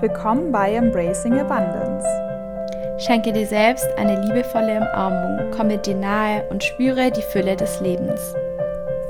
Willkommen 0.00 0.50
bei 0.50 0.76
Embracing 0.76 1.38
Abundance. 1.40 2.06
Schenke 2.96 3.34
dir 3.34 3.46
selbst 3.46 3.86
eine 3.98 4.18
liebevolle 4.22 4.78
Umarmung, 4.78 5.50
komme 5.50 5.76
dir 5.76 5.94
nahe 5.94 6.42
und 6.48 6.64
spüre 6.64 7.10
die 7.10 7.20
Fülle 7.20 7.54
des 7.54 7.82
Lebens. 7.82 8.34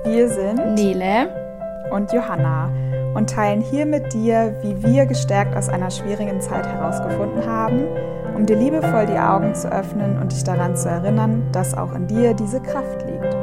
Wir 0.03 0.29
sind 0.29 0.75
Nele 0.75 1.29
und 1.93 2.13
Johanna 2.13 2.73
und 3.15 3.31
teilen 3.31 3.61
hier 3.61 3.87
mit 3.87 4.13
dir, 4.13 4.53
wie 4.63 4.83
wir 4.83 5.07
gestärkt 5.07 5.57
aus 5.57 5.69
einer 5.69 5.93
schwierigen 5.93 6.41
Zeit 6.41 6.67
herausgefunden 6.67 7.47
haben, 7.47 7.85
um 8.35 8.45
dir 8.45 8.57
liebevoll 8.57 9.07
die 9.07 9.19
Augen 9.19 9.55
zu 9.55 9.71
öffnen 9.71 10.21
und 10.21 10.33
dich 10.33 10.43
daran 10.43 10.75
zu 10.75 10.89
erinnern, 10.89 11.47
dass 11.53 11.73
auch 11.79 11.95
in 11.95 12.09
dir 12.09 12.35
diese 12.35 12.61
Kraft 12.61 13.07
liegt. 13.07 13.37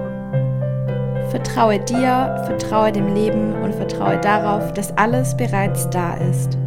Vertraue 1.30 1.80
dir, 1.80 2.44
vertraue 2.46 2.92
dem 2.92 3.14
Leben 3.16 3.54
und 3.64 3.74
vertraue 3.74 4.18
darauf, 4.18 4.74
dass 4.74 4.98
alles 4.98 5.38
bereits 5.38 5.90
da 5.90 6.16
ist. 6.30 6.58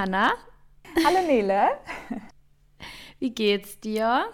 Hallo 0.00 0.12
Johanna. 0.12 0.32
Hallo 1.04 1.26
Nele. 1.26 1.68
Wie 3.18 3.34
geht's 3.34 3.78
dir? 3.80 4.24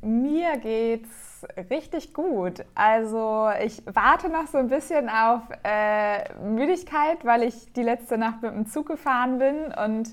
Mir 0.00 0.56
geht's 0.56 1.46
richtig 1.70 2.12
gut. 2.12 2.64
Also 2.74 3.50
ich 3.62 3.82
warte 3.86 4.28
noch 4.28 4.48
so 4.48 4.58
ein 4.58 4.66
bisschen 4.66 5.08
auf 5.08 5.42
äh, 5.62 6.34
Müdigkeit, 6.42 7.24
weil 7.24 7.44
ich 7.44 7.72
die 7.72 7.82
letzte 7.82 8.18
Nacht 8.18 8.42
mit 8.42 8.52
dem 8.52 8.66
Zug 8.66 8.88
gefahren 8.88 9.38
bin 9.38 9.72
und 9.72 10.08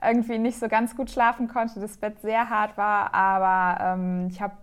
irgendwie 0.00 0.38
nicht 0.38 0.60
so 0.60 0.68
ganz 0.68 0.96
gut 0.96 1.10
schlafen 1.10 1.48
konnte, 1.48 1.80
das 1.80 1.96
Bett 1.96 2.20
sehr 2.20 2.50
hart 2.50 2.76
war. 2.78 3.12
Aber 3.14 3.84
ähm, 3.84 4.28
ich 4.30 4.40
habe 4.40 4.54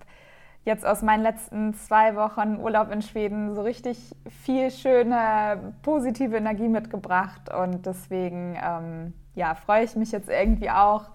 jetzt 0.67 0.85
aus 0.85 1.02
meinen 1.02 1.23
letzten 1.23 1.73
zwei 1.73 2.16
Wochen 2.16 2.57
Urlaub 2.57 2.91
in 2.91 3.01
Schweden 3.01 3.55
so 3.55 3.62
richtig 3.62 3.98
viel 4.43 4.70
schöne, 4.70 5.74
positive 5.82 6.35
Energie 6.35 6.68
mitgebracht. 6.68 7.51
Und 7.51 7.85
deswegen 7.85 8.57
ähm, 8.62 9.13
ja, 9.34 9.55
freue 9.55 9.85
ich 9.85 9.96
mich 9.96 10.12
jetzt 10.12 10.29
irgendwie 10.29 10.70
auch, 10.70 11.09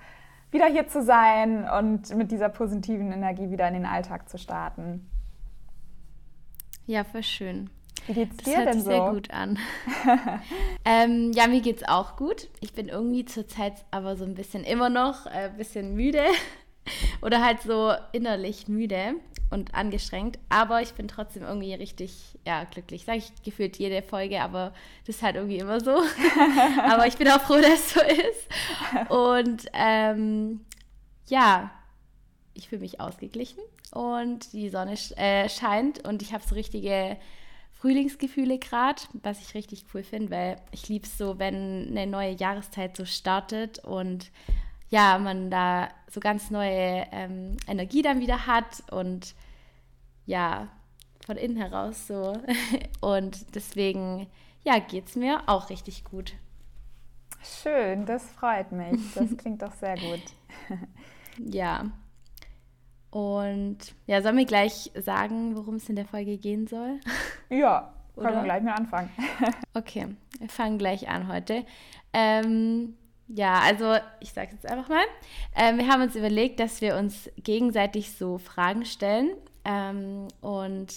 wieder 0.50 0.66
hier 0.66 0.88
zu 0.88 1.02
sein 1.02 1.68
und 1.68 2.14
mit 2.14 2.30
dieser 2.30 2.48
positiven 2.48 3.12
Energie 3.12 3.50
wieder 3.50 3.68
in 3.68 3.74
den 3.74 3.86
Alltag 3.86 4.28
zu 4.28 4.38
starten. 4.38 5.08
Ja, 6.86 7.04
voll 7.04 7.22
schön. 7.22 7.70
Wie 8.06 8.14
geht's 8.14 8.36
Das 8.38 8.44
dir 8.44 8.56
hört 8.56 8.66
denn 8.68 8.74
sich 8.74 8.84
so? 8.84 8.90
sehr 8.90 9.10
gut 9.10 9.30
an. 9.30 9.58
ähm, 10.84 11.32
ja, 11.34 11.46
mir 11.46 11.60
geht's 11.60 11.86
auch 11.86 12.16
gut. 12.16 12.48
Ich 12.60 12.72
bin 12.72 12.88
irgendwie 12.88 13.24
zurzeit 13.24 13.84
aber 13.90 14.16
so 14.16 14.24
ein 14.24 14.34
bisschen 14.34 14.64
immer 14.64 14.88
noch 14.90 15.26
äh, 15.26 15.50
ein 15.50 15.56
bisschen 15.56 15.94
müde 15.94 16.24
oder 17.22 17.44
halt 17.44 17.60
so 17.60 17.92
innerlich 18.12 18.66
müde 18.68 19.14
und 19.52 19.74
angestrengt. 19.74 20.38
Aber 20.48 20.82
ich 20.82 20.94
bin 20.94 21.08
trotzdem 21.08 21.42
irgendwie 21.42 21.74
richtig 21.74 22.38
ja, 22.46 22.64
glücklich. 22.64 23.04
Sage 23.04 23.18
ich 23.18 23.42
gefühlt 23.42 23.76
jede 23.78 24.02
Folge, 24.02 24.40
aber 24.40 24.72
das 25.06 25.16
ist 25.16 25.22
halt 25.22 25.36
irgendwie 25.36 25.58
immer 25.58 25.80
so. 25.80 25.90
aber 26.82 27.06
ich 27.06 27.16
bin 27.16 27.28
auch 27.28 27.40
froh, 27.40 27.60
dass 27.60 27.74
es 27.74 27.94
so 27.94 28.00
ist. 28.00 29.10
Und 29.10 29.66
ähm, 29.74 30.60
ja, 31.28 31.70
ich 32.54 32.68
fühle 32.68 32.82
mich 32.82 33.00
ausgeglichen 33.00 33.62
und 33.92 34.52
die 34.52 34.68
Sonne 34.68 34.94
sch- 34.94 35.16
äh, 35.16 35.48
scheint 35.48 36.06
und 36.06 36.22
ich 36.22 36.32
habe 36.32 36.44
so 36.46 36.54
richtige 36.54 37.16
Frühlingsgefühle 37.72 38.58
gerade, 38.58 39.02
was 39.22 39.40
ich 39.40 39.54
richtig 39.54 39.86
cool 39.92 40.02
finde, 40.02 40.30
weil 40.30 40.56
ich 40.70 40.88
liebe 40.88 41.06
es 41.06 41.18
so, 41.18 41.38
wenn 41.38 41.88
eine 41.90 42.06
neue 42.06 42.30
Jahreszeit 42.32 42.96
so 42.96 43.04
startet 43.04 43.80
und 43.80 44.30
ja, 44.92 45.18
man 45.18 45.50
da 45.50 45.88
so 46.10 46.20
ganz 46.20 46.50
neue 46.50 47.06
ähm, 47.12 47.56
Energie 47.66 48.02
dann 48.02 48.20
wieder 48.20 48.46
hat 48.46 48.84
und 48.90 49.34
ja, 50.26 50.68
von 51.24 51.38
innen 51.38 51.56
heraus 51.56 52.06
so. 52.06 52.38
Und 53.00 53.54
deswegen, 53.54 54.26
ja, 54.64 54.78
geht 54.78 55.08
es 55.08 55.16
mir 55.16 55.44
auch 55.46 55.70
richtig 55.70 56.04
gut. 56.04 56.34
Schön, 57.42 58.04
das 58.04 58.30
freut 58.32 58.70
mich. 58.72 59.00
Das 59.14 59.34
klingt 59.38 59.62
doch 59.62 59.72
sehr 59.72 59.96
gut. 59.96 60.22
Ja. 61.38 61.90
Und 63.10 63.78
ja, 64.06 64.20
sollen 64.20 64.36
wir 64.36 64.44
gleich 64.44 64.90
sagen, 64.94 65.56
worum 65.56 65.76
es 65.76 65.88
in 65.88 65.96
der 65.96 66.04
Folge 66.04 66.36
gehen 66.36 66.66
soll? 66.66 67.00
Ja, 67.48 67.94
können 68.14 68.36
wir 68.36 68.42
gleich 68.42 68.62
mal 68.62 68.74
anfangen. 68.74 69.08
Okay, 69.72 70.08
wir 70.38 70.48
fangen 70.50 70.76
gleich 70.76 71.08
an 71.08 71.28
heute. 71.28 71.64
Ähm, 72.12 72.98
ja, 73.34 73.60
also 73.60 73.96
ich 74.20 74.32
sage 74.32 74.50
jetzt 74.52 74.66
einfach 74.66 74.88
mal. 74.88 75.04
Ähm, 75.56 75.78
wir 75.78 75.88
haben 75.88 76.02
uns 76.02 76.16
überlegt, 76.16 76.60
dass 76.60 76.80
wir 76.80 76.96
uns 76.96 77.30
gegenseitig 77.36 78.12
so 78.12 78.38
Fragen 78.38 78.84
stellen. 78.84 79.30
Ähm, 79.64 80.28
und 80.42 80.88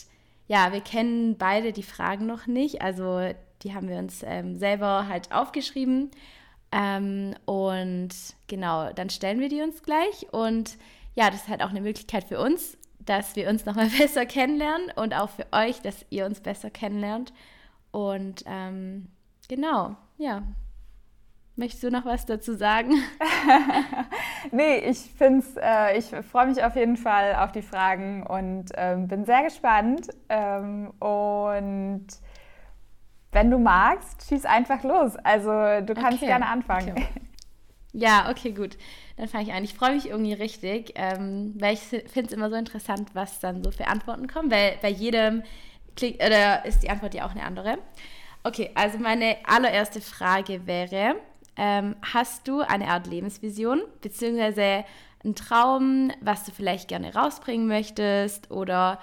ja, 0.47 0.73
wir 0.73 0.81
kennen 0.81 1.37
beide 1.37 1.71
die 1.71 1.83
Fragen 1.83 2.25
noch 2.25 2.45
nicht. 2.45 2.81
Also 2.81 3.29
die 3.63 3.73
haben 3.73 3.87
wir 3.87 3.97
uns 3.97 4.21
ähm, 4.23 4.57
selber 4.57 5.07
halt 5.07 5.31
aufgeschrieben. 5.31 6.11
Ähm, 6.73 7.35
und 7.45 8.09
genau, 8.47 8.91
dann 8.91 9.09
stellen 9.09 9.39
wir 9.39 9.49
die 9.49 9.61
uns 9.61 9.81
gleich. 9.81 10.27
Und 10.33 10.77
ja, 11.15 11.29
das 11.29 11.43
ist 11.43 11.47
halt 11.47 11.63
auch 11.63 11.69
eine 11.69 11.81
Möglichkeit 11.81 12.25
für 12.25 12.39
uns, 12.39 12.77
dass 12.99 13.37
wir 13.37 13.49
uns 13.49 13.65
nochmal 13.65 13.89
besser 13.97 14.25
kennenlernen 14.25 14.91
und 14.97 15.13
auch 15.13 15.29
für 15.29 15.47
euch, 15.53 15.81
dass 15.81 16.05
ihr 16.09 16.25
uns 16.25 16.41
besser 16.41 16.69
kennenlernt. 16.69 17.31
Und 17.91 18.43
ähm, 18.45 19.07
genau, 19.47 19.95
ja. 20.17 20.43
Möchtest 21.55 21.83
du 21.83 21.91
noch 21.91 22.05
was 22.05 22.25
dazu 22.25 22.53
sagen? 22.55 22.91
Nee, 24.51 24.77
ich 24.77 24.99
find's, 25.17 25.55
äh, 25.57 25.97
ich 25.97 26.05
freue 26.29 26.47
mich 26.47 26.63
auf 26.63 26.75
jeden 26.75 26.97
Fall 26.97 27.35
auf 27.35 27.51
die 27.51 27.61
Fragen 27.61 28.25
und 28.25 28.65
ähm, 28.75 29.07
bin 29.07 29.25
sehr 29.25 29.43
gespannt. 29.43 30.07
Ähm, 30.29 30.91
und 30.99 32.07
wenn 33.31 33.51
du 33.51 33.57
magst, 33.59 34.27
schieß 34.27 34.45
einfach 34.45 34.83
los. 34.83 35.15
Also 35.17 35.49
du 35.85 35.95
kannst 35.95 36.25
Okay, 36.25 36.25
gerne 36.25 36.47
anfangen. 36.47 36.95
okay. 36.95 37.21
Ja, 37.93 38.29
okay, 38.29 38.51
gut. 38.51 38.77
Dann 39.17 39.27
fange 39.29 39.45
ich 39.45 39.53
an. 39.53 39.63
Ich 39.63 39.73
freue 39.73 39.95
mich 39.95 40.09
irgendwie 40.09 40.33
richtig, 40.33 40.93
ähm, 40.95 41.55
weil 41.59 41.73
ich 41.75 41.79
finde 41.81 42.23
es 42.27 42.31
immer 42.33 42.49
so 42.49 42.55
interessant, 42.57 43.11
was 43.13 43.39
dann 43.39 43.63
so 43.63 43.71
für 43.71 43.87
Antworten 43.87 44.27
kommen, 44.27 44.51
weil 44.51 44.77
bei 44.81 44.89
jedem 44.89 45.43
klingt, 45.95 46.17
oder 46.23 46.65
ist 46.65 46.83
die 46.83 46.89
Antwort 46.89 47.13
ja 47.13 47.25
auch 47.25 47.31
eine 47.31 47.43
andere. 47.43 47.77
Okay, 48.43 48.71
also 48.75 48.99
meine 48.99 49.37
allererste 49.45 50.01
Frage 50.01 50.67
wäre, 50.67 51.15
ähm, 51.57 51.95
hast 52.13 52.47
du 52.47 52.61
eine 52.61 52.87
Art 52.87 53.07
Lebensvision, 53.07 53.81
beziehungsweise 54.01 54.85
einen 55.23 55.35
Traum, 55.35 56.11
was 56.21 56.43
du 56.45 56.51
vielleicht 56.51 56.87
gerne 56.87 57.13
rausbringen 57.13 57.67
möchtest 57.67 58.51
oder 58.51 58.99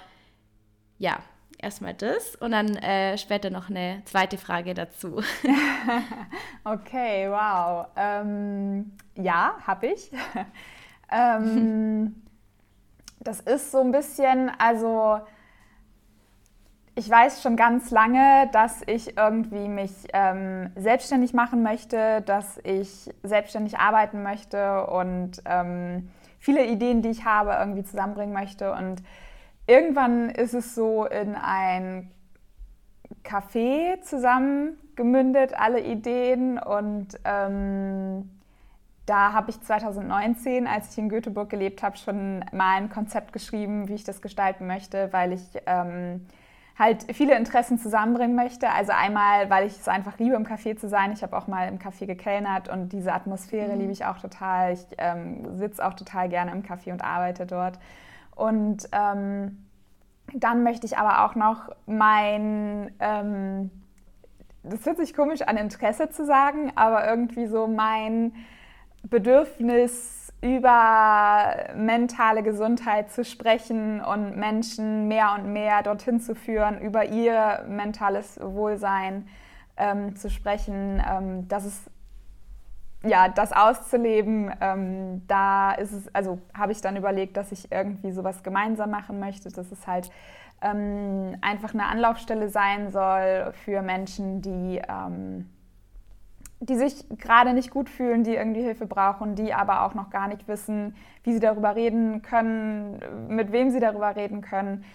ja, 0.97 1.19
erstmal 1.57 1.93
das 1.93 2.35
und 2.35 2.51
dann 2.51 2.75
äh, 2.75 3.17
später 3.17 3.49
noch 3.49 3.69
eine 3.69 4.01
zweite 4.05 4.37
Frage 4.37 4.73
dazu. 4.73 5.21
Okay, 6.65 7.29
wow. 7.29 7.87
Ähm, 7.97 8.93
ja, 9.15 9.57
habe 9.67 9.87
ich. 9.87 10.09
ähm, 11.11 12.23
das 13.19 13.41
ist 13.41 13.71
so 13.71 13.81
ein 13.81 13.91
bisschen, 13.91 14.49
also 14.57 15.19
ich 16.95 17.09
weiß 17.09 17.41
schon 17.41 17.55
ganz 17.55 17.89
lange, 17.89 18.49
dass 18.51 18.81
ich 18.85 19.17
irgendwie 19.17 19.67
mich 19.67 19.91
ähm, 20.13 20.69
selbstständig 20.75 21.33
machen 21.33 21.63
möchte, 21.63 22.21
dass 22.21 22.59
ich 22.63 23.09
selbstständig 23.23 23.79
arbeiten 23.79 24.21
möchte 24.21 24.85
und 24.87 25.41
ähm, 25.45 26.09
viele 26.39 26.65
Ideen, 26.65 27.01
die 27.01 27.09
ich 27.09 27.25
habe, 27.25 27.55
irgendwie 27.59 27.83
zusammenbringen 27.83 28.33
möchte. 28.33 28.73
Und 28.73 29.01
irgendwann 29.65 30.29
ist 30.29 30.53
es 30.53 30.75
so 30.75 31.05
in 31.05 31.35
ein 31.35 32.11
Café 33.23 33.99
zusammengemündet, 34.01 35.53
alle 35.57 35.81
Ideen. 35.81 36.59
Und 36.59 37.19
ähm, 37.23 38.29
da 39.07 39.33
habe 39.33 39.49
ich 39.49 39.59
2019, 39.61 40.67
als 40.67 40.91
ich 40.91 40.97
in 40.99 41.09
Göteborg 41.09 41.49
gelebt 41.49 41.81
habe, 41.81 41.97
schon 41.97 42.45
mal 42.51 42.77
ein 42.77 42.89
Konzept 42.89 43.33
geschrieben, 43.33 43.87
wie 43.87 43.95
ich 43.95 44.03
das 44.03 44.21
gestalten 44.21 44.67
möchte, 44.67 45.11
weil 45.11 45.33
ich 45.33 45.47
ähm, 45.65 46.27
halt 46.77 47.05
viele 47.13 47.37
Interessen 47.37 47.77
zusammenbringen 47.77 48.35
möchte. 48.35 48.69
Also 48.69 48.91
einmal, 48.91 49.49
weil 49.49 49.67
ich 49.67 49.73
es 49.73 49.87
einfach 49.87 50.17
liebe, 50.17 50.35
im 50.35 50.45
Café 50.45 50.75
zu 50.75 50.89
sein. 50.89 51.11
Ich 51.11 51.21
habe 51.21 51.37
auch 51.37 51.47
mal 51.47 51.67
im 51.67 51.77
Café 51.77 52.05
gekellnert 52.05 52.69
und 52.69 52.89
diese 52.89 53.13
Atmosphäre 53.13 53.75
liebe 53.75 53.91
ich 53.91 54.05
auch 54.05 54.17
total. 54.17 54.73
Ich 54.73 54.85
ähm, 54.97 55.57
sitze 55.57 55.85
auch 55.85 55.93
total 55.93 56.29
gerne 56.29 56.51
im 56.51 56.63
Café 56.63 56.91
und 56.91 57.03
arbeite 57.03 57.45
dort. 57.45 57.77
Und 58.35 58.89
ähm, 58.91 59.65
dann 60.33 60.63
möchte 60.63 60.87
ich 60.87 60.97
aber 60.97 61.25
auch 61.25 61.35
noch 61.35 61.69
mein, 61.85 62.91
ähm, 62.99 63.69
das 64.63 64.85
hört 64.85 64.97
sich 64.97 65.13
komisch 65.13 65.41
an, 65.43 65.57
Interesse 65.57 66.09
zu 66.09 66.25
sagen, 66.25 66.71
aber 66.75 67.07
irgendwie 67.07 67.45
so 67.45 67.67
mein 67.67 68.33
Bedürfnis 69.03 70.22
über 70.43 71.73
mentale 71.73 72.43
Gesundheit 72.43 73.11
zu 73.11 73.23
sprechen 73.23 74.01
und 74.01 74.35
Menschen 74.35 75.07
mehr 75.07 75.33
und 75.37 75.53
mehr 75.53 75.81
dorthin 75.83 76.19
zu 76.19 76.35
führen, 76.35 76.81
über 76.81 77.05
ihr 77.05 77.63
mentales 77.67 78.37
Wohlsein 78.41 79.27
ähm, 79.77 80.17
zu 80.17 80.29
sprechen. 80.29 81.01
Ähm, 81.09 81.47
das 81.47 81.65
ist 81.65 81.89
ja, 83.05 83.29
das 83.29 83.51
auszuleben, 83.51 84.51
ähm, 84.61 85.27
da 85.27 85.73
ist 85.73 85.91
es, 85.91 86.15
also 86.15 86.39
habe 86.53 86.71
ich 86.71 86.81
dann 86.81 86.95
überlegt, 86.95 87.35
dass 87.35 87.51
ich 87.51 87.71
irgendwie 87.71 88.11
sowas 88.11 88.43
gemeinsam 88.43 88.91
machen 88.91 89.19
möchte, 89.19 89.49
dass 89.49 89.71
es 89.71 89.87
halt 89.87 90.09
ähm, 90.61 91.35
einfach 91.41 91.73
eine 91.73 91.85
Anlaufstelle 91.85 92.49
sein 92.49 92.91
soll 92.91 93.51
für 93.65 93.81
Menschen, 93.81 94.41
die, 94.41 94.81
ähm, 94.87 95.49
die 96.69 96.75
sich 96.75 97.05
gerade 97.17 97.53
nicht 97.53 97.71
gut 97.71 97.89
fühlen, 97.89 98.23
die 98.23 98.35
irgendwie 98.35 98.61
Hilfe 98.61 98.85
brauchen, 98.85 99.35
die 99.35 99.53
aber 99.53 99.83
auch 99.83 99.93
noch 99.93 100.09
gar 100.09 100.27
nicht 100.27 100.47
wissen, 100.47 100.95
wie 101.23 101.33
sie 101.33 101.39
darüber 101.39 101.75
reden 101.75 102.21
können, 102.21 102.99
mit 103.27 103.51
wem 103.51 103.69
sie 103.69 103.79
darüber 103.79 104.15
reden 104.15 104.41
können. 104.41 104.85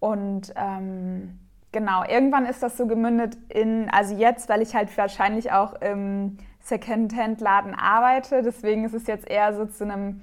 Und 0.00 0.54
ähm, 0.56 1.38
genau, 1.72 2.04
irgendwann 2.04 2.46
ist 2.46 2.62
das 2.62 2.76
so 2.76 2.86
gemündet 2.86 3.36
in, 3.48 3.90
also 3.90 4.14
jetzt, 4.14 4.48
weil 4.48 4.62
ich 4.62 4.74
halt 4.74 4.96
wahrscheinlich 4.96 5.52
auch 5.52 5.74
im 5.82 6.38
Secondhand-Laden 6.60 7.74
arbeite. 7.74 8.42
Deswegen 8.42 8.84
ist 8.84 8.94
es 8.94 9.06
jetzt 9.06 9.28
eher 9.28 9.52
so 9.54 9.66
zu 9.66 9.84
einem 9.84 10.22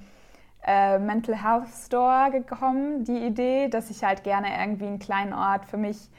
äh, 0.66 0.98
Mental 0.98 1.40
Health 1.40 1.68
Store 1.68 2.30
gekommen, 2.32 3.04
die 3.04 3.24
Idee, 3.24 3.68
dass 3.68 3.90
ich 3.90 4.02
halt 4.02 4.24
gerne 4.24 4.48
irgendwie 4.58 4.86
einen 4.86 4.98
kleinen 4.98 5.32
Ort 5.32 5.66
für 5.66 5.76
mich 5.76 6.10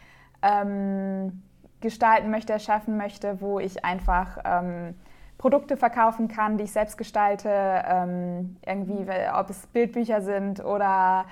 ähm, 0.41 1.41
gestalten 1.81 2.29
möchte, 2.31 2.53
erschaffen 2.53 2.97
möchte, 2.97 3.41
wo 3.41 3.59
ich 3.59 3.85
einfach 3.85 4.37
ähm, 4.45 4.95
Produkte 5.37 5.77
verkaufen 5.77 6.27
kann, 6.27 6.57
die 6.57 6.63
ich 6.63 6.71
selbst 6.71 6.97
gestalte, 6.97 7.49
ähm, 7.49 8.57
irgendwie, 8.65 9.05
ob 9.33 9.49
es 9.49 9.67
Bildbücher 9.67 10.21
sind 10.21 10.63
oder 10.63 11.25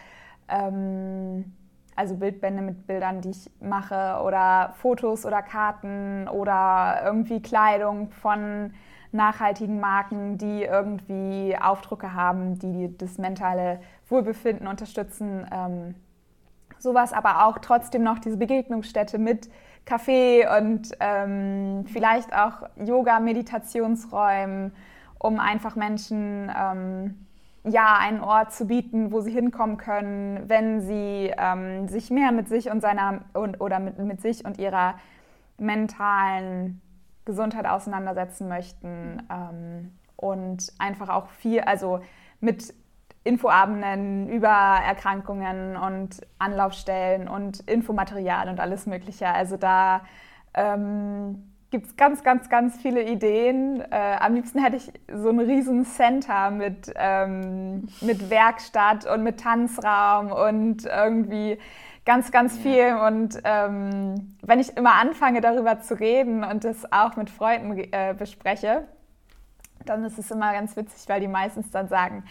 ähm, 0.47 1.53
also 1.95 2.15
Bildbände 2.15 2.61
mit 2.61 2.87
Bildern, 2.87 3.21
die 3.21 3.31
ich 3.31 3.49
mache 3.61 4.21
oder 4.23 4.73
Fotos 4.77 5.25
oder 5.25 5.41
Karten 5.41 6.27
oder 6.27 7.01
irgendwie 7.03 7.41
Kleidung 7.41 8.11
von 8.11 8.73
nachhaltigen 9.11 9.79
Marken, 9.79 10.37
die 10.37 10.63
irgendwie 10.63 11.57
Aufdrucke 11.59 12.13
haben, 12.13 12.59
die 12.59 12.95
das 12.97 13.17
mentale 13.17 13.79
Wohlbefinden 14.09 14.67
unterstützen. 14.67 15.47
Ähm, 15.51 15.95
sowas, 16.85 17.11
aber 17.11 17.45
auch 17.45 17.57
trotzdem 17.59 18.03
noch 18.03 18.19
diese 18.19 18.37
Begegnungsstätte 18.37 19.17
mit 19.17 19.49
Kaffee 19.85 20.47
und 20.57 20.91
ähm, 20.99 21.85
vielleicht 21.91 22.33
auch 22.33 22.69
Yoga-Meditationsräumen, 22.77 24.73
um 25.19 25.39
einfach 25.39 25.75
Menschen 25.75 26.51
ähm, 26.57 27.25
ja, 27.63 27.97
einen 27.99 28.21
Ort 28.21 28.53
zu 28.53 28.67
bieten, 28.67 29.11
wo 29.11 29.21
sie 29.21 29.31
hinkommen 29.31 29.77
können, 29.77 30.47
wenn 30.47 30.81
sie 30.81 31.33
ähm, 31.37 31.87
sich 31.87 32.11
mehr 32.11 32.31
mit 32.31 32.47
sich 32.47 32.69
und 32.69 32.81
seiner 32.81 33.21
und, 33.33 33.59
oder 33.59 33.79
mit, 33.79 33.97
mit 33.97 34.21
sich 34.21 34.45
und 34.45 34.57
ihrer 34.57 34.95
mentalen 35.57 36.81
Gesundheit 37.25 37.65
auseinandersetzen 37.65 38.47
möchten 38.47 39.23
ähm, 39.31 39.91
und 40.15 40.71
einfach 40.77 41.09
auch 41.09 41.29
viel, 41.29 41.61
also 41.61 42.01
mit 42.39 42.73
Infoabenden 43.25 44.29
über 44.29 44.47
Erkrankungen 44.47 45.75
und 45.75 46.21
Anlaufstellen 46.37 47.27
und 47.27 47.59
Infomaterial 47.61 48.47
und 48.49 48.59
alles 48.59 48.85
Mögliche. 48.85 49.27
Also 49.27 49.57
da 49.57 50.01
ähm, 50.53 51.43
gibt 51.71 51.87
es 51.87 51.95
ganz, 51.97 52.23
ganz, 52.23 52.49
ganz 52.49 52.77
viele 52.77 53.03
Ideen. 53.03 53.81
Äh, 53.91 54.17
am 54.19 54.35
liebsten 54.35 54.59
hätte 54.63 54.77
ich 54.77 54.93
so 55.11 55.29
ein 55.29 55.39
riesen 55.39 55.85
Center 55.85 56.51
mit, 56.51 56.93
ähm, 56.95 57.87
mit 58.01 58.29
Werkstatt 58.29 59.07
und 59.07 59.23
mit 59.23 59.39
Tanzraum 59.39 60.31
und 60.31 60.85
irgendwie 60.85 61.57
ganz, 62.05 62.31
ganz 62.31 62.57
viel. 62.59 62.95
Und 62.95 63.41
ähm, 63.43 64.37
wenn 64.43 64.59
ich 64.59 64.77
immer 64.77 64.93
anfange, 65.01 65.41
darüber 65.41 65.79
zu 65.79 65.99
reden 65.99 66.43
und 66.43 66.63
das 66.63 66.91
auch 66.91 67.15
mit 67.15 67.31
Freunden 67.31 67.91
äh, 67.91 68.13
bespreche, 68.15 68.83
dann 69.83 70.03
ist 70.03 70.19
es 70.19 70.29
immer 70.29 70.53
ganz 70.53 70.77
witzig, 70.77 71.09
weil 71.09 71.21
die 71.21 71.27
meistens 71.27 71.71
dann 71.71 71.87
sagen, 71.87 72.23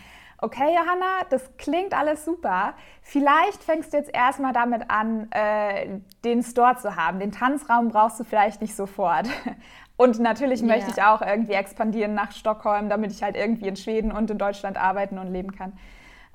okay, 0.44 0.74
Johanna, 0.74 1.24
das 1.30 1.42
klingt 1.56 1.94
alles 1.94 2.24
super. 2.24 2.74
Vielleicht 3.02 3.64
fängst 3.64 3.92
du 3.92 3.96
jetzt 3.96 4.14
erstmal 4.14 4.52
damit 4.52 4.90
an, 4.90 5.30
äh, 5.32 6.00
den 6.24 6.42
Store 6.42 6.76
zu 6.76 6.96
haben. 6.96 7.18
Den 7.18 7.32
Tanzraum 7.32 7.88
brauchst 7.88 8.20
du 8.20 8.24
vielleicht 8.24 8.60
nicht 8.60 8.76
sofort. 8.76 9.28
Und 9.96 10.18
natürlich 10.18 10.60
yeah. 10.60 10.74
möchte 10.74 10.90
ich 10.90 11.02
auch 11.02 11.22
irgendwie 11.22 11.52
expandieren 11.52 12.14
nach 12.14 12.32
Stockholm, 12.32 12.88
damit 12.88 13.12
ich 13.12 13.22
halt 13.22 13.36
irgendwie 13.36 13.68
in 13.68 13.76
Schweden 13.76 14.10
und 14.10 14.28
in 14.28 14.38
Deutschland 14.38 14.76
arbeiten 14.76 15.18
und 15.18 15.32
leben 15.32 15.52
kann. 15.52 15.72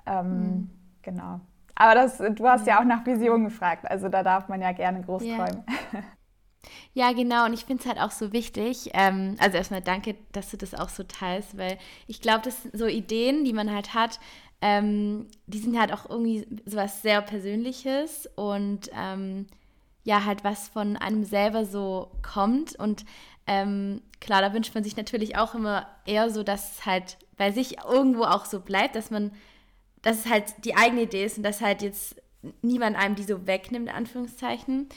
Ähm, 0.06 0.32
mhm. 0.32 0.70
Genau. 1.02 1.42
Aber 1.76 1.94
das, 1.94 2.18
du 2.20 2.48
hast 2.48 2.66
ja. 2.66 2.76
ja 2.76 2.80
auch 2.80 2.86
nach 2.86 3.06
Visionen 3.06 3.46
gefragt, 3.46 3.90
also 3.90 4.08
da 4.08 4.24
darf 4.24 4.48
man 4.48 4.62
ja 4.62 4.72
gerne 4.72 5.02
groß 5.02 5.24
yeah. 5.24 5.46
träumen. 5.46 5.66
Ja, 6.94 7.12
genau. 7.14 7.46
Und 7.46 7.54
ich 7.54 7.66
finde 7.66 7.82
es 7.82 7.88
halt 7.88 8.00
auch 8.00 8.12
so 8.12 8.34
wichtig. 8.34 8.92
Ähm, 8.94 9.36
also 9.40 9.58
erstmal 9.58 9.82
danke, 9.82 10.16
dass 10.32 10.52
du 10.52 10.58
das 10.58 10.74
auch 10.74 10.90
so 10.90 11.04
teilst, 11.04 11.58
weil 11.58 11.78
ich 12.08 12.22
glaube, 12.22 12.44
dass 12.44 12.64
so 12.74 12.86
Ideen, 12.86 13.46
die 13.46 13.54
man 13.54 13.72
halt 13.74 13.94
hat, 13.94 14.20
ähm, 14.62 15.28
die 15.48 15.60
sind 15.60 15.80
halt 15.80 15.94
auch 15.94 16.10
irgendwie 16.10 16.46
sowas 16.66 17.02
sehr 17.02 17.22
Persönliches 17.22 18.30
und 18.36 18.90
ähm, 18.94 19.48
ja, 20.04 20.26
halt 20.26 20.44
was 20.44 20.70
von 20.70 20.98
einem 20.98 21.24
selber 21.24 21.66
so 21.66 22.12
kommt. 22.22 22.76
Und 22.76 23.06
ähm, 23.48 24.02
klar, 24.20 24.42
da 24.42 24.54
wünscht 24.54 24.74
man 24.76 24.84
sich 24.84 24.98
natürlich 24.98 25.38
auch 25.38 25.56
immer 25.56 25.88
eher 26.06 26.30
so, 26.30 26.44
dass 26.44 26.80
es 26.80 26.86
halt 26.86 27.18
bei 27.38 27.52
sich 27.52 27.78
irgendwo 27.84 28.24
auch 28.24 28.46
so 28.46 28.60
bleibt, 28.60 28.96
dass 28.96 29.12
man 29.12 29.32
dass 30.02 30.26
es 30.26 30.32
halt 30.32 30.54
die 30.66 30.76
eigene 30.76 31.04
Idee 31.04 31.26
ist 31.26 31.38
und 31.38 31.44
dass 31.44 31.62
halt 31.62 31.82
jetzt 31.82 32.16
niemand 32.62 32.98
einem 32.98 33.16
die 33.16 33.24
so 33.24 33.48
wegnimmt, 33.48 33.90
in 33.90 33.96
Anführungszeichen. 33.96 34.88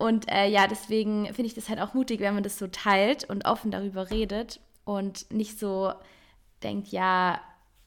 Und 0.00 0.30
äh, 0.32 0.48
ja, 0.48 0.66
deswegen 0.66 1.26
finde 1.26 1.44
ich 1.44 1.52
das 1.52 1.68
halt 1.68 1.78
auch 1.78 1.92
mutig, 1.92 2.20
wenn 2.20 2.32
man 2.32 2.42
das 2.42 2.58
so 2.58 2.66
teilt 2.68 3.28
und 3.28 3.44
offen 3.44 3.70
darüber 3.70 4.10
redet 4.10 4.58
und 4.86 5.30
nicht 5.30 5.58
so 5.58 5.92
denkt, 6.62 6.88
ja, 6.88 7.38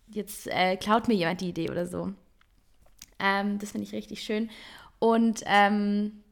jetzt 0.10 0.46
äh, 0.46 0.78
klaut 0.78 1.08
mir 1.08 1.16
jemand 1.16 1.42
die 1.42 1.50
Idee 1.50 1.72
oder 1.72 1.88
so. 1.88 2.14
Ähm, 3.18 3.58
das 3.58 3.72
finde 3.72 3.88
ich 3.88 3.94
richtig 3.94 4.22
schön. 4.22 4.52
Und 5.00 5.42
ähm, 5.48 6.24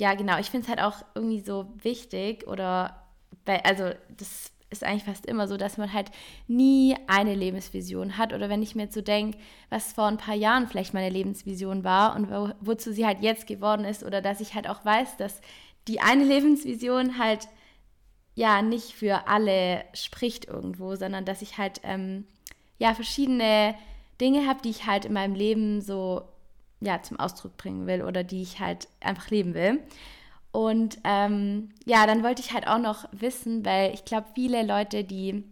ja, 0.00 0.14
genau, 0.14 0.40
ich 0.40 0.50
finde 0.50 0.64
es 0.64 0.68
halt 0.68 0.80
auch 0.80 1.04
irgendwie 1.14 1.38
so 1.38 1.72
wichtig 1.84 2.48
oder, 2.48 3.00
also 3.46 3.92
das 4.08 4.50
ist 4.70 4.84
eigentlich 4.84 5.04
fast 5.04 5.26
immer 5.26 5.48
so, 5.48 5.56
dass 5.56 5.78
man 5.78 5.92
halt 5.92 6.10
nie 6.46 6.94
eine 7.06 7.34
Lebensvision 7.34 8.18
hat. 8.18 8.32
Oder 8.32 8.48
wenn 8.48 8.62
ich 8.62 8.74
mir 8.74 8.84
jetzt 8.84 8.94
so 8.94 9.00
denke, 9.00 9.38
was 9.70 9.92
vor 9.92 10.06
ein 10.06 10.18
paar 10.18 10.34
Jahren 10.34 10.68
vielleicht 10.68 10.94
meine 10.94 11.10
Lebensvision 11.10 11.84
war 11.84 12.14
und 12.16 12.30
wo, 12.30 12.50
wozu 12.60 12.92
sie 12.92 13.06
halt 13.06 13.22
jetzt 13.22 13.46
geworden 13.46 13.84
ist, 13.84 14.04
oder 14.04 14.20
dass 14.20 14.40
ich 14.40 14.54
halt 14.54 14.68
auch 14.68 14.84
weiß, 14.84 15.16
dass 15.16 15.40
die 15.86 16.00
eine 16.00 16.24
Lebensvision 16.24 17.18
halt 17.18 17.48
ja 18.34 18.62
nicht 18.62 18.92
für 18.92 19.26
alle 19.26 19.84
spricht 19.94 20.44
irgendwo, 20.44 20.94
sondern 20.94 21.24
dass 21.24 21.42
ich 21.42 21.58
halt 21.58 21.80
ähm, 21.82 22.24
ja 22.78 22.94
verschiedene 22.94 23.74
Dinge 24.20 24.46
habe, 24.46 24.60
die 24.62 24.70
ich 24.70 24.86
halt 24.86 25.06
in 25.06 25.12
meinem 25.12 25.34
Leben 25.34 25.80
so 25.80 26.22
ja 26.80 27.02
zum 27.02 27.18
Ausdruck 27.18 27.56
bringen 27.56 27.86
will 27.86 28.02
oder 28.02 28.22
die 28.22 28.42
ich 28.42 28.60
halt 28.60 28.86
einfach 29.00 29.30
leben 29.30 29.54
will. 29.54 29.80
Und 30.50 30.98
ähm, 31.04 31.70
ja, 31.84 32.06
dann 32.06 32.22
wollte 32.22 32.42
ich 32.42 32.52
halt 32.52 32.66
auch 32.66 32.78
noch 32.78 33.06
wissen, 33.12 33.64
weil 33.64 33.92
ich 33.94 34.04
glaube, 34.04 34.26
viele 34.34 34.62
Leute, 34.64 35.04
die 35.04 35.44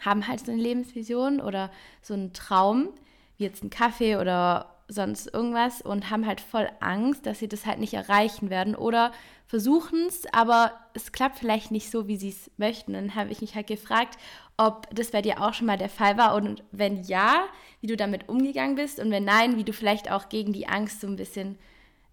haben 0.00 0.26
halt 0.28 0.44
so 0.44 0.52
eine 0.52 0.60
Lebensvision 0.60 1.40
oder 1.40 1.70
so 2.02 2.14
einen 2.14 2.32
Traum, 2.32 2.90
wie 3.36 3.44
jetzt 3.44 3.64
ein 3.64 3.70
Kaffee 3.70 4.16
oder 4.16 4.72
sonst 4.88 5.32
irgendwas 5.32 5.80
und 5.80 6.10
haben 6.10 6.26
halt 6.26 6.40
voll 6.40 6.68
Angst, 6.80 7.24
dass 7.24 7.38
sie 7.38 7.48
das 7.48 7.66
halt 7.66 7.78
nicht 7.78 7.94
erreichen 7.94 8.50
werden 8.50 8.74
oder 8.74 9.12
versuchen 9.46 10.06
es, 10.08 10.24
aber 10.32 10.72
es 10.94 11.12
klappt 11.12 11.38
vielleicht 11.38 11.70
nicht 11.70 11.90
so, 11.90 12.08
wie 12.08 12.16
sie 12.16 12.30
es 12.30 12.50
möchten. 12.56 12.92
Dann 12.92 13.14
habe 13.14 13.30
ich 13.30 13.40
mich 13.40 13.54
halt 13.54 13.66
gefragt, 13.66 14.18
ob 14.56 14.88
das 14.94 15.10
bei 15.10 15.22
dir 15.22 15.40
auch 15.42 15.54
schon 15.54 15.66
mal 15.66 15.78
der 15.78 15.88
Fall 15.88 16.18
war 16.18 16.34
und 16.34 16.62
wenn 16.72 17.02
ja, 17.04 17.44
wie 17.80 17.86
du 17.86 17.96
damit 17.96 18.28
umgegangen 18.28 18.76
bist 18.76 18.98
und 18.98 19.10
wenn 19.10 19.24
nein, 19.24 19.56
wie 19.56 19.64
du 19.64 19.72
vielleicht 19.72 20.10
auch 20.10 20.28
gegen 20.28 20.52
die 20.52 20.68
Angst 20.68 21.00
so 21.00 21.06
ein 21.06 21.16
bisschen, 21.16 21.58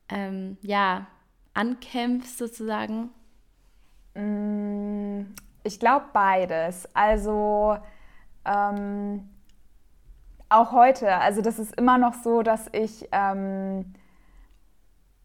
ähm, 0.10 0.58
ja, 0.62 1.08
ankämpfst 1.54 2.38
sozusagen? 2.38 3.10
Mm, 4.16 5.34
ich 5.64 5.80
glaube 5.80 6.06
beides. 6.14 6.88
Also 6.94 7.78
ähm, 8.46 9.30
auch 10.50 10.72
heute, 10.72 11.14
also 11.16 11.42
das 11.42 11.60
ist 11.60 11.76
immer 11.76 11.98
noch 11.98 12.16
so, 12.16 12.42
dass 12.42 12.68
ich 12.72 13.08
ähm, 13.12 13.94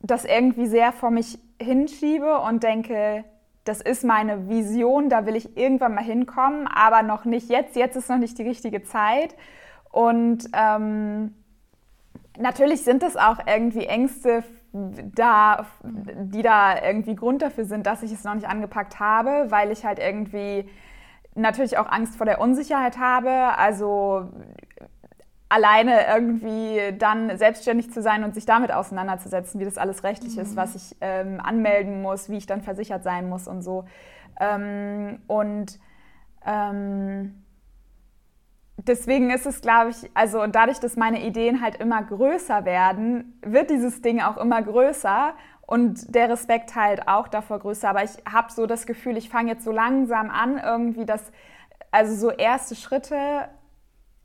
das 0.00 0.25
irgendwie 0.25 0.66
sehr 0.66 0.93
vor 0.93 1.11
mich 1.11 1.38
hinschiebe 1.61 2.40
und 2.40 2.62
denke, 2.62 3.25
das 3.64 3.81
ist 3.81 4.04
meine 4.04 4.50
Vision, 4.50 5.09
da 5.09 5.25
will 5.25 5.37
ich 5.37 5.57
irgendwann 5.57 5.95
mal 5.95 6.04
hinkommen, 6.04 6.66
aber 6.66 7.02
noch 7.02 7.25
nicht 7.25 7.49
jetzt. 7.49 7.76
Jetzt 7.76 7.97
ist 7.97 8.11
noch 8.11 8.19
nicht 8.19 8.37
die 8.37 8.43
richtige 8.43 8.83
Zeit. 8.83 9.35
Und 9.90 10.50
ähm, 10.52 11.35
natürlich 12.38 12.85
sind 12.85 13.02
es 13.02 13.16
auch 13.16 13.38
irgendwie 13.47 13.87
Ängste 13.87 14.45
da, 14.75 15.66
die 15.85 16.43
da 16.43 16.83
irgendwie 16.83 17.14
Grund 17.14 17.43
dafür 17.43 17.64
sind, 17.64 17.87
dass 17.87 18.02
ich 18.02 18.12
es 18.12 18.25
noch 18.25 18.35
nicht 18.35 18.49
angepackt 18.49 18.99
habe, 18.99 19.47
weil 19.50 19.71
ich 19.71 19.85
halt 19.85 20.00
irgendwie 20.00 20.69
natürlich 21.37 21.78
auch 21.78 21.87
Angst 21.87 22.16
vor 22.16 22.26
der 22.26 22.40
Unsicherheit 22.40 22.99
habe. 22.99 23.57
Also 23.57 24.28
alleine 25.49 26.09
irgendwie 26.09 26.97
dann 26.99 27.38
selbstständig 27.38 27.93
zu 27.93 28.02
sein 28.02 28.25
und 28.25 28.35
sich 28.35 28.47
damit 28.47 28.73
auseinanderzusetzen, 28.73 29.61
wie 29.61 29.64
das 29.64 29.78
alles 29.78 30.02
rechtlich 30.02 30.35
mhm. 30.35 30.43
ist, 30.43 30.57
was 30.57 30.75
ich 30.75 30.97
ähm, 31.00 31.40
anmelden 31.40 32.02
muss, 32.02 32.28
wie 32.28 32.37
ich 32.37 32.47
dann 32.47 32.61
versichert 32.61 33.04
sein 33.04 33.28
muss 33.28 33.47
und 33.47 33.62
so. 33.62 33.85
Ähm, 34.40 35.21
und 35.28 35.78
ähm, 36.45 37.44
deswegen 38.76 39.31
ist 39.31 39.47
es, 39.47 39.61
glaube 39.61 39.90
ich, 39.90 40.11
also 40.14 40.47
dadurch, 40.47 40.81
dass 40.81 40.97
meine 40.97 41.25
Ideen 41.25 41.61
halt 41.61 41.76
immer 41.76 42.02
größer 42.02 42.64
werden, 42.64 43.38
wird 43.43 43.71
dieses 43.71 44.02
Ding 44.02 44.21
auch 44.21 44.37
immer 44.37 44.62
größer 44.62 45.35
und 45.66 46.14
der 46.14 46.28
Respekt 46.28 46.75
halt 46.75 47.09
auch 47.09 47.28
davor 47.28 47.61
größer. 47.61 47.88
Aber 47.88 48.04
ich 48.04 48.12
habe 48.31 48.52
so 48.52 48.66
das 48.66 48.87
Gefühl, 48.87 49.16
ich 49.16 49.28
fange 49.28 49.52
jetzt 49.52 49.64
so 49.64 49.73
langsam 49.73 50.31
an, 50.31 50.59
irgendwie 50.59 51.07
das, 51.07 51.33
also 51.90 52.14
so 52.14 52.31
erste 52.31 52.75
Schritte 52.75 53.49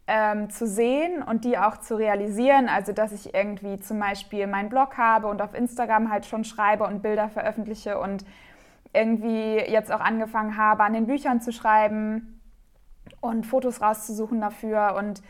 ähm, 0.08 0.50
zu 0.50 0.66
sehen 0.68 1.22
und 1.22 1.46
die 1.46 1.58
auch 1.58 1.78
zu 1.78 1.96
realisieren. 1.96 2.68
Also, 2.68 2.92
dass 2.92 3.12
ich 3.12 3.34
irgendwie 3.34 3.80
zum 3.80 4.00
Beispiel 4.00 4.48
meinen 4.48 4.70
Blog 4.70 4.98
habe 4.98 5.28
und 5.28 5.42
auf 5.42 5.54
Instagram 5.54 6.12
halt 6.12 6.26
schon 6.26 6.44
schreibe 6.44 6.86
und 6.86 7.04
Bilder 7.04 7.30
veröffentliche 7.30 8.00
und 8.00 8.26
irgendwie 8.92 9.58
jetzt 9.60 9.92
auch 9.92 10.00
angefangen 10.00 10.58
habe, 10.58 10.84
an 10.84 10.94
den 10.94 11.06
Büchern 11.06 11.42
zu 11.42 11.52
schreiben 11.52 12.39
und 13.22 13.46
Fotos 13.46 13.82
rauszusuchen 13.82 14.42
dafür 14.42 14.96
und 14.98 15.22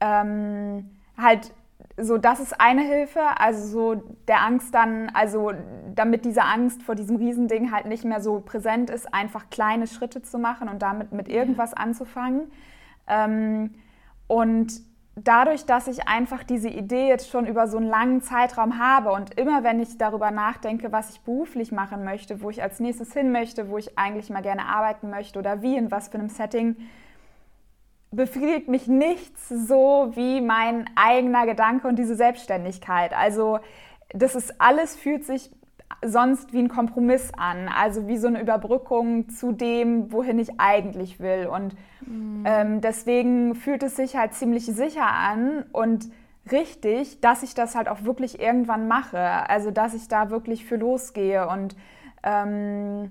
ähm, 0.00 0.90
halt 1.16 1.52
so, 1.96 2.18
das 2.18 2.40
ist 2.40 2.60
eine 2.60 2.82
Hilfe, 2.82 3.20
also 3.38 3.66
so 3.66 4.02
der 4.26 4.42
Angst 4.42 4.74
dann, 4.74 5.10
also 5.14 5.52
damit 5.94 6.24
diese 6.24 6.42
Angst 6.42 6.82
vor 6.82 6.94
diesem 6.94 7.16
Riesending 7.16 7.72
halt 7.72 7.86
nicht 7.86 8.04
mehr 8.04 8.20
so 8.20 8.40
präsent 8.40 8.90
ist, 8.90 9.12
einfach 9.12 9.50
kleine 9.50 9.86
Schritte 9.86 10.22
zu 10.22 10.38
machen 10.38 10.68
und 10.68 10.82
damit 10.82 11.12
mit 11.12 11.28
irgendwas 11.28 11.74
anzufangen. 11.74 12.50
Ähm, 13.08 13.74
und 14.26 14.72
dadurch, 15.16 15.66
dass 15.66 15.88
ich 15.88 16.06
einfach 16.06 16.44
diese 16.44 16.68
Idee 16.68 17.08
jetzt 17.08 17.30
schon 17.30 17.46
über 17.46 17.66
so 17.66 17.78
einen 17.78 17.88
langen 17.88 18.22
Zeitraum 18.22 18.78
habe 18.78 19.10
und 19.12 19.38
immer 19.38 19.64
wenn 19.64 19.80
ich 19.80 19.98
darüber 19.98 20.30
nachdenke, 20.30 20.92
was 20.92 21.10
ich 21.10 21.20
beruflich 21.20 21.72
machen 21.72 22.04
möchte, 22.04 22.42
wo 22.42 22.50
ich 22.50 22.62
als 22.62 22.80
nächstes 22.80 23.12
hin 23.12 23.32
möchte, 23.32 23.70
wo 23.70 23.78
ich 23.78 23.98
eigentlich 23.98 24.30
mal 24.30 24.42
gerne 24.42 24.66
arbeiten 24.66 25.10
möchte 25.10 25.38
oder 25.38 25.62
wie, 25.62 25.76
in 25.76 25.90
was 25.90 26.08
für 26.08 26.18
einem 26.18 26.28
Setting, 26.28 26.76
befriedigt 28.10 28.68
mich 28.68 28.86
nichts 28.86 29.48
so 29.48 30.10
wie 30.14 30.40
mein 30.40 30.88
eigener 30.96 31.46
Gedanke 31.46 31.88
und 31.88 31.96
diese 31.96 32.14
Selbstständigkeit. 32.14 33.12
Also 33.12 33.58
das 34.10 34.34
ist 34.34 34.60
alles 34.60 34.96
fühlt 34.96 35.24
sich 35.24 35.50
sonst 36.04 36.52
wie 36.52 36.60
ein 36.60 36.68
Kompromiss 36.68 37.32
an, 37.36 37.68
also 37.68 38.06
wie 38.06 38.18
so 38.18 38.28
eine 38.28 38.40
Überbrückung 38.40 39.28
zu 39.28 39.52
dem, 39.52 40.12
wohin 40.12 40.38
ich 40.38 40.58
eigentlich 40.60 41.20
will. 41.20 41.46
Und 41.46 41.74
mhm. 42.06 42.44
ähm, 42.46 42.80
deswegen 42.80 43.54
fühlt 43.54 43.82
es 43.82 43.96
sich 43.96 44.16
halt 44.16 44.34
ziemlich 44.34 44.66
sicher 44.66 45.06
an 45.06 45.64
und 45.72 46.08
richtig, 46.50 47.20
dass 47.20 47.42
ich 47.42 47.54
das 47.54 47.74
halt 47.74 47.88
auch 47.88 48.04
wirklich 48.04 48.40
irgendwann 48.40 48.88
mache. 48.88 49.18
Also 49.18 49.70
dass 49.70 49.94
ich 49.94 50.08
da 50.08 50.30
wirklich 50.30 50.64
für 50.64 50.76
losgehe 50.76 51.48
und 51.48 51.76
ähm, 52.22 53.10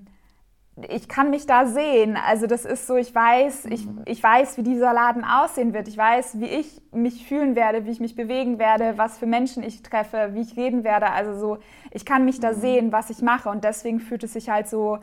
ich 0.88 1.08
kann 1.08 1.30
mich 1.30 1.46
da 1.46 1.66
sehen. 1.66 2.16
Also 2.16 2.46
das 2.46 2.64
ist 2.64 2.86
so, 2.86 2.96
ich 2.96 3.14
weiß, 3.14 3.66
ich, 3.66 3.86
mhm. 3.86 4.02
ich 4.04 4.22
weiß, 4.22 4.56
wie 4.58 4.62
dieser 4.62 4.92
Laden 4.92 5.24
aussehen 5.24 5.74
wird. 5.74 5.88
Ich 5.88 5.96
weiß, 5.96 6.40
wie 6.40 6.46
ich 6.46 6.80
mich 6.92 7.26
fühlen 7.26 7.56
werde, 7.56 7.84
wie 7.84 7.90
ich 7.90 8.00
mich 8.00 8.14
bewegen 8.14 8.58
werde, 8.58 8.96
was 8.96 9.18
für 9.18 9.26
Menschen 9.26 9.62
ich 9.62 9.82
treffe, 9.82 10.30
wie 10.34 10.42
ich 10.42 10.56
reden 10.56 10.84
werde. 10.84 11.10
Also 11.10 11.38
so, 11.38 11.58
ich 11.90 12.04
kann 12.04 12.24
mich 12.24 12.40
da 12.40 12.52
mhm. 12.52 12.60
sehen, 12.60 12.92
was 12.92 13.10
ich 13.10 13.22
mache. 13.22 13.48
Und 13.48 13.64
deswegen 13.64 14.00
fühlt 14.00 14.22
es 14.24 14.34
sich 14.34 14.50
halt 14.50 14.68
so 14.68 14.98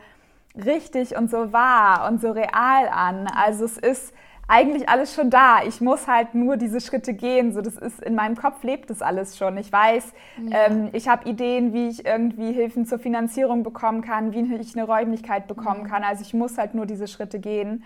richtig 0.54 1.16
und 1.16 1.30
so 1.30 1.52
wahr 1.52 2.08
und 2.08 2.20
so 2.20 2.30
real 2.30 2.88
an. 2.90 3.26
Also 3.26 3.64
es 3.64 3.76
ist 3.76 4.14
eigentlich 4.48 4.88
alles 4.88 5.14
schon 5.14 5.30
da. 5.30 5.62
Ich 5.64 5.80
muss 5.80 6.06
halt 6.06 6.34
nur 6.34 6.56
diese 6.56 6.80
Schritte 6.80 7.14
gehen. 7.14 7.52
So, 7.52 7.60
das 7.62 7.76
ist 7.76 8.00
in 8.00 8.14
meinem 8.14 8.36
Kopf 8.36 8.62
lebt 8.62 8.90
das 8.90 9.02
alles 9.02 9.36
schon. 9.36 9.56
Ich 9.58 9.72
weiß, 9.72 10.12
ja. 10.48 10.66
ähm, 10.66 10.90
ich 10.92 11.08
habe 11.08 11.28
Ideen, 11.28 11.72
wie 11.72 11.88
ich 11.88 12.06
irgendwie 12.06 12.52
Hilfen 12.52 12.86
zur 12.86 12.98
Finanzierung 12.98 13.62
bekommen 13.62 14.02
kann, 14.02 14.32
wie 14.32 14.54
ich 14.54 14.76
eine 14.76 14.86
Räumlichkeit 14.86 15.48
bekommen 15.48 15.82
mhm. 15.82 15.88
kann. 15.88 16.04
Also 16.04 16.22
ich 16.22 16.32
muss 16.32 16.58
halt 16.58 16.74
nur 16.74 16.86
diese 16.86 17.08
Schritte 17.08 17.40
gehen. 17.40 17.84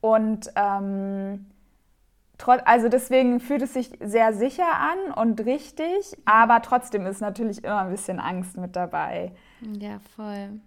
Und 0.00 0.50
ähm, 0.56 1.46
also 2.64 2.88
deswegen 2.88 3.38
fühlt 3.38 3.62
es 3.62 3.74
sich 3.74 3.90
sehr 4.00 4.32
sicher 4.32 4.66
an 4.72 5.12
und 5.12 5.44
richtig, 5.44 6.16
aber 6.24 6.62
trotzdem 6.62 7.06
ist 7.06 7.20
natürlich 7.20 7.62
immer 7.64 7.82
ein 7.82 7.90
bisschen 7.90 8.18
Angst 8.18 8.56
mit 8.56 8.76
dabei. 8.76 9.32
Ja, 9.78 9.98
voll. 10.16 10.60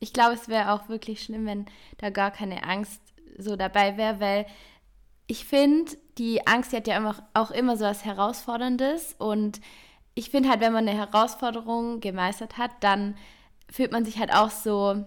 Ich 0.00 0.12
glaube, 0.12 0.34
es 0.34 0.48
wäre 0.48 0.72
auch 0.72 0.88
wirklich 0.88 1.22
schlimm, 1.22 1.44
wenn 1.46 1.66
da 1.98 2.10
gar 2.10 2.30
keine 2.30 2.64
Angst 2.64 3.02
so 3.36 3.56
dabei 3.56 3.96
wäre, 3.96 4.20
weil 4.20 4.46
ich 5.28 5.44
finde, 5.44 5.92
die 6.16 6.46
Angst, 6.46 6.72
die 6.72 6.76
hat 6.76 6.88
ja 6.88 6.96
immer, 6.96 7.14
auch 7.34 7.50
immer 7.50 7.76
so 7.76 7.84
was 7.84 8.04
Herausforderndes. 8.04 9.14
Und 9.18 9.60
ich 10.14 10.30
finde 10.30 10.48
halt, 10.48 10.60
wenn 10.60 10.72
man 10.72 10.88
eine 10.88 10.98
Herausforderung 10.98 12.00
gemeistert 12.00 12.56
hat, 12.58 12.72
dann 12.80 13.14
fühlt 13.70 13.92
man 13.92 14.04
sich 14.04 14.18
halt 14.18 14.34
auch 14.34 14.50
so 14.50 15.04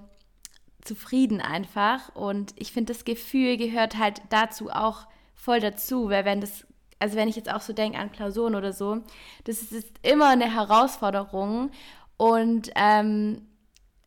zufrieden 0.83 1.41
einfach. 1.41 2.15
Und 2.15 2.53
ich 2.55 2.71
finde, 2.71 2.93
das 2.93 3.03
Gefühl 3.03 3.57
gehört 3.57 3.97
halt 3.97 4.21
dazu 4.29 4.69
auch 4.69 5.07
voll 5.33 5.59
dazu, 5.59 6.09
weil 6.09 6.23
wenn 6.23 6.39
das, 6.39 6.67
also 6.99 7.15
wenn 7.15 7.27
ich 7.27 7.35
jetzt 7.35 7.51
auch 7.51 7.61
so 7.61 7.73
denke 7.73 7.97
an 7.97 8.11
Klausuren 8.11 8.53
oder 8.53 8.73
so, 8.73 9.01
das 9.45 9.63
ist, 9.63 9.71
ist 9.71 9.91
immer 10.03 10.29
eine 10.29 10.53
Herausforderung. 10.53 11.71
Und 12.17 12.69
ähm, 12.75 13.47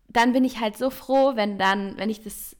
dann 0.08 0.32
bin 0.32 0.44
ich 0.44 0.60
halt 0.60 0.78
so 0.78 0.90
froh, 0.90 1.32
wenn 1.34 1.58
dann, 1.58 1.98
wenn 1.98 2.08
ich 2.08 2.22
das 2.22 2.56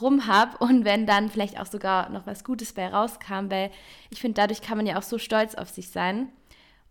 rum 0.00 0.26
habe 0.26 0.58
und 0.58 0.84
wenn 0.84 1.06
dann 1.06 1.30
vielleicht 1.30 1.58
auch 1.58 1.66
sogar 1.66 2.10
noch 2.10 2.26
was 2.26 2.44
Gutes 2.44 2.72
bei 2.72 2.88
rauskam, 2.88 3.50
weil 3.50 3.70
ich 4.10 4.20
finde, 4.20 4.34
dadurch 4.34 4.60
kann 4.60 4.76
man 4.76 4.86
ja 4.86 4.98
auch 4.98 5.02
so 5.02 5.18
stolz 5.18 5.54
auf 5.54 5.68
sich 5.70 5.90
sein. 5.90 6.28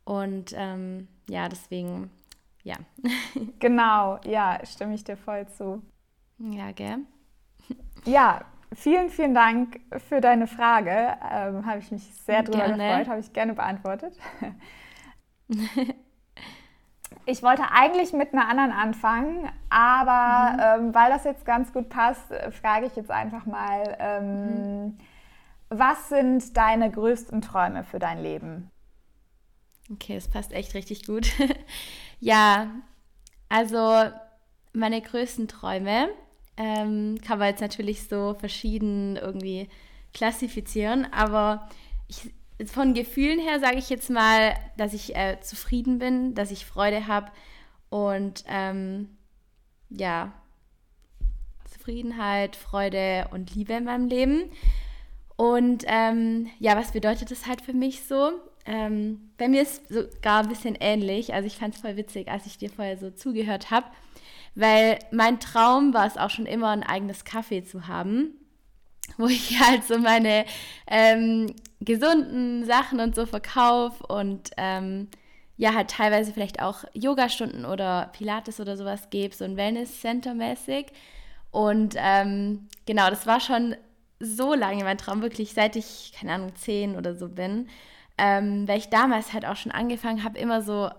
Und 0.03 0.53
ähm, 0.55 1.07
ja, 1.29 1.49
deswegen, 1.49 2.09
ja. 2.63 2.75
genau, 3.59 4.19
ja, 4.23 4.59
stimme 4.65 4.95
ich 4.95 5.03
dir 5.03 5.17
voll 5.17 5.47
zu. 5.47 5.81
Ja, 6.39 6.71
gell? 6.71 6.99
Ja, 8.05 8.45
vielen, 8.73 9.09
vielen 9.09 9.33
Dank 9.33 9.79
für 10.07 10.21
deine 10.21 10.47
Frage. 10.47 11.17
Ähm, 11.29 11.65
habe 11.65 11.79
ich 11.79 11.91
mich 11.91 12.03
sehr 12.25 12.43
drüber 12.43 12.69
gefreut, 12.69 13.07
habe 13.07 13.19
ich 13.19 13.33
gerne 13.33 13.53
beantwortet. 13.53 14.17
Ich 17.29 17.43
wollte 17.43 17.71
eigentlich 17.71 18.13
mit 18.13 18.31
einer 18.31 18.47
anderen 18.47 18.71
anfangen, 18.71 19.49
aber 19.69 20.79
mhm. 20.79 20.85
ähm, 20.85 20.95
weil 20.95 21.11
das 21.11 21.25
jetzt 21.25 21.43
ganz 21.45 21.73
gut 21.73 21.89
passt, 21.89 22.31
äh, 22.31 22.51
frage 22.51 22.85
ich 22.85 22.95
jetzt 22.95 23.11
einfach 23.11 23.45
mal, 23.45 23.97
ähm, 23.99 24.85
mhm. 24.85 24.97
was 25.67 26.07
sind 26.07 26.55
deine 26.55 26.89
größten 26.89 27.41
Träume 27.41 27.83
für 27.83 27.99
dein 27.99 28.23
Leben? 28.23 28.71
Okay, 29.91 30.15
das 30.15 30.29
passt 30.29 30.53
echt 30.53 30.73
richtig 30.73 31.05
gut. 31.05 31.27
ja, 32.21 32.67
also 33.49 34.05
meine 34.71 35.01
größten 35.01 35.49
Träume 35.49 36.07
ähm, 36.55 37.19
kann 37.25 37.39
man 37.39 37.49
jetzt 37.49 37.61
natürlich 37.61 38.07
so 38.07 38.35
verschieden 38.35 39.17
irgendwie 39.17 39.67
klassifizieren, 40.13 41.05
aber 41.11 41.67
ich 42.07 42.33
von 42.65 42.93
Gefühlen 42.93 43.39
her 43.39 43.59
sage 43.59 43.77
ich 43.77 43.89
jetzt 43.89 44.09
mal, 44.09 44.55
dass 44.77 44.93
ich 44.93 45.15
äh, 45.15 45.39
zufrieden 45.41 45.99
bin, 45.99 46.33
dass 46.33 46.51
ich 46.51 46.65
Freude 46.65 47.07
habe 47.07 47.31
und 47.89 48.43
ähm, 48.47 49.09
ja, 49.89 50.33
Zufriedenheit, 51.71 52.55
Freude 52.55 53.27
und 53.31 53.53
Liebe 53.53 53.73
in 53.73 53.83
meinem 53.83 54.07
Leben. 54.07 54.49
Und 55.35 55.83
ähm, 55.87 56.47
ja, 56.59 56.75
was 56.75 56.91
bedeutet 56.91 57.29
das 57.29 57.45
halt 57.45 57.61
für 57.61 57.73
mich 57.73 58.03
so? 58.03 58.31
Ähm, 58.65 59.29
bei 59.37 59.47
mir 59.47 59.61
ist 59.61 59.87
sogar 59.87 60.41
ein 60.41 60.49
bisschen 60.49 60.75
ähnlich. 60.79 61.33
Also 61.33 61.45
ich 61.45 61.57
fand 61.57 61.75
es 61.75 61.81
voll 61.81 61.95
witzig, 61.95 62.27
als 62.27 62.47
ich 62.47 62.57
dir 62.57 62.71
vorher 62.71 62.97
so 62.97 63.11
zugehört 63.11 63.69
habe, 63.69 63.85
weil 64.55 64.97
mein 65.11 65.39
Traum 65.39 65.93
war 65.93 66.07
es 66.07 66.17
auch 66.17 66.31
schon 66.31 66.47
immer, 66.47 66.69
ein 66.69 66.83
eigenes 66.83 67.23
Kaffee 67.23 67.63
zu 67.63 67.87
haben 67.87 68.33
wo 69.17 69.27
ich 69.27 69.59
halt 69.65 69.83
so 69.83 69.97
meine 69.97 70.45
ähm, 70.87 71.53
gesunden 71.79 72.65
Sachen 72.65 72.99
und 72.99 73.15
so 73.15 73.25
verkaufe 73.25 74.05
und 74.07 74.51
ähm, 74.57 75.07
ja, 75.57 75.73
halt 75.73 75.89
teilweise 75.89 76.33
vielleicht 76.33 76.61
auch 76.61 76.83
Yogastunden 76.93 77.65
oder 77.65 78.11
Pilates 78.13 78.59
oder 78.59 78.77
sowas 78.77 79.09
gebe, 79.09 79.35
so 79.35 79.43
ein 79.43 79.57
Wellness-Center 79.57 80.35
mäßig. 80.35 80.87
Und 81.49 81.95
ähm, 81.97 82.67
genau, 82.85 83.09
das 83.09 83.25
war 83.25 83.39
schon 83.39 83.75
so 84.19 84.53
lange 84.53 84.83
mein 84.83 84.99
Traum, 84.99 85.21
wirklich 85.21 85.53
seit 85.53 85.75
ich, 85.75 86.13
keine 86.17 86.33
Ahnung, 86.33 86.55
zehn 86.55 86.95
oder 86.95 87.15
so 87.15 87.27
bin, 87.29 87.67
ähm, 88.19 88.67
weil 88.67 88.77
ich 88.77 88.89
damals 88.89 89.33
halt 89.33 89.45
auch 89.45 89.55
schon 89.55 89.71
angefangen 89.71 90.23
habe, 90.23 90.37
immer 90.37 90.61
so 90.61 90.89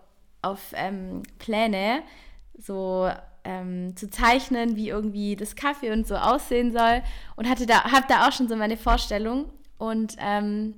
auf 0.43 0.73
ähm, 0.75 1.23
Pläne, 1.39 2.03
so 2.57 3.11
ähm, 3.49 3.97
zu 3.97 4.11
zeichnen, 4.11 4.77
wie 4.77 4.91
irgendwie 4.91 5.35
das 5.35 5.57
Kaffee 5.57 5.91
und 5.91 6.07
so 6.07 6.17
aussehen 6.17 6.71
soll. 6.71 7.03
Und 7.37 7.49
hatte 7.49 7.67
da, 7.67 7.85
habe 7.85 8.05
da 8.09 8.29
auch 8.29 8.33
schon 8.33 8.49
so 8.49 8.57
meine 8.57 8.77
Vorstellung. 8.77 9.47
Und 9.79 10.17
ähm, 10.21 10.75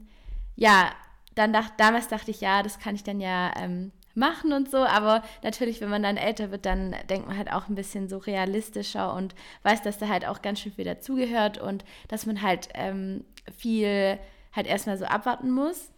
ja, 0.54 0.90
dann 1.34 1.52
dacht, 1.52 1.72
damals 1.78 2.08
dachte 2.08 2.30
ich, 2.30 2.40
ja, 2.40 2.62
das 2.62 2.78
kann 2.78 2.94
ich 2.94 3.02
dann 3.02 3.20
ja 3.20 3.52
ähm, 3.56 3.92
machen 4.14 4.52
und 4.52 4.70
so, 4.70 4.78
aber 4.78 5.22
natürlich, 5.42 5.80
wenn 5.80 5.88
man 5.88 6.02
dann 6.02 6.16
älter 6.16 6.50
wird, 6.50 6.66
dann 6.66 6.94
denkt 7.08 7.26
man 7.26 7.36
halt 7.36 7.52
auch 7.52 7.68
ein 7.68 7.74
bisschen 7.74 8.08
so 8.08 8.18
realistischer 8.18 9.14
und 9.14 9.34
weiß, 9.62 9.82
dass 9.82 9.98
da 9.98 10.08
halt 10.08 10.26
auch 10.26 10.42
ganz 10.42 10.60
schön 10.60 10.72
viel 10.72 10.84
dazugehört 10.84 11.58
und 11.58 11.84
dass 12.08 12.26
man 12.26 12.42
halt 12.42 12.68
ähm, 12.74 13.24
viel 13.56 14.18
halt 14.52 14.66
erstmal 14.66 14.98
so 14.98 15.06
abwarten 15.06 15.50
muss. 15.50 15.90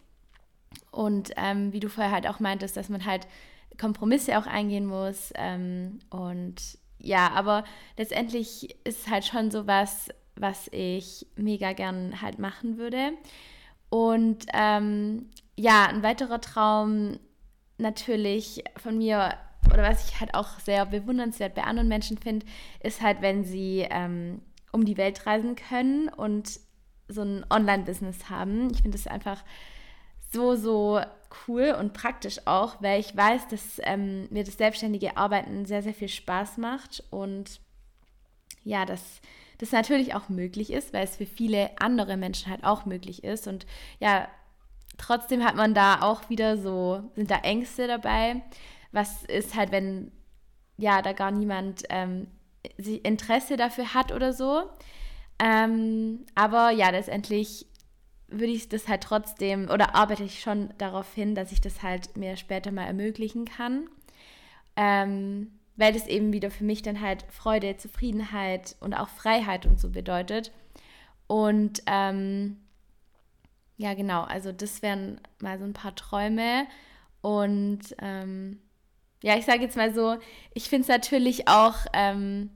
Und 0.91 1.31
ähm, 1.37 1.73
wie 1.73 1.79
du 1.79 1.89
vorher 1.89 2.11
halt 2.11 2.27
auch 2.27 2.39
meintest, 2.39 2.77
dass 2.77 2.89
man 2.89 3.05
halt 3.05 3.27
Kompromisse 3.79 4.37
auch 4.37 4.47
eingehen 4.47 4.85
muss. 4.85 5.31
Ähm, 5.35 5.99
und 6.09 6.55
ja, 6.99 7.31
aber 7.31 7.63
letztendlich 7.97 8.75
ist 8.85 9.09
halt 9.09 9.25
schon 9.25 9.51
so 9.51 9.67
was, 9.67 10.09
was 10.35 10.69
ich 10.71 11.27
mega 11.35 11.73
gern 11.73 12.21
halt 12.21 12.39
machen 12.39 12.77
würde. 12.77 13.11
Und 13.89 14.45
ähm, 14.53 15.29
ja, 15.55 15.87
ein 15.87 16.01
weiterer 16.01 16.41
Traum 16.41 17.19
natürlich 17.77 18.63
von 18.77 18.97
mir, 18.97 19.33
oder 19.71 19.83
was 19.83 20.09
ich 20.09 20.19
halt 20.19 20.33
auch 20.33 20.59
sehr 20.59 20.85
bewundernswert 20.85 21.55
bei 21.55 21.63
anderen 21.63 21.89
Menschen 21.89 22.17
finde, 22.17 22.45
ist 22.81 23.01
halt, 23.01 23.21
wenn 23.21 23.43
sie 23.43 23.85
ähm, 23.89 24.41
um 24.71 24.85
die 24.85 24.97
Welt 24.97 25.25
reisen 25.25 25.55
können 25.55 26.09
und 26.09 26.59
so 27.07 27.21
ein 27.21 27.45
Online-Business 27.49 28.29
haben. 28.29 28.71
Ich 28.71 28.81
finde 28.81 28.97
das 28.97 29.07
einfach 29.07 29.43
so, 30.33 30.55
so 30.55 31.01
cool 31.47 31.75
und 31.79 31.93
praktisch 31.93 32.39
auch, 32.45 32.81
weil 32.81 32.99
ich 32.99 33.15
weiß, 33.15 33.47
dass 33.47 33.79
ähm, 33.83 34.27
mir 34.29 34.43
das 34.43 34.57
selbstständige 34.57 35.17
Arbeiten 35.17 35.65
sehr, 35.65 35.81
sehr 35.81 35.93
viel 35.93 36.09
Spaß 36.09 36.57
macht 36.57 37.03
und 37.09 37.59
ja, 38.63 38.85
dass 38.85 39.21
das 39.57 39.71
natürlich 39.71 40.15
auch 40.15 40.29
möglich 40.29 40.71
ist, 40.71 40.93
weil 40.93 41.03
es 41.03 41.17
für 41.17 41.25
viele 41.25 41.69
andere 41.79 42.17
Menschen 42.17 42.51
halt 42.51 42.63
auch 42.63 42.85
möglich 42.85 43.23
ist 43.23 43.47
und 43.47 43.65
ja, 43.99 44.27
trotzdem 44.97 45.43
hat 45.43 45.55
man 45.55 45.73
da 45.73 46.01
auch 46.01 46.29
wieder 46.29 46.57
so, 46.57 47.11
sind 47.15 47.31
da 47.31 47.37
Ängste 47.37 47.87
dabei. 47.87 48.43
Was 48.91 49.23
ist 49.23 49.55
halt, 49.55 49.71
wenn 49.71 50.11
ja, 50.77 51.01
da 51.01 51.13
gar 51.13 51.31
niemand 51.31 51.83
ähm, 51.89 52.27
Interesse 52.77 53.57
dafür 53.57 53.93
hat 53.93 54.11
oder 54.11 54.33
so. 54.33 54.63
Ähm, 55.39 56.25
aber 56.35 56.71
ja, 56.71 56.89
letztendlich 56.89 57.65
würde 58.39 58.53
ich 58.53 58.69
das 58.69 58.87
halt 58.87 59.01
trotzdem 59.01 59.69
oder 59.69 59.95
arbeite 59.95 60.23
ich 60.23 60.41
schon 60.41 60.73
darauf 60.77 61.13
hin, 61.13 61.35
dass 61.35 61.51
ich 61.51 61.61
das 61.61 61.83
halt 61.83 62.17
mir 62.17 62.35
später 62.37 62.71
mal 62.71 62.85
ermöglichen 62.85 63.45
kann. 63.45 63.87
Ähm, 64.75 65.51
weil 65.75 65.93
das 65.93 66.07
eben 66.07 66.33
wieder 66.33 66.51
für 66.51 66.63
mich 66.63 66.81
dann 66.81 67.01
halt 67.01 67.25
Freude, 67.29 67.77
Zufriedenheit 67.77 68.75
und 68.79 68.93
auch 68.93 69.09
Freiheit 69.09 69.65
und 69.65 69.79
so 69.79 69.89
bedeutet. 69.89 70.51
Und 71.27 71.81
ähm, 71.87 72.57
ja, 73.77 73.93
genau, 73.95 74.21
also 74.23 74.51
das 74.51 74.81
wären 74.81 75.19
mal 75.41 75.57
so 75.57 75.65
ein 75.65 75.73
paar 75.73 75.95
Träume. 75.95 76.67
Und 77.21 77.81
ähm, 77.99 78.59
ja, 79.23 79.37
ich 79.37 79.45
sage 79.45 79.61
jetzt 79.61 79.77
mal 79.77 79.93
so, 79.93 80.17
ich 80.53 80.69
finde 80.69 80.83
es 80.83 80.87
natürlich 80.89 81.47
auch 81.47 81.75
ähm, 81.93 82.49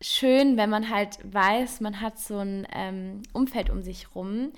schön, 0.00 0.56
wenn 0.56 0.70
man 0.70 0.90
halt 0.90 1.18
weiß, 1.24 1.80
man 1.80 2.00
hat 2.00 2.18
so 2.18 2.38
ein 2.38 2.66
ähm, 2.74 3.22
Umfeld 3.32 3.70
um 3.70 3.82
sich 3.82 4.14
rum, 4.14 4.52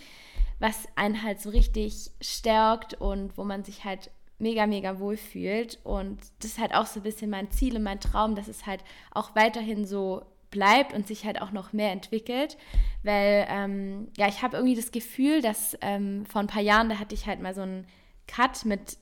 was 0.58 0.86
einen 0.94 1.22
halt 1.22 1.40
so 1.40 1.50
richtig 1.50 2.10
stärkt 2.20 2.94
und 2.94 3.36
wo 3.36 3.44
man 3.44 3.64
sich 3.64 3.84
halt 3.84 4.10
mega, 4.38 4.66
mega 4.66 4.98
wohl 4.98 5.16
fühlt. 5.16 5.78
Und 5.84 6.20
das 6.40 6.52
ist 6.52 6.58
halt 6.58 6.74
auch 6.74 6.86
so 6.86 7.00
ein 7.00 7.04
bisschen 7.04 7.30
mein 7.30 7.50
Ziel 7.50 7.76
und 7.76 7.82
mein 7.82 8.00
Traum, 8.00 8.34
dass 8.34 8.48
es 8.48 8.66
halt 8.66 8.84
auch 9.10 9.34
weiterhin 9.34 9.84
so 9.84 10.22
bleibt 10.50 10.92
und 10.92 11.06
sich 11.06 11.24
halt 11.24 11.40
auch 11.40 11.50
noch 11.50 11.72
mehr 11.72 11.90
entwickelt. 11.90 12.56
Weil, 13.02 13.46
ähm, 13.48 14.08
ja, 14.16 14.28
ich 14.28 14.42
habe 14.42 14.56
irgendwie 14.56 14.76
das 14.76 14.92
Gefühl, 14.92 15.42
dass 15.42 15.76
ähm, 15.80 16.26
vor 16.26 16.40
ein 16.40 16.46
paar 16.46 16.62
Jahren, 16.62 16.88
da 16.88 16.98
hatte 16.98 17.14
ich 17.14 17.26
halt 17.26 17.40
mal 17.40 17.54
so 17.54 17.62
einen 17.62 17.86
Cut 18.28 18.64
mit 18.64 18.98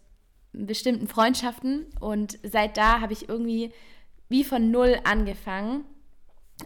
bestimmten 0.53 1.07
Freundschaften 1.07 1.87
und 2.01 2.39
seit 2.43 2.77
da 2.77 3.01
habe 3.01 3.13
ich 3.13 3.29
irgendwie 3.29 3.73
wie 4.29 4.43
von 4.43 4.71
null 4.71 4.99
angefangen 5.05 5.85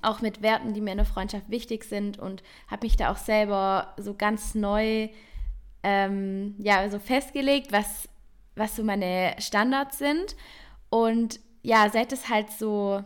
auch 0.02 0.20
mit 0.20 0.42
Werten, 0.42 0.74
die 0.74 0.80
mir 0.80 0.92
in 0.92 0.98
der 0.98 1.06
Freundschaft 1.06 1.48
wichtig 1.50 1.84
sind 1.84 2.18
und 2.18 2.42
habe 2.68 2.86
mich 2.86 2.96
da 2.96 3.12
auch 3.12 3.16
selber 3.16 3.94
so 3.96 4.14
ganz 4.14 4.54
neu 4.54 5.08
ähm, 5.84 6.54
ja, 6.58 6.88
so 6.88 6.98
festgelegt, 6.98 7.70
was, 7.70 8.08
was 8.56 8.74
so 8.74 8.82
meine 8.82 9.36
Standards 9.38 9.98
sind. 9.98 10.34
Und 10.88 11.38
ja, 11.62 11.88
seit 11.90 12.12
es 12.12 12.28
halt 12.28 12.50
so, 12.50 13.04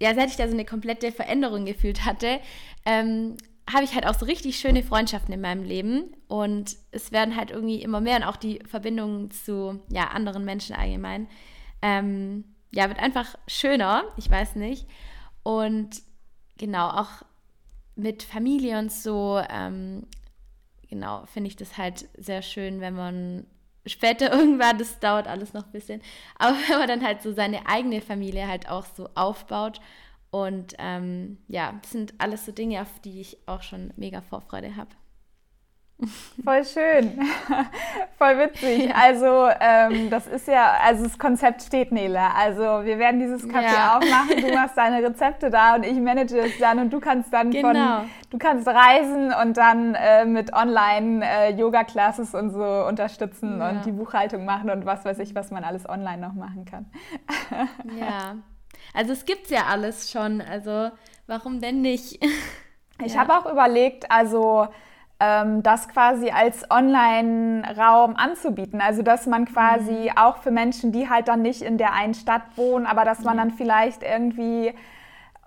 ja, 0.00 0.14
seit 0.14 0.30
ich 0.30 0.36
da 0.36 0.48
so 0.48 0.54
eine 0.54 0.64
komplette 0.64 1.12
Veränderung 1.12 1.66
gefühlt 1.66 2.04
hatte, 2.04 2.40
ähm, 2.84 3.36
habe 3.70 3.84
ich 3.84 3.94
halt 3.94 4.06
auch 4.06 4.14
so 4.14 4.26
richtig 4.26 4.58
schöne 4.58 4.82
Freundschaften 4.82 5.34
in 5.34 5.40
meinem 5.40 5.64
Leben 5.64 6.14
und 6.28 6.76
es 6.92 7.10
werden 7.10 7.36
halt 7.36 7.50
irgendwie 7.50 7.82
immer 7.82 8.00
mehr 8.00 8.16
und 8.16 8.22
auch 8.22 8.36
die 8.36 8.60
Verbindungen 8.64 9.30
zu 9.32 9.80
ja, 9.90 10.08
anderen 10.08 10.44
Menschen 10.44 10.76
allgemein, 10.76 11.28
ähm, 11.82 12.44
ja, 12.70 12.88
wird 12.88 13.00
einfach 13.00 13.36
schöner, 13.48 14.04
ich 14.16 14.30
weiß 14.30 14.54
nicht. 14.54 14.86
Und 15.42 16.02
genau, 16.58 16.88
auch 16.88 17.22
mit 17.96 18.22
Familie 18.22 18.78
und 18.78 18.92
so, 18.92 19.40
ähm, 19.48 20.06
genau, 20.88 21.24
finde 21.26 21.48
ich 21.48 21.56
das 21.56 21.78
halt 21.78 22.08
sehr 22.16 22.42
schön, 22.42 22.80
wenn 22.80 22.94
man 22.94 23.46
später 23.86 24.32
irgendwann, 24.38 24.78
das 24.78 24.98
dauert 25.00 25.26
alles 25.26 25.52
noch 25.52 25.64
ein 25.64 25.72
bisschen, 25.72 26.02
aber 26.38 26.56
wenn 26.68 26.78
man 26.78 26.88
dann 26.88 27.04
halt 27.04 27.22
so 27.22 27.32
seine 27.32 27.66
eigene 27.66 28.00
Familie 28.00 28.48
halt 28.48 28.68
auch 28.68 28.86
so 28.86 29.08
aufbaut. 29.14 29.80
Und 30.32 30.74
ähm, 30.78 31.38
ja, 31.48 31.78
das 31.80 31.92
sind 31.92 32.14
alles 32.18 32.44
so 32.44 32.52
Dinge, 32.52 32.82
auf 32.82 33.00
die 33.00 33.20
ich 33.20 33.38
auch 33.46 33.62
schon 33.62 33.92
mega 33.96 34.20
Vorfreude 34.20 34.76
habe. 34.76 34.90
Voll 36.44 36.62
schön, 36.66 37.18
voll 38.18 38.38
witzig. 38.38 38.94
Also 38.94 39.48
ähm, 39.58 40.10
das 40.10 40.26
ist 40.26 40.46
ja, 40.46 40.74
also 40.84 41.04
das 41.04 41.18
Konzept 41.18 41.62
steht, 41.62 41.90
Nele. 41.90 42.20
Also 42.34 42.84
wir 42.84 42.98
werden 42.98 43.18
dieses 43.18 43.48
Café 43.48 43.72
ja. 43.72 43.96
aufmachen, 43.96 44.42
du 44.42 44.48
machst 44.54 44.76
deine 44.76 45.02
Rezepte 45.02 45.48
da 45.48 45.74
und 45.74 45.86
ich 45.86 45.98
manage 45.98 46.38
es 46.38 46.58
dann 46.58 46.80
und 46.80 46.92
du 46.92 47.00
kannst 47.00 47.32
dann 47.32 47.50
genau. 47.50 48.00
von, 48.00 48.10
du 48.28 48.36
kannst 48.36 48.68
reisen 48.68 49.32
und 49.32 49.56
dann 49.56 49.94
äh, 49.94 50.26
mit 50.26 50.52
Online-Yoga-Classes 50.52 52.34
äh, 52.34 52.36
und 52.36 52.50
so 52.50 52.62
unterstützen 52.86 53.58
ja. 53.58 53.70
und 53.70 53.86
die 53.86 53.92
Buchhaltung 53.92 54.44
machen 54.44 54.68
und 54.68 54.84
was 54.84 55.02
weiß 55.06 55.18
ich, 55.20 55.34
was 55.34 55.50
man 55.50 55.64
alles 55.64 55.88
online 55.88 56.18
noch 56.18 56.34
machen 56.34 56.66
kann. 56.66 56.90
ja, 57.98 58.36
also 58.92 59.14
es 59.14 59.24
gibt 59.24 59.48
ja 59.48 59.64
alles 59.70 60.10
schon, 60.10 60.42
also 60.42 60.90
warum 61.26 61.62
denn 61.62 61.80
nicht? 61.80 62.22
Ich 63.02 63.14
ja. 63.14 63.20
habe 63.20 63.32
auch 63.38 63.50
überlegt, 63.50 64.10
also 64.10 64.68
das 65.18 65.88
quasi 65.88 66.28
als 66.28 66.70
Online-Raum 66.70 68.16
anzubieten. 68.16 68.82
Also 68.82 69.02
dass 69.02 69.26
man 69.26 69.46
quasi 69.46 70.10
mhm. 70.10 70.18
auch 70.18 70.38
für 70.38 70.50
Menschen, 70.50 70.92
die 70.92 71.08
halt 71.08 71.28
dann 71.28 71.40
nicht 71.40 71.62
in 71.62 71.78
der 71.78 71.94
einen 71.94 72.12
Stadt 72.12 72.42
wohnen, 72.56 72.84
aber 72.84 73.04
dass 73.04 73.20
man 73.20 73.38
dann 73.38 73.50
vielleicht 73.50 74.02
irgendwie 74.02 74.74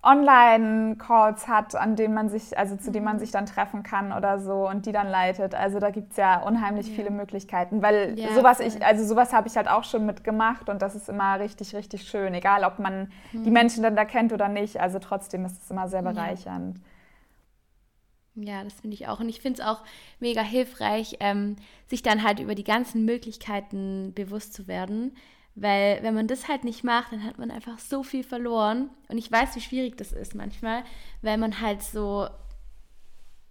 Online-Calls 0.02 1.48
hat, 1.48 1.76
an 1.76 1.96
denen 1.96 2.14
man 2.14 2.30
sich, 2.30 2.58
also 2.58 2.78
zu 2.78 2.92
denen 2.92 3.06
man 3.06 3.18
mhm. 3.18 3.20
sich 3.20 3.32
dann 3.32 3.46
treffen 3.46 3.84
kann 3.84 4.14
oder 4.14 4.40
so 4.40 4.68
und 4.68 4.86
die 4.86 4.92
dann 4.92 5.08
leitet. 5.08 5.54
Also 5.54 5.80
da 5.80 5.90
gibt 5.90 6.12
es 6.12 6.18
ja 6.18 6.42
unheimlich 6.42 6.88
ja. 6.88 6.96
viele 6.96 7.12
Möglichkeiten. 7.12 7.82
Weil 7.82 8.18
ja, 8.18 8.34
sowas 8.34 8.62
ich, 8.62 8.84
also 8.84 9.04
sowas 9.04 9.34
habe 9.34 9.48
ich 9.48 9.58
halt 9.58 9.70
auch 9.70 9.84
schon 9.84 10.06
mitgemacht 10.06 10.70
und 10.70 10.82
das 10.82 10.96
ist 10.96 11.10
immer 11.10 11.40
richtig, 11.40 11.76
richtig 11.76 12.04
schön. 12.04 12.34
Egal 12.34 12.64
ob 12.64 12.80
man 12.80 13.12
mhm. 13.34 13.44
die 13.44 13.52
Menschen 13.52 13.84
dann 13.84 13.96
da 13.96 14.06
kennt 14.06 14.32
oder 14.32 14.48
nicht. 14.48 14.80
Also 14.80 15.00
trotzdem 15.00 15.46
ist 15.46 15.62
es 15.62 15.70
immer 15.70 15.90
sehr 15.90 16.02
bereichernd. 16.02 16.78
Ja. 16.78 16.84
Ja, 18.44 18.64
das 18.64 18.80
finde 18.82 18.96
ich 18.96 19.08
auch. 19.08 19.20
Und 19.20 19.30
ich 19.30 19.42
finde 19.42 19.62
es 19.62 19.68
auch 19.68 19.84
mega 20.20 20.42
hilfreich, 20.42 21.18
ähm, 21.20 21.56
sich 21.88 22.02
dann 22.02 22.24
halt 22.24 22.40
über 22.40 22.56
die 22.56 22.64
ganzen 22.64 23.06
Möglichkeiten 23.06 24.14
bewusst 24.14 24.54
zu 24.54 24.68
werden. 24.68 25.16
Weil 25.56 26.02
wenn 26.04 26.14
man 26.14 26.28
das 26.28 26.48
halt 26.48 26.64
nicht 26.64 26.84
macht, 26.84 27.12
dann 27.12 27.24
hat 27.24 27.38
man 27.38 27.52
einfach 27.52 27.80
so 27.80 28.04
viel 28.04 28.24
verloren. 28.24 28.90
Und 29.10 29.18
ich 29.18 29.32
weiß, 29.32 29.56
wie 29.56 29.62
schwierig 29.62 29.98
das 29.98 30.12
ist 30.12 30.36
manchmal, 30.36 30.84
weil 31.22 31.38
man 31.38 31.60
halt 31.60 31.82
so, 31.84 32.28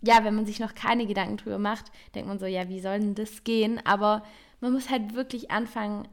ja, 0.01 0.25
wenn 0.25 0.35
man 0.35 0.47
sich 0.47 0.61
noch 0.61 0.75
keine 0.75 1.07
Gedanken 1.07 1.37
drüber 1.37 1.59
macht, 1.59 1.87
denkt 2.15 2.29
man 2.29 2.39
so, 2.39 2.47
ja, 2.47 2.69
wie 2.69 2.81
soll 2.81 3.01
denn 3.01 3.15
das 3.15 3.45
gehen? 3.45 3.81
Aber 3.85 4.23
man 4.61 4.73
muss 4.73 4.91
halt 4.91 5.15
wirklich 5.15 5.51
anfangen, 5.51 6.09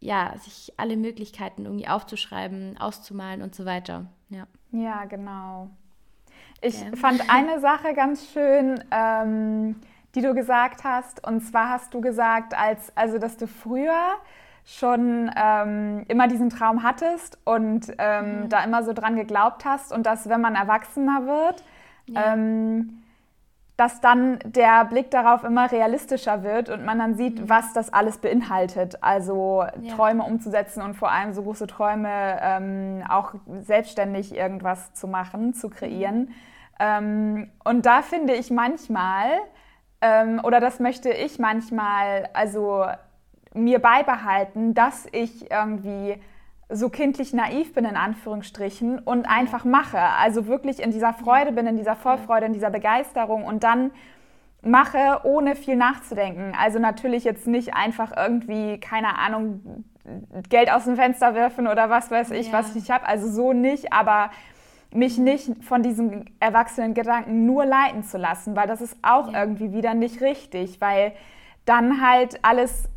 ja, 0.00 0.36
sich 0.38 0.72
alle 0.76 0.96
Möglichkeiten 0.96 1.64
irgendwie 1.64 1.88
aufzuschreiben, 1.88 2.78
auszumalen 2.78 3.42
und 3.42 3.54
so 3.54 3.64
weiter. 3.64 4.06
Ja, 4.28 4.46
ja 4.70 5.04
genau. 5.06 5.70
Ich 6.60 6.80
ja. 6.80 6.86
fand 6.96 7.22
eine 7.30 7.60
Sache 7.60 7.94
ganz 7.94 8.30
schön, 8.32 8.82
ähm, 8.90 9.76
die 10.14 10.22
du 10.22 10.34
gesagt 10.34 10.84
hast. 10.84 11.26
Und 11.26 11.42
zwar 11.42 11.70
hast 11.70 11.94
du 11.94 12.00
gesagt, 12.00 12.54
als, 12.58 12.92
also 12.96 13.18
dass 13.18 13.36
du 13.36 13.46
früher 13.46 14.16
schon 14.64 15.30
ähm, 15.34 16.04
immer 16.08 16.28
diesen 16.28 16.50
Traum 16.50 16.82
hattest 16.82 17.38
und 17.44 17.92
ähm, 17.98 18.42
mhm. 18.42 18.48
da 18.50 18.64
immer 18.64 18.82
so 18.82 18.92
dran 18.92 19.16
geglaubt 19.16 19.64
hast 19.64 19.92
und 19.92 20.04
dass, 20.04 20.28
wenn 20.28 20.42
man 20.42 20.54
erwachsener 20.56 21.26
wird, 21.26 21.64
ja. 22.06 22.34
ähm, 22.34 23.02
dass 23.78 24.00
dann 24.00 24.40
der 24.44 24.84
Blick 24.86 25.12
darauf 25.12 25.44
immer 25.44 25.70
realistischer 25.70 26.42
wird 26.42 26.68
und 26.68 26.84
man 26.84 26.98
dann 26.98 27.14
sieht, 27.14 27.40
mhm. 27.40 27.48
was 27.48 27.72
das 27.72 27.92
alles 27.92 28.18
beinhaltet. 28.18 29.04
Also 29.04 29.64
ja. 29.80 29.94
Träume 29.94 30.24
umzusetzen 30.24 30.82
und 30.82 30.94
vor 30.94 31.12
allem 31.12 31.32
so 31.32 31.44
große 31.44 31.68
Träume 31.68 32.40
ähm, 32.42 33.04
auch 33.08 33.34
selbstständig 33.60 34.34
irgendwas 34.34 34.94
zu 34.94 35.06
machen, 35.06 35.54
zu 35.54 35.70
kreieren. 35.70 36.18
Mhm. 36.18 36.34
Ähm, 36.80 37.50
und 37.62 37.86
da 37.86 38.02
finde 38.02 38.34
ich 38.34 38.50
manchmal, 38.50 39.28
ähm, 40.00 40.40
oder 40.42 40.58
das 40.58 40.80
möchte 40.80 41.10
ich 41.10 41.38
manchmal, 41.38 42.28
also 42.32 42.84
mir 43.54 43.78
beibehalten, 43.78 44.74
dass 44.74 45.06
ich 45.12 45.52
irgendwie 45.52 46.20
so 46.70 46.90
kindlich 46.90 47.32
naiv 47.32 47.72
bin, 47.72 47.84
in 47.84 47.96
Anführungsstrichen, 47.96 48.98
und 48.98 49.26
einfach 49.26 49.64
mache. 49.64 49.98
Also 49.98 50.46
wirklich 50.46 50.82
in 50.82 50.90
dieser 50.90 51.12
Freude 51.12 51.52
bin, 51.52 51.66
in 51.66 51.76
dieser 51.76 51.96
Vorfreude, 51.96 52.46
in 52.46 52.52
dieser 52.52 52.70
Begeisterung 52.70 53.44
und 53.44 53.62
dann 53.64 53.90
mache, 54.60 55.20
ohne 55.24 55.56
viel 55.56 55.76
nachzudenken. 55.76 56.52
Also 56.58 56.78
natürlich 56.78 57.24
jetzt 57.24 57.46
nicht 57.46 57.74
einfach 57.74 58.12
irgendwie, 58.16 58.78
keine 58.78 59.18
Ahnung, 59.18 59.84
Geld 60.48 60.70
aus 60.70 60.84
dem 60.84 60.96
Fenster 60.96 61.34
werfen 61.34 61.66
oder 61.66 61.90
was 61.90 62.10
weiß 62.10 62.30
ich, 62.32 62.48
ja. 62.48 62.52
was 62.52 62.74
ich 62.76 62.90
habe. 62.90 63.06
Also 63.06 63.30
so 63.30 63.52
nicht, 63.52 63.92
aber 63.92 64.30
mich 64.92 65.18
nicht 65.18 65.64
von 65.64 65.82
diesen 65.82 66.30
erwachsenen 66.40 66.94
Gedanken 66.94 67.44
nur 67.44 67.66
leiten 67.66 68.04
zu 68.04 68.16
lassen, 68.16 68.56
weil 68.56 68.66
das 68.66 68.80
ist 68.80 68.96
auch 69.02 69.32
ja. 69.32 69.40
irgendwie 69.40 69.72
wieder 69.72 69.94
nicht 69.94 70.20
richtig, 70.20 70.80
weil 70.80 71.12
dann 71.66 72.00
halt 72.00 72.42
alles 72.42 72.88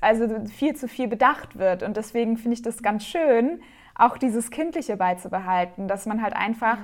also 0.00 0.28
viel 0.46 0.74
zu 0.76 0.88
viel 0.88 1.08
bedacht 1.08 1.58
wird. 1.58 1.82
Und 1.82 1.96
deswegen 1.96 2.36
finde 2.36 2.54
ich 2.54 2.62
das 2.62 2.82
ganz 2.82 3.04
schön, 3.04 3.60
auch 3.94 4.16
dieses 4.16 4.50
Kindliche 4.50 4.96
beizubehalten, 4.96 5.88
dass 5.88 6.06
man 6.06 6.22
halt 6.22 6.34
einfach 6.34 6.78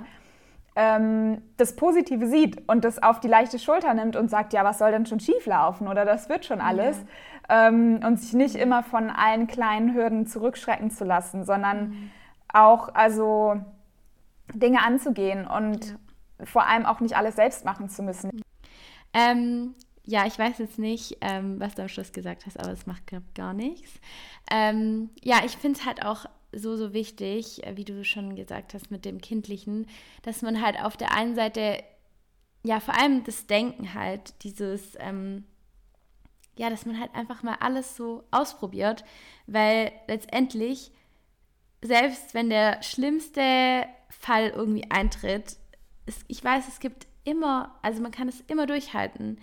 ähm, 0.76 1.42
das 1.56 1.74
Positive 1.74 2.28
sieht 2.28 2.68
und 2.68 2.84
das 2.84 3.02
auf 3.02 3.18
die 3.18 3.28
leichte 3.28 3.58
Schulter 3.58 3.94
nimmt 3.94 4.14
und 4.14 4.30
sagt, 4.30 4.52
ja, 4.52 4.62
was 4.64 4.78
soll 4.78 4.92
denn 4.92 5.06
schon 5.06 5.18
schief 5.18 5.44
laufen 5.46 5.88
oder 5.88 6.04
das 6.04 6.28
wird 6.28 6.44
schon 6.44 6.60
alles. 6.60 6.96
Ja. 7.50 7.68
Ähm, 7.68 8.00
und 8.04 8.20
sich 8.20 8.32
nicht 8.32 8.54
immer 8.54 8.82
von 8.82 9.10
allen 9.10 9.48
kleinen 9.48 9.94
Hürden 9.94 10.26
zurückschrecken 10.26 10.90
zu 10.90 11.04
lassen, 11.04 11.44
sondern 11.44 11.88
mhm. 11.88 12.10
auch 12.52 12.94
also 12.94 13.56
Dinge 14.54 14.82
anzugehen 14.82 15.46
und 15.46 15.86
ja. 16.38 16.46
vor 16.46 16.66
allem 16.66 16.86
auch 16.86 17.00
nicht 17.00 17.16
alles 17.16 17.36
selbst 17.36 17.64
machen 17.64 17.88
zu 17.88 18.02
müssen. 18.02 18.30
Ähm, 19.12 19.74
ja, 20.08 20.26
ich 20.26 20.38
weiß 20.38 20.56
jetzt 20.56 20.78
nicht, 20.78 21.18
ähm, 21.20 21.60
was 21.60 21.74
du 21.74 21.82
am 21.82 21.88
Schluss 21.88 22.12
gesagt 22.12 22.46
hast, 22.46 22.58
aber 22.58 22.72
es 22.72 22.86
macht 22.86 23.02
gar 23.34 23.52
nichts. 23.52 23.90
Ähm, 24.50 25.10
ja, 25.22 25.42
ich 25.44 25.52
finde 25.58 25.78
es 25.78 25.84
halt 25.84 26.02
auch 26.02 26.24
so, 26.50 26.78
so 26.78 26.94
wichtig, 26.94 27.62
äh, 27.66 27.76
wie 27.76 27.84
du 27.84 28.02
schon 28.04 28.34
gesagt 28.34 28.72
hast, 28.72 28.90
mit 28.90 29.04
dem 29.04 29.20
Kindlichen, 29.20 29.86
dass 30.22 30.40
man 30.40 30.62
halt 30.62 30.82
auf 30.82 30.96
der 30.96 31.12
einen 31.12 31.34
Seite, 31.34 31.84
ja, 32.62 32.80
vor 32.80 32.98
allem 32.98 33.22
das 33.24 33.46
Denken 33.46 33.92
halt, 33.92 34.32
dieses, 34.44 34.96
ähm, 34.98 35.44
ja, 36.56 36.70
dass 36.70 36.86
man 36.86 36.98
halt 36.98 37.14
einfach 37.14 37.42
mal 37.42 37.58
alles 37.60 37.94
so 37.94 38.24
ausprobiert, 38.30 39.04
weil 39.46 39.92
letztendlich, 40.06 40.90
selbst 41.82 42.32
wenn 42.32 42.48
der 42.48 42.82
schlimmste 42.82 43.84
Fall 44.08 44.48
irgendwie 44.48 44.90
eintritt, 44.90 45.58
es, 46.06 46.24
ich 46.28 46.42
weiß, 46.42 46.66
es 46.66 46.80
gibt 46.80 47.06
immer, 47.24 47.78
also 47.82 48.00
man 48.00 48.10
kann 48.10 48.28
es 48.28 48.40
immer 48.46 48.66
durchhalten. 48.66 49.38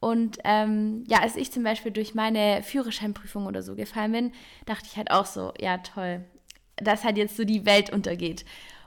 Und 0.00 0.38
ähm, 0.44 1.04
ja, 1.08 1.20
als 1.20 1.36
ich 1.36 1.50
zum 1.50 1.64
Beispiel 1.64 1.90
durch 1.90 2.14
meine 2.14 2.62
Führerscheinprüfung 2.62 3.46
oder 3.46 3.62
so 3.62 3.74
gefallen 3.74 4.12
bin, 4.12 4.32
dachte 4.66 4.86
ich 4.86 4.96
halt 4.96 5.10
auch 5.10 5.26
so, 5.26 5.52
ja 5.58 5.78
toll, 5.78 6.24
dass 6.76 7.04
halt 7.04 7.16
jetzt 7.16 7.36
so 7.36 7.44
die 7.44 7.66
Welt 7.66 7.90
untergeht. 7.90 8.44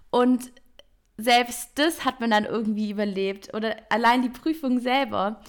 Und 0.10 0.52
selbst 1.18 1.72
das 1.76 2.06
hat 2.06 2.20
man 2.20 2.32
dann 2.32 2.46
irgendwie 2.46 2.92
überlebt 2.92 3.54
oder 3.54 3.76
allein 3.90 4.22
die 4.22 4.30
Prüfung 4.30 4.80
selber. 4.80 5.42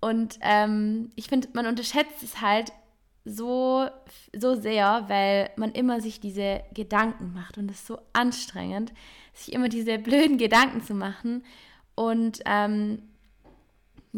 Und 0.00 0.38
ähm, 0.42 1.10
ich 1.16 1.26
finde, 1.26 1.48
man 1.52 1.66
unterschätzt 1.66 2.22
es 2.22 2.40
halt 2.40 2.72
so, 3.24 3.86
so 4.34 4.54
sehr, 4.54 5.04
weil 5.08 5.50
man 5.56 5.72
immer 5.72 6.00
sich 6.00 6.20
diese 6.20 6.62
Gedanken 6.72 7.32
macht 7.34 7.58
und 7.58 7.70
es 7.70 7.78
ist 7.78 7.86
so 7.86 7.98
anstrengend, 8.12 8.92
sich 9.34 9.52
immer 9.52 9.68
diese 9.68 9.98
blöden 9.98 10.38
Gedanken 10.38 10.82
zu 10.82 10.94
machen. 10.94 11.44
Und 11.94 12.40
ähm, 12.46 13.02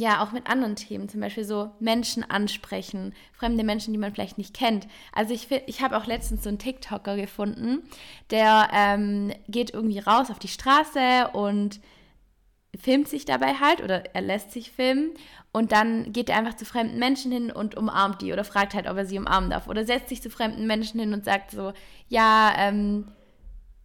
ja, 0.01 0.25
auch 0.25 0.33
mit 0.33 0.49
anderen 0.49 0.77
Themen, 0.77 1.11
zum 1.11 1.21
Beispiel 1.21 1.45
so 1.45 1.73
Menschen 1.79 2.29
ansprechen, 2.29 3.13
fremde 3.33 3.63
Menschen, 3.63 3.93
die 3.93 3.99
man 3.99 4.13
vielleicht 4.13 4.39
nicht 4.39 4.55
kennt. 4.55 4.89
Also 5.13 5.35
ich, 5.35 5.49
ich 5.67 5.83
habe 5.83 5.97
auch 5.97 6.07
letztens 6.07 6.43
so 6.43 6.49
einen 6.49 6.59
TikToker 6.59 7.17
gefunden, 7.17 7.83
der 8.31 8.71
ähm, 8.73 9.31
geht 9.49 9.75
irgendwie 9.75 9.99
raus 9.99 10.31
auf 10.31 10.39
die 10.39 10.49
Straße 10.49 11.29
und 11.35 11.81
filmt 12.81 13.09
sich 13.09 13.27
dabei 13.27 13.55
halt 13.55 13.83
oder 13.83 14.15
er 14.15 14.23
lässt 14.23 14.53
sich 14.53 14.73
filmen 14.73 15.11
und 15.53 15.73
dann 15.73 16.13
geht 16.13 16.31
er 16.31 16.39
einfach 16.39 16.57
zu 16.57 16.65
fremden 16.65 16.99
Menschen 16.99 17.31
hin 17.31 17.51
und 17.51 17.77
umarmt 17.77 18.23
die 18.23 18.33
oder 18.33 18.45
fragt 18.45 18.73
halt, 18.73 18.89
ob 18.89 18.97
er 18.97 19.05
sie 19.05 19.19
umarmen 19.19 19.51
darf 19.51 19.69
oder 19.69 19.85
setzt 19.85 20.09
sich 20.09 20.23
zu 20.23 20.31
fremden 20.31 20.67
Menschen 20.67 20.99
hin 20.99 21.13
und 21.13 21.27
sagt 21.27 21.51
so, 21.51 21.75
ja, 22.09 22.55
ähm, 22.57 23.09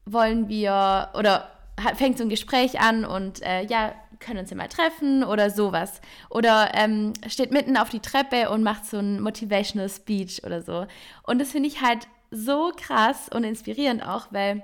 wollen 0.05 0.47
wir 0.47 1.09
oder 1.13 1.49
fängt 1.95 2.17
so 2.17 2.23
ein 2.23 2.29
Gespräch 2.29 2.79
an 2.79 3.05
und 3.05 3.41
äh, 3.41 3.63
ja, 3.65 3.93
können 4.19 4.39
uns 4.39 4.49
ja 4.49 4.57
mal 4.57 4.67
treffen 4.67 5.23
oder 5.23 5.49
sowas. 5.49 6.01
Oder 6.29 6.71
ähm, 6.73 7.13
steht 7.27 7.51
mitten 7.51 7.77
auf 7.77 7.89
die 7.89 7.99
Treppe 7.99 8.49
und 8.49 8.63
macht 8.63 8.85
so 8.85 8.97
ein 8.97 9.21
Motivational 9.21 9.89
Speech 9.89 10.43
oder 10.43 10.61
so. 10.61 10.87
Und 11.23 11.39
das 11.39 11.51
finde 11.51 11.67
ich 11.67 11.81
halt 11.81 12.07
so 12.31 12.71
krass 12.75 13.29
und 13.33 13.43
inspirierend 13.43 14.03
auch, 14.03 14.27
weil 14.31 14.63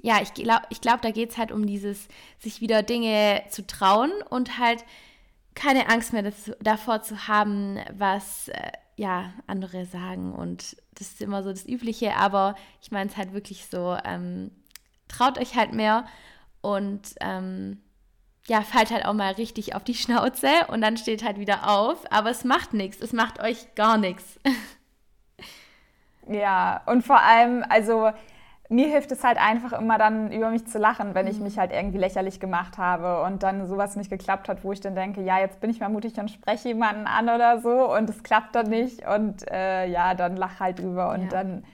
ja, 0.00 0.20
ich 0.22 0.32
glaube, 0.34 0.62
ich 0.70 0.80
glaub, 0.80 1.02
da 1.02 1.10
geht 1.10 1.30
es 1.30 1.38
halt 1.38 1.50
um 1.50 1.66
dieses, 1.66 2.06
sich 2.38 2.60
wieder 2.60 2.82
Dinge 2.82 3.42
zu 3.50 3.66
trauen 3.66 4.12
und 4.30 4.58
halt 4.58 4.84
keine 5.54 5.88
Angst 5.88 6.12
mehr 6.12 6.22
dazu, 6.22 6.52
davor 6.60 7.02
zu 7.02 7.26
haben, 7.26 7.78
was 7.92 8.48
äh, 8.48 8.70
ja 8.96 9.32
andere 9.48 9.86
sagen. 9.86 10.32
Und 10.32 10.76
das 10.94 11.08
ist 11.08 11.20
immer 11.20 11.42
so 11.42 11.50
das 11.50 11.66
Übliche, 11.66 12.14
aber 12.14 12.54
ich 12.80 12.92
meine 12.92 13.10
es 13.10 13.16
halt 13.16 13.32
wirklich 13.32 13.66
so, 13.66 13.96
ähm, 14.04 14.52
traut 15.08 15.38
euch 15.38 15.56
halt 15.56 15.72
mehr 15.72 16.04
und 16.60 17.14
ähm, 17.20 17.80
ja, 18.46 18.62
fallt 18.62 18.90
halt 18.90 19.04
auch 19.04 19.12
mal 19.12 19.32
richtig 19.32 19.74
auf 19.74 19.84
die 19.84 19.94
Schnauze 19.94 20.48
und 20.68 20.80
dann 20.80 20.96
steht 20.96 21.22
halt 21.24 21.38
wieder 21.38 21.68
auf. 21.68 21.98
Aber 22.10 22.30
es 22.30 22.44
macht 22.44 22.72
nichts, 22.72 23.00
es 23.00 23.12
macht 23.12 23.40
euch 23.40 23.74
gar 23.74 23.98
nichts. 23.98 24.38
Ja, 26.30 26.82
und 26.84 27.06
vor 27.06 27.20
allem, 27.20 27.64
also 27.68 28.10
mir 28.68 28.88
hilft 28.88 29.10
es 29.12 29.24
halt 29.24 29.38
einfach 29.38 29.72
immer 29.72 29.96
dann 29.96 30.30
über 30.30 30.50
mich 30.50 30.66
zu 30.66 30.78
lachen, 30.78 31.14
wenn 31.14 31.26
ich 31.26 31.38
mhm. 31.38 31.44
mich 31.44 31.58
halt 31.58 31.72
irgendwie 31.72 31.98
lächerlich 31.98 32.38
gemacht 32.38 32.76
habe 32.76 33.22
und 33.22 33.42
dann 33.42 33.66
sowas 33.66 33.96
nicht 33.96 34.10
geklappt 34.10 34.48
hat, 34.48 34.62
wo 34.62 34.72
ich 34.72 34.80
dann 34.80 34.94
denke, 34.94 35.22
ja, 35.22 35.38
jetzt 35.38 35.60
bin 35.60 35.70
ich 35.70 35.80
mal 35.80 35.88
mutig 35.88 36.18
und 36.18 36.30
spreche 36.30 36.68
jemanden 36.68 37.06
an 37.06 37.30
oder 37.30 37.60
so 37.60 37.94
und 37.94 38.10
es 38.10 38.22
klappt 38.22 38.54
dann 38.54 38.68
nicht 38.68 39.08
und 39.08 39.50
äh, 39.50 39.86
ja, 39.86 40.14
dann 40.14 40.36
lach 40.36 40.60
halt 40.60 40.80
drüber 40.80 41.10
und 41.12 41.22
ja. 41.22 41.28
dann 41.28 41.64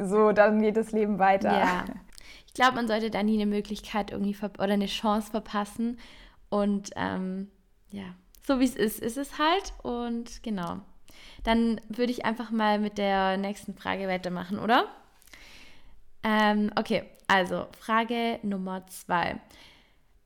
so, 0.00 0.32
dann 0.32 0.62
geht 0.62 0.78
das 0.78 0.92
Leben 0.92 1.18
weiter. 1.18 1.52
Ja. 1.52 1.84
Ich 2.46 2.54
glaube, 2.54 2.76
man 2.76 2.88
sollte 2.88 3.10
da 3.10 3.22
nie 3.22 3.34
eine 3.34 3.46
Möglichkeit 3.46 4.10
irgendwie 4.10 4.36
oder 4.58 4.72
eine 4.72 4.86
Chance 4.86 5.30
verpassen. 5.30 5.98
Und 6.50 6.90
ähm, 6.96 7.50
ja, 7.90 8.14
so 8.46 8.60
wie 8.60 8.64
es 8.64 8.76
ist, 8.76 9.00
ist 9.00 9.16
es 9.16 9.38
halt. 9.38 9.72
Und 9.82 10.42
genau. 10.42 10.80
Dann 11.44 11.80
würde 11.88 12.12
ich 12.12 12.24
einfach 12.24 12.50
mal 12.50 12.78
mit 12.78 12.98
der 12.98 13.36
nächsten 13.36 13.74
Frage 13.74 14.08
weitermachen, 14.08 14.58
oder? 14.58 14.86
Ähm, 16.22 16.70
okay, 16.76 17.04
also 17.26 17.66
Frage 17.78 18.40
Nummer 18.42 18.86
zwei. 18.86 19.40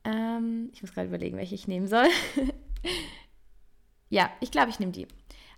Ähm, 0.03 0.69
ich 0.73 0.81
muss 0.81 0.93
gerade 0.93 1.07
überlegen, 1.07 1.37
welche 1.37 1.55
ich 1.55 1.67
nehmen 1.67 1.87
soll. 1.87 2.07
ja, 4.09 4.29
ich 4.39 4.51
glaube, 4.51 4.69
ich 4.69 4.79
nehme 4.79 4.91
die. 4.91 5.07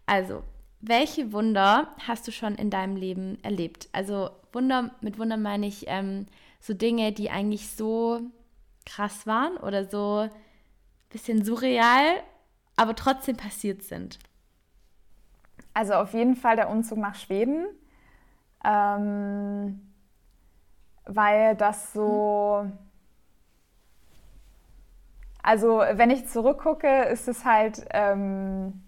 Also, 0.06 0.43
welche 0.88 1.34
Wunder 1.34 1.89
hast 2.08 2.28
du 2.28 2.32
schon 2.32 2.56
in 2.56 2.69
deinem 2.69 2.95
Leben 2.95 3.38
erlebt? 3.43 3.89
Also 3.91 4.30
Wunder, 4.52 4.91
mit 5.02 5.17
Wunder 5.19 5.38
meine 5.38 5.67
ich 5.67 5.86
ähm, 5.88 6.28
so 6.60 6.74
Dinge, 6.74 7.12
die 7.12 7.30
eigentlich 7.30 7.69
so 7.71 8.21
krass 8.86 9.26
waren 9.26 9.58
oder 9.58 9.86
so 9.89 10.30
ein 10.30 10.32
bisschen 11.10 11.43
surreal, 11.43 12.21
aber 12.76 12.95
trotzdem 12.95 13.36
passiert 13.36 13.84
sind? 13.84 14.19
Also 15.74 15.93
auf 15.93 16.13
jeden 16.13 16.36
Fall 16.36 16.56
der 16.56 16.69
Umzug 16.69 17.00
nach 17.00 17.15
Schweden, 17.15 17.65
ähm, 18.63 19.91
weil 21.06 21.56
das 21.56 21.93
so... 21.93 22.69
Also 25.41 25.84
wenn 25.93 26.10
ich 26.10 26.28
zurückgucke, 26.28 27.04
ist 27.06 27.28
es 27.28 27.43
halt... 27.45 27.86
Ähm, 27.91 28.85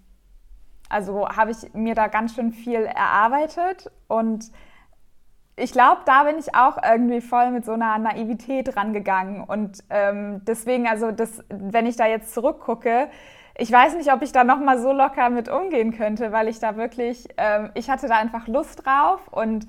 also 0.89 1.27
habe 1.29 1.51
ich 1.51 1.73
mir 1.73 1.95
da 1.95 2.07
ganz 2.07 2.35
schön 2.35 2.51
viel 2.51 2.83
erarbeitet. 2.83 3.91
Und 4.07 4.51
ich 5.55 5.71
glaube, 5.71 6.01
da 6.05 6.23
bin 6.23 6.37
ich 6.37 6.55
auch 6.55 6.77
irgendwie 6.81 7.21
voll 7.21 7.51
mit 7.51 7.65
so 7.65 7.73
einer 7.73 7.97
Naivität 7.97 8.77
rangegangen. 8.77 9.43
Und 9.43 9.83
ähm, 9.89 10.41
deswegen, 10.45 10.87
also 10.87 11.11
das, 11.11 11.43
wenn 11.49 11.87
ich 11.87 11.95
da 11.95 12.05
jetzt 12.05 12.33
zurückgucke, 12.33 13.09
ich 13.57 13.71
weiß 13.71 13.95
nicht, 13.95 14.13
ob 14.13 14.21
ich 14.21 14.31
da 14.31 14.43
noch 14.43 14.59
mal 14.59 14.79
so 14.79 14.93
locker 14.93 15.31
mit 15.31 15.49
umgehen 15.49 15.91
könnte, 15.97 16.31
weil 16.31 16.47
ich 16.47 16.59
da 16.59 16.77
wirklich, 16.77 17.27
ähm, 17.37 17.71
ich 17.73 17.89
hatte 17.89 18.07
da 18.07 18.17
einfach 18.17 18.47
Lust 18.47 18.85
drauf. 18.85 19.27
Und 19.29 19.67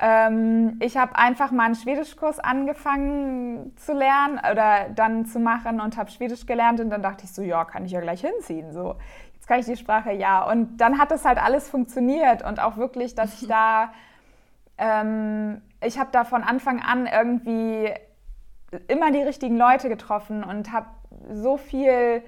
ähm, 0.00 0.76
ich 0.80 0.96
habe 0.96 1.16
einfach 1.16 1.52
mal 1.52 1.64
einen 1.64 1.74
Schwedischkurs 1.76 2.40
angefangen 2.40 3.76
zu 3.76 3.92
lernen 3.92 4.40
oder 4.50 4.88
dann 4.94 5.24
zu 5.24 5.38
machen 5.38 5.80
und 5.80 5.96
habe 5.96 6.10
Schwedisch 6.10 6.46
gelernt. 6.46 6.80
Und 6.80 6.90
dann 6.90 7.02
dachte 7.02 7.24
ich 7.24 7.32
so, 7.32 7.42
ja, 7.42 7.64
kann 7.64 7.84
ich 7.84 7.92
ja 7.92 8.00
gleich 8.00 8.20
hinziehen, 8.20 8.72
so 8.72 8.96
jetzt 9.48 9.48
kann 9.48 9.60
ich 9.60 9.66
die 9.66 9.76
Sprache, 9.76 10.12
ja. 10.12 10.44
Und 10.44 10.78
dann 10.78 10.98
hat 10.98 11.10
das 11.10 11.24
halt 11.24 11.38
alles 11.42 11.68
funktioniert 11.68 12.42
und 12.44 12.60
auch 12.60 12.76
wirklich, 12.76 13.14
dass 13.14 13.40
ich 13.42 13.48
da 13.48 13.90
ähm, 14.78 15.60
ich 15.82 15.98
habe 15.98 16.10
da 16.12 16.24
von 16.24 16.42
Anfang 16.42 16.80
an 16.80 17.06
irgendwie 17.06 17.92
immer 18.86 19.10
die 19.10 19.22
richtigen 19.22 19.56
Leute 19.56 19.88
getroffen 19.88 20.44
und 20.44 20.72
habe 20.72 20.86
so 21.32 21.56
viel 21.56 22.22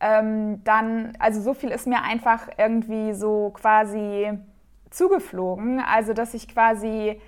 ähm, 0.00 0.64
dann, 0.64 1.12
also 1.18 1.40
so 1.40 1.54
viel 1.54 1.70
ist 1.70 1.86
mir 1.86 2.02
einfach 2.02 2.48
irgendwie 2.58 3.12
so 3.12 3.50
quasi 3.50 4.38
zugeflogen. 4.90 5.80
Also 5.80 6.12
dass 6.12 6.34
ich 6.34 6.48
quasi 6.48 7.20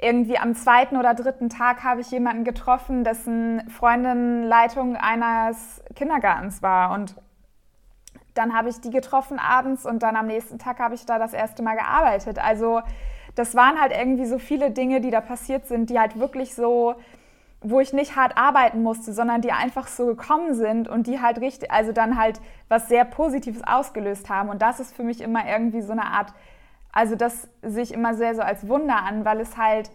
irgendwie 0.00 0.38
am 0.38 0.54
zweiten 0.54 0.96
oder 0.96 1.14
dritten 1.14 1.48
Tag 1.48 1.84
habe 1.84 2.00
ich 2.00 2.10
jemanden 2.10 2.42
getroffen, 2.42 3.04
dessen 3.04 3.68
Freundin 3.70 4.42
Leitung 4.42 4.96
eines 4.96 5.80
Kindergartens 5.94 6.60
war 6.60 6.92
und 6.92 7.14
dann 8.34 8.54
habe 8.54 8.68
ich 8.68 8.80
die 8.80 8.90
getroffen 8.90 9.38
abends 9.38 9.84
und 9.86 10.02
dann 10.02 10.16
am 10.16 10.26
nächsten 10.26 10.58
Tag 10.58 10.78
habe 10.78 10.94
ich 10.94 11.04
da 11.06 11.18
das 11.18 11.32
erste 11.32 11.62
Mal 11.62 11.76
gearbeitet. 11.76 12.38
Also 12.38 12.80
das 13.34 13.54
waren 13.54 13.80
halt 13.80 13.92
irgendwie 13.92 14.26
so 14.26 14.38
viele 14.38 14.70
Dinge, 14.70 15.00
die 15.00 15.10
da 15.10 15.20
passiert 15.20 15.66
sind, 15.66 15.90
die 15.90 15.98
halt 15.98 16.18
wirklich 16.18 16.54
so 16.54 16.94
wo 17.62 17.80
ich 17.80 17.92
nicht 17.92 18.16
hart 18.16 18.36
arbeiten 18.36 18.82
musste, 18.82 19.12
sondern 19.12 19.40
die 19.40 19.52
einfach 19.52 19.86
so 19.86 20.06
gekommen 20.06 20.54
sind 20.54 20.88
und 20.88 21.06
die 21.06 21.20
halt 21.20 21.40
richtig, 21.40 21.70
also 21.70 21.92
dann 21.92 22.18
halt 22.18 22.40
was 22.68 22.88
sehr 22.88 23.04
Positives 23.04 23.62
ausgelöst 23.64 24.28
haben. 24.28 24.48
Und 24.48 24.62
das 24.62 24.80
ist 24.80 24.94
für 24.94 25.04
mich 25.04 25.20
immer 25.20 25.46
irgendwie 25.48 25.82
so 25.82 25.92
eine 25.92 26.06
Art, 26.06 26.32
also 26.92 27.14
das 27.14 27.48
sehe 27.62 27.84
ich 27.84 27.94
immer 27.94 28.14
sehr 28.14 28.34
so 28.34 28.42
als 28.42 28.68
Wunder 28.68 29.02
an, 29.04 29.24
weil 29.24 29.40
es 29.40 29.56
halt 29.56 29.90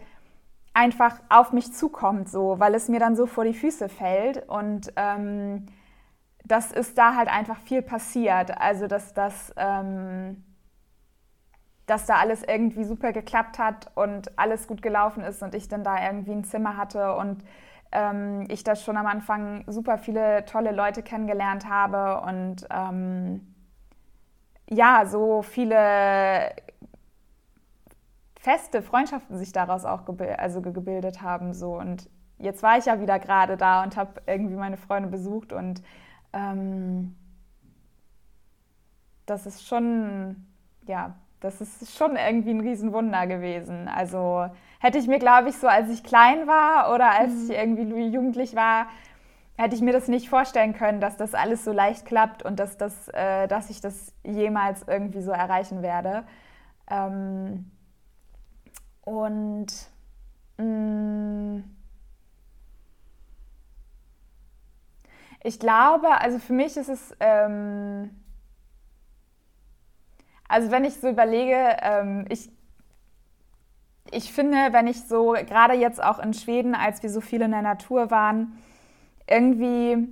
einfach 0.72 1.18
auf 1.28 1.52
mich 1.52 1.72
zukommt, 1.72 2.28
so, 2.28 2.58
weil 2.58 2.74
es 2.74 2.88
mir 2.88 3.00
dann 3.00 3.16
so 3.16 3.26
vor 3.26 3.44
die 3.44 3.54
Füße 3.54 3.88
fällt 3.88 4.48
und 4.48 4.92
ähm, 4.96 5.66
das 6.48 6.72
ist 6.72 6.98
da 6.98 7.14
halt 7.14 7.28
einfach 7.28 7.58
viel 7.58 7.82
passiert. 7.82 8.58
Also 8.60 8.86
dass 8.86 9.14
das 9.14 9.52
ähm, 9.56 10.44
dass 11.86 12.04
da 12.04 12.16
alles 12.16 12.42
irgendwie 12.42 12.84
super 12.84 13.12
geklappt 13.12 13.58
hat 13.58 13.90
und 13.94 14.38
alles 14.38 14.66
gut 14.66 14.82
gelaufen 14.82 15.24
ist 15.24 15.42
und 15.42 15.54
ich 15.54 15.68
dann 15.68 15.84
da 15.84 16.04
irgendwie 16.04 16.32
ein 16.32 16.44
Zimmer 16.44 16.76
hatte 16.76 17.16
und 17.16 17.42
ähm, 17.92 18.44
ich 18.48 18.62
da 18.62 18.76
schon 18.76 18.98
am 18.98 19.06
Anfang 19.06 19.64
super 19.66 19.96
viele 19.96 20.44
tolle 20.44 20.72
Leute 20.72 21.02
kennengelernt 21.02 21.66
habe 21.68 22.20
und 22.28 22.66
ähm, 22.70 23.54
ja, 24.68 25.06
so 25.06 25.40
viele 25.40 26.50
feste 28.38 28.82
Freundschaften 28.82 29.38
sich 29.38 29.52
daraus 29.52 29.86
auch 29.86 30.04
gebil 30.04 30.34
also 30.38 30.60
gebildet 30.60 31.22
haben. 31.22 31.54
So. 31.54 31.78
Und 31.78 32.10
jetzt 32.38 32.62
war 32.62 32.76
ich 32.78 32.84
ja 32.84 33.00
wieder 33.00 33.18
gerade 33.18 33.56
da 33.56 33.82
und 33.82 33.96
habe 33.96 34.20
irgendwie 34.26 34.56
meine 34.56 34.76
Freunde 34.76 35.08
besucht 35.08 35.52
und 35.54 35.82
ähm, 36.32 37.14
das 39.26 39.46
ist 39.46 39.66
schon, 39.66 40.46
ja, 40.86 41.14
das 41.40 41.60
ist 41.60 41.96
schon 41.96 42.16
irgendwie 42.16 42.50
ein 42.50 42.60
Riesenwunder 42.60 43.26
gewesen. 43.26 43.88
Also 43.88 44.48
hätte 44.80 44.98
ich 44.98 45.06
mir, 45.06 45.18
glaube 45.18 45.50
ich, 45.50 45.56
so 45.56 45.68
als 45.68 45.90
ich 45.90 46.02
klein 46.02 46.46
war 46.46 46.92
oder 46.94 47.10
als 47.12 47.32
mhm. 47.32 47.44
ich 47.44 47.56
irgendwie 47.56 48.08
jugendlich 48.08 48.56
war, 48.56 48.86
hätte 49.56 49.74
ich 49.74 49.82
mir 49.82 49.92
das 49.92 50.08
nicht 50.08 50.28
vorstellen 50.28 50.72
können, 50.72 51.00
dass 51.00 51.16
das 51.16 51.34
alles 51.34 51.64
so 51.64 51.72
leicht 51.72 52.06
klappt 52.06 52.42
und 52.44 52.58
dass, 52.58 52.76
das, 52.76 53.08
äh, 53.08 53.48
dass 53.48 53.70
ich 53.70 53.80
das 53.80 54.14
jemals 54.24 54.84
irgendwie 54.86 55.20
so 55.20 55.32
erreichen 55.32 55.82
werde. 55.82 56.24
Ähm, 56.88 57.70
und 59.02 59.66
mh, 60.58 61.62
ich 65.42 65.60
glaube, 65.60 66.20
also 66.20 66.38
für 66.38 66.52
mich 66.52 66.76
ist 66.76 66.88
es 66.88 67.14
ähm, 67.20 68.10
also 70.48 70.70
wenn 70.70 70.84
ich 70.84 70.94
so 70.94 71.08
überlege, 71.08 71.76
ähm, 71.82 72.24
ich, 72.30 72.50
ich 74.10 74.32
finde, 74.32 74.56
wenn 74.72 74.86
ich 74.86 75.02
so, 75.06 75.32
gerade 75.46 75.74
jetzt 75.74 76.02
auch 76.02 76.18
in 76.18 76.32
Schweden, 76.32 76.74
als 76.74 77.02
wir 77.02 77.10
so 77.10 77.20
viel 77.20 77.42
in 77.42 77.50
der 77.50 77.60
Natur 77.60 78.10
waren, 78.10 78.58
irgendwie, 79.28 80.08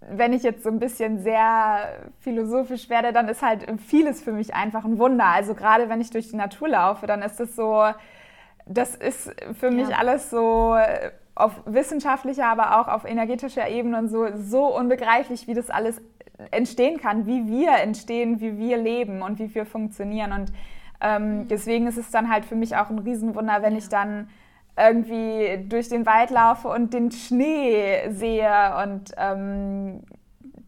wenn 0.00 0.34
ich 0.34 0.42
jetzt 0.42 0.62
so 0.62 0.68
ein 0.68 0.78
bisschen 0.78 1.22
sehr 1.22 2.10
philosophisch 2.20 2.90
werde, 2.90 3.14
dann 3.14 3.28
ist 3.28 3.40
halt 3.40 3.66
vieles 3.80 4.22
für 4.22 4.32
mich 4.32 4.54
einfach 4.54 4.84
ein 4.84 4.98
Wunder. 4.98 5.24
Also 5.24 5.54
gerade 5.54 5.88
wenn 5.88 6.02
ich 6.02 6.10
durch 6.10 6.28
die 6.28 6.36
Natur 6.36 6.68
laufe, 6.68 7.06
dann 7.06 7.22
ist 7.22 7.40
das 7.40 7.56
so, 7.56 7.86
das 8.66 8.94
ist 8.94 9.34
für 9.58 9.70
mich 9.70 9.88
ja. 9.88 9.96
alles 9.96 10.28
so 10.28 10.76
auf 11.34 11.52
wissenschaftlicher, 11.64 12.46
aber 12.46 12.80
auch 12.80 12.88
auf 12.88 13.04
energetischer 13.04 13.68
Ebene 13.68 13.98
und 13.98 14.08
so, 14.08 14.26
so 14.36 14.76
unbegreiflich, 14.76 15.46
wie 15.46 15.54
das 15.54 15.70
alles 15.70 16.00
entstehen 16.50 16.98
kann, 16.98 17.26
wie 17.26 17.46
wir 17.46 17.74
entstehen, 17.78 18.40
wie 18.40 18.58
wir 18.58 18.76
leben 18.76 19.22
und 19.22 19.38
wie 19.38 19.54
wir 19.54 19.64
funktionieren. 19.64 20.32
Und 20.32 20.52
ähm, 21.00 21.40
mhm. 21.40 21.48
deswegen 21.48 21.86
ist 21.86 21.98
es 21.98 22.10
dann 22.10 22.30
halt 22.30 22.44
für 22.44 22.56
mich 22.56 22.76
auch 22.76 22.90
ein 22.90 22.98
Riesenwunder, 22.98 23.62
wenn 23.62 23.76
ich 23.76 23.88
dann 23.88 24.28
irgendwie 24.76 25.66
durch 25.68 25.88
den 25.88 26.06
Wald 26.06 26.30
laufe 26.30 26.68
und 26.68 26.94
den 26.94 27.10
Schnee 27.10 28.10
sehe 28.10 28.74
und 28.82 29.12
ähm, 29.18 30.00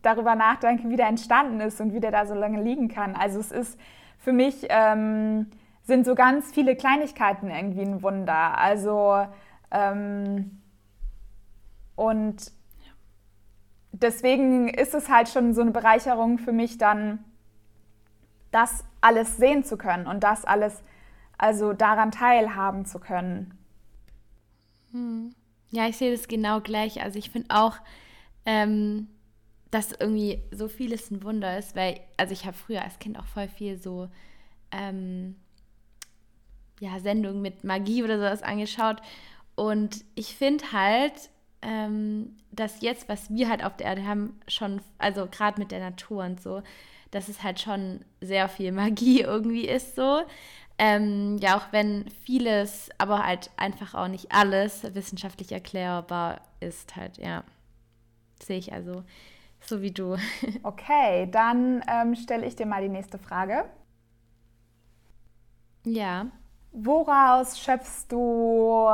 darüber 0.03 0.35
nachdenke, 0.35 0.88
wie 0.90 0.96
der 0.96 1.09
entstanden 1.09 1.61
ist 1.61 1.81
und 1.81 1.94
wie 1.94 2.00
der 2.00 2.11
da 2.11 2.27
so 2.27 2.35
lange 2.35 2.62
liegen 2.62 2.88
kann. 2.88 3.16
Also 3.16 3.40
es 3.40 3.50
ist 3.50 3.81
für 4.18 4.33
mich 4.33 4.66
ähm, 4.68 5.46
sind 5.83 6.05
so 6.05 6.14
ganz 6.14 6.53
viele 6.53 6.77
Kleinigkeiten 6.77 7.50
irgendwie 7.50 7.83
ein 7.83 8.03
Wunder. 8.03 8.59
Also 8.59 9.27
ähm, 9.74 10.62
und 11.96 12.52
deswegen 13.92 14.68
ist 14.68 14.94
es 14.94 15.08
halt 15.08 15.28
schon 15.28 15.52
so 15.52 15.60
eine 15.60 15.72
Bereicherung 15.72 16.38
für 16.38 16.52
mich, 16.52 16.78
dann 16.78 17.24
das 18.52 18.84
alles 19.00 19.37
sehen 19.37 19.64
zu 19.64 19.76
können 19.76 20.06
und 20.06 20.22
das 20.22 20.44
alles, 20.44 20.82
also 21.37 21.72
daran 21.72 22.12
teilhaben 22.12 22.87
zu 22.87 23.00
können. 23.00 23.58
Hm. 24.92 25.34
Ja, 25.72 25.88
ich 25.88 25.96
sehe 25.96 26.12
das 26.12 26.28
genau 26.28 26.60
gleich. 26.60 27.02
Also 27.02 27.18
ich 27.18 27.30
finde 27.30 27.48
auch, 27.54 27.76
ähm, 28.46 29.08
dass 29.72 29.90
irgendwie 29.90 30.40
so 30.52 30.68
vieles 30.68 31.10
ein 31.10 31.24
Wunder 31.24 31.58
ist, 31.58 31.74
weil, 31.74 31.98
also 32.16 32.32
ich 32.32 32.46
habe 32.46 32.56
früher 32.56 32.82
als 32.82 33.00
Kind 33.00 33.18
auch 33.18 33.26
voll 33.26 33.48
viel 33.48 33.76
so 33.76 34.08
ähm, 34.70 35.34
ja, 36.78 37.00
Sendungen 37.00 37.42
mit 37.42 37.64
Magie 37.64 38.04
oder 38.04 38.18
sowas 38.18 38.42
angeschaut. 38.42 39.00
Und 39.57 40.05
ich 40.14 40.37
finde 40.37 40.73
halt, 40.73 41.31
ähm, 41.62 42.37
dass 42.53 42.81
jetzt, 42.81 43.09
was 43.09 43.31
wir 43.31 43.49
halt 43.49 43.64
auf 43.64 43.77
der 43.77 43.87
Erde 43.87 44.07
haben, 44.07 44.40
schon, 44.49 44.81
also 44.99 45.27
gerade 45.27 45.61
mit 45.61 45.71
der 45.71 45.81
Natur 45.81 46.25
und 46.25 46.40
so, 46.40 46.62
dass 47.11 47.29
es 47.29 47.43
halt 47.43 47.61
schon 47.61 48.05
sehr 48.21 48.49
viel 48.49 48.73
Magie 48.73 49.21
irgendwie 49.23 49.67
ist 49.67 49.97
so. 49.97 50.23
Ähm, 50.77 51.38
ja, 51.38 51.57
auch 51.57 51.73
wenn 51.73 52.11
vieles, 52.25 52.90
aber 52.99 53.25
halt 53.25 53.51
einfach 53.57 53.95
auch 53.95 54.09
nicht 54.09 54.33
alles 54.33 54.83
wissenschaftlich 54.95 55.53
erklärbar 55.53 56.40
ist, 56.59 56.97
halt, 56.97 57.19
ja. 57.19 57.45
Sehe 58.43 58.59
ich 58.59 58.73
also 58.73 59.05
so 59.61 59.81
wie 59.83 59.93
du. 59.93 60.17
okay, 60.64 61.29
dann 61.31 61.83
ähm, 61.88 62.17
stelle 62.17 62.45
ich 62.45 62.57
dir 62.57 62.67
mal 62.67 62.83
die 62.83 62.88
nächste 62.88 63.19
Frage. 63.19 63.64
Ja. 65.85 66.27
Woraus 66.73 67.61
schöpfst 67.61 68.07
du 68.09 68.88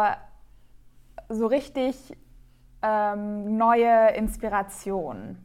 so 1.30 1.46
richtig 1.46 2.16
ähm, 2.82 3.56
neue 3.56 4.10
Inspiration, 4.14 5.38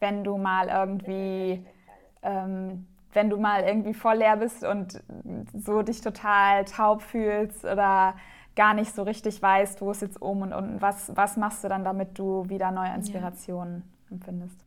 wenn 0.00 0.24
du 0.24 0.36
mal 0.36 0.68
irgendwie, 0.68 1.66
ähm, 2.22 2.86
wenn 3.12 3.30
du 3.30 3.38
mal 3.38 3.62
irgendwie 3.64 3.94
voll 3.94 4.16
leer 4.16 4.36
bist 4.36 4.64
und 4.64 5.02
so 5.54 5.82
dich 5.82 6.00
total 6.00 6.64
taub 6.64 7.02
fühlst 7.02 7.64
oder 7.64 8.14
gar 8.56 8.74
nicht 8.74 8.94
so 8.94 9.02
richtig 9.02 9.40
weißt, 9.40 9.80
wo 9.80 9.90
es 9.90 10.00
jetzt 10.00 10.20
oben 10.22 10.42
und 10.42 10.52
unten, 10.52 10.82
was, 10.82 11.16
was 11.16 11.36
machst 11.36 11.64
du 11.64 11.68
dann, 11.68 11.84
damit 11.84 12.18
du 12.18 12.48
wieder 12.48 12.70
neue 12.70 12.94
Inspirationen 12.94 13.82
ja. 14.08 14.12
empfindest? 14.12 14.64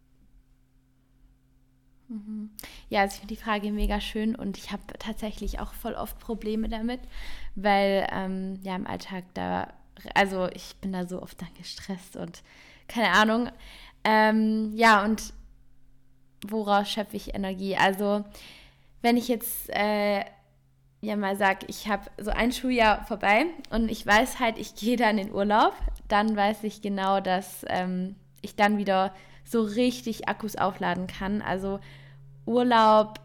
Mhm. 2.10 2.52
Ja, 2.90 3.02
also 3.02 3.14
ich 3.14 3.20
finde 3.20 3.36
die 3.36 3.42
Frage 3.42 3.72
mega 3.72 4.00
schön 4.00 4.36
und 4.36 4.58
ich 4.58 4.72
habe 4.72 4.82
tatsächlich 5.00 5.60
auch 5.60 5.74
voll 5.74 5.94
oft 5.94 6.20
Probleme 6.20 6.70
damit, 6.70 7.02
weil 7.56 8.08
ähm, 8.12 8.60
ja 8.62 8.76
im 8.76 8.88
Alltag 8.88 9.26
da 9.34 9.68
also 10.14 10.48
ich 10.54 10.76
bin 10.78 10.92
da 10.92 11.06
so 11.08 11.22
oft 11.22 11.42
dann 11.42 11.54
gestresst 11.58 12.16
und 12.16 12.44
keine 12.88 13.12
Ahnung. 13.12 13.50
Ähm, 14.04 14.72
ja, 14.76 15.04
und 15.04 15.34
woraus 16.48 16.90
schöpfe 16.90 17.18
ich 17.18 17.36
Energie? 17.36 17.76
Also, 17.76 18.24
wenn 19.02 19.18
ich 19.18 19.28
jetzt 19.28 19.70
äh, 19.70 20.24
ja 21.02 21.16
mal 21.16 21.36
sage, 21.36 21.66
ich 21.68 21.88
habe 21.88 22.10
so 22.18 22.32
ein 22.32 22.52
Schuljahr 22.52 23.06
vorbei 23.06 23.46
und 23.70 23.90
ich 23.90 24.06
weiß 24.06 24.40
halt, 24.40 24.58
ich 24.58 24.76
gehe 24.76 24.98
dann 24.98 25.18
in 25.18 25.32
Urlaub, 25.32 25.74
dann 26.08 26.36
weiß 26.36 26.64
ich 26.64 26.82
genau, 26.82 27.20
dass 27.20 27.66
ähm, 27.68 28.16
ich 28.42 28.56
dann 28.56 28.78
wieder 28.78 29.14
so 29.44 29.62
richtig 29.62 30.28
Akkus 30.28 30.56
aufladen 30.56 31.08
kann. 31.08 31.42
Also 31.42 31.80
Urlaub 32.46 33.20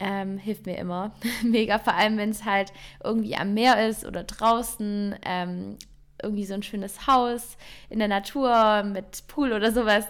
ähm, 0.00 0.38
hilft 0.38 0.66
mir 0.66 0.78
immer 0.78 1.12
mega, 1.42 1.78
vor 1.78 1.94
allem 1.94 2.16
wenn 2.16 2.30
es 2.30 2.44
halt 2.44 2.72
irgendwie 3.02 3.36
am 3.36 3.54
Meer 3.54 3.88
ist 3.88 4.04
oder 4.04 4.24
draußen, 4.24 5.16
ähm, 5.24 5.76
irgendwie 6.22 6.44
so 6.44 6.54
ein 6.54 6.62
schönes 6.62 7.06
Haus 7.06 7.56
in 7.88 7.98
der 7.98 8.08
Natur 8.08 8.82
mit 8.82 9.26
Pool 9.28 9.52
oder 9.52 9.72
sowas. 9.72 10.04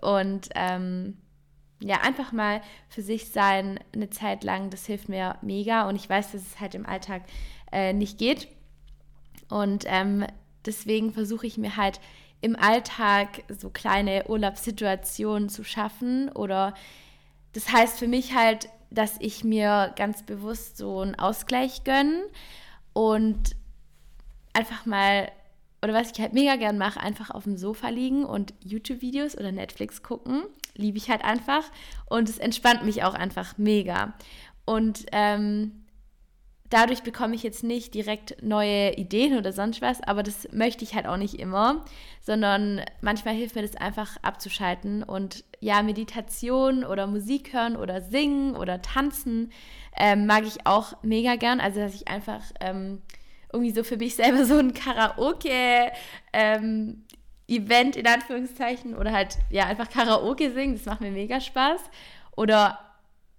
Und 0.00 0.48
ähm, 0.54 1.18
ja, 1.80 2.00
einfach 2.00 2.32
mal 2.32 2.62
für 2.88 3.02
sich 3.02 3.30
sein 3.30 3.78
eine 3.92 4.08
Zeit 4.10 4.42
lang, 4.42 4.70
das 4.70 4.86
hilft 4.86 5.08
mir 5.08 5.36
mega. 5.42 5.88
Und 5.88 5.96
ich 5.96 6.08
weiß, 6.08 6.32
dass 6.32 6.42
es 6.42 6.60
halt 6.60 6.74
im 6.74 6.86
Alltag 6.86 7.22
äh, 7.72 7.92
nicht 7.92 8.18
geht. 8.18 8.48
Und 9.50 9.84
ähm, 9.86 10.24
deswegen 10.64 11.12
versuche 11.12 11.46
ich 11.46 11.58
mir 11.58 11.76
halt 11.76 12.00
im 12.40 12.56
Alltag 12.56 13.42
so 13.48 13.70
kleine 13.70 14.26
Urlaubssituationen 14.28 15.48
zu 15.48 15.62
schaffen. 15.62 16.30
Oder 16.30 16.74
das 17.54 17.72
heißt 17.72 17.98
für 17.98 18.08
mich 18.08 18.34
halt, 18.34 18.68
dass 18.90 19.16
ich 19.20 19.42
mir 19.42 19.92
ganz 19.96 20.22
bewusst 20.22 20.76
so 20.76 21.00
einen 21.00 21.14
Ausgleich 21.14 21.84
gönne 21.84 22.24
und 22.92 23.56
einfach 24.52 24.86
mal, 24.86 25.30
oder 25.82 25.94
was 25.94 26.12
ich 26.12 26.20
halt 26.20 26.32
mega 26.32 26.56
gern 26.56 26.78
mache, 26.78 27.00
einfach 27.00 27.30
auf 27.30 27.44
dem 27.44 27.56
Sofa 27.56 27.88
liegen 27.88 28.24
und 28.24 28.54
YouTube-Videos 28.62 29.36
oder 29.36 29.52
Netflix 29.52 30.02
gucken. 30.02 30.44
Liebe 30.74 30.98
ich 30.98 31.10
halt 31.10 31.24
einfach. 31.24 31.64
Und 32.06 32.28
es 32.28 32.38
entspannt 32.38 32.84
mich 32.84 33.02
auch 33.04 33.14
einfach 33.14 33.58
mega. 33.58 34.14
Und 34.64 35.06
ähm, 35.12 35.83
dadurch 36.74 37.04
bekomme 37.04 37.36
ich 37.36 37.44
jetzt 37.44 37.62
nicht 37.62 37.94
direkt 37.94 38.42
neue 38.42 38.94
Ideen 38.96 39.38
oder 39.38 39.52
sonst 39.52 39.80
was, 39.80 40.00
aber 40.02 40.24
das 40.24 40.48
möchte 40.50 40.82
ich 40.82 40.96
halt 40.96 41.06
auch 41.06 41.16
nicht 41.16 41.38
immer, 41.38 41.84
sondern 42.20 42.80
manchmal 43.00 43.34
hilft 43.34 43.54
mir 43.54 43.62
das 43.62 43.76
einfach 43.76 44.16
abzuschalten 44.22 45.04
und 45.04 45.44
ja, 45.60 45.84
Meditation 45.84 46.84
oder 46.84 47.06
Musik 47.06 47.52
hören 47.52 47.76
oder 47.76 48.02
singen 48.02 48.56
oder 48.56 48.82
tanzen 48.82 49.52
ähm, 49.96 50.26
mag 50.26 50.42
ich 50.44 50.66
auch 50.66 50.94
mega 51.04 51.36
gern, 51.36 51.60
also 51.60 51.78
dass 51.78 51.94
ich 51.94 52.08
einfach 52.08 52.42
ähm, 52.60 53.02
irgendwie 53.52 53.72
so 53.72 53.84
für 53.84 53.96
mich 53.96 54.16
selber 54.16 54.44
so 54.44 54.58
ein 54.58 54.74
Karaoke 54.74 55.92
ähm, 56.32 57.04
Event 57.46 57.94
in 57.94 58.08
Anführungszeichen 58.08 58.96
oder 58.96 59.12
halt 59.12 59.38
ja 59.50 59.66
einfach 59.66 59.88
Karaoke 59.88 60.50
singen, 60.50 60.74
das 60.74 60.86
macht 60.86 61.02
mir 61.02 61.12
mega 61.12 61.40
Spaß. 61.40 61.82
Oder 62.36 62.80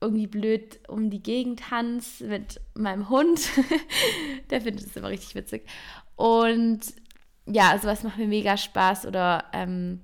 irgendwie 0.06 0.28
blöd 0.28 0.80
um 0.88 1.10
die 1.10 1.22
Gegend 1.22 1.60
tanz 1.60 2.22
mit 2.22 2.62
meinem 2.74 3.10
Hund. 3.10 3.42
Der 4.50 4.62
findet 4.62 4.86
es 4.86 4.96
immer 4.96 5.10
richtig 5.10 5.36
witzig. 5.36 5.68
Und 6.16 6.82
ja, 7.46 7.78
sowas 7.78 8.04
macht 8.04 8.18
mir 8.18 8.28
mega 8.28 8.58
Spaß 8.58 9.06
oder 9.06 9.46
ähm, 9.54 10.02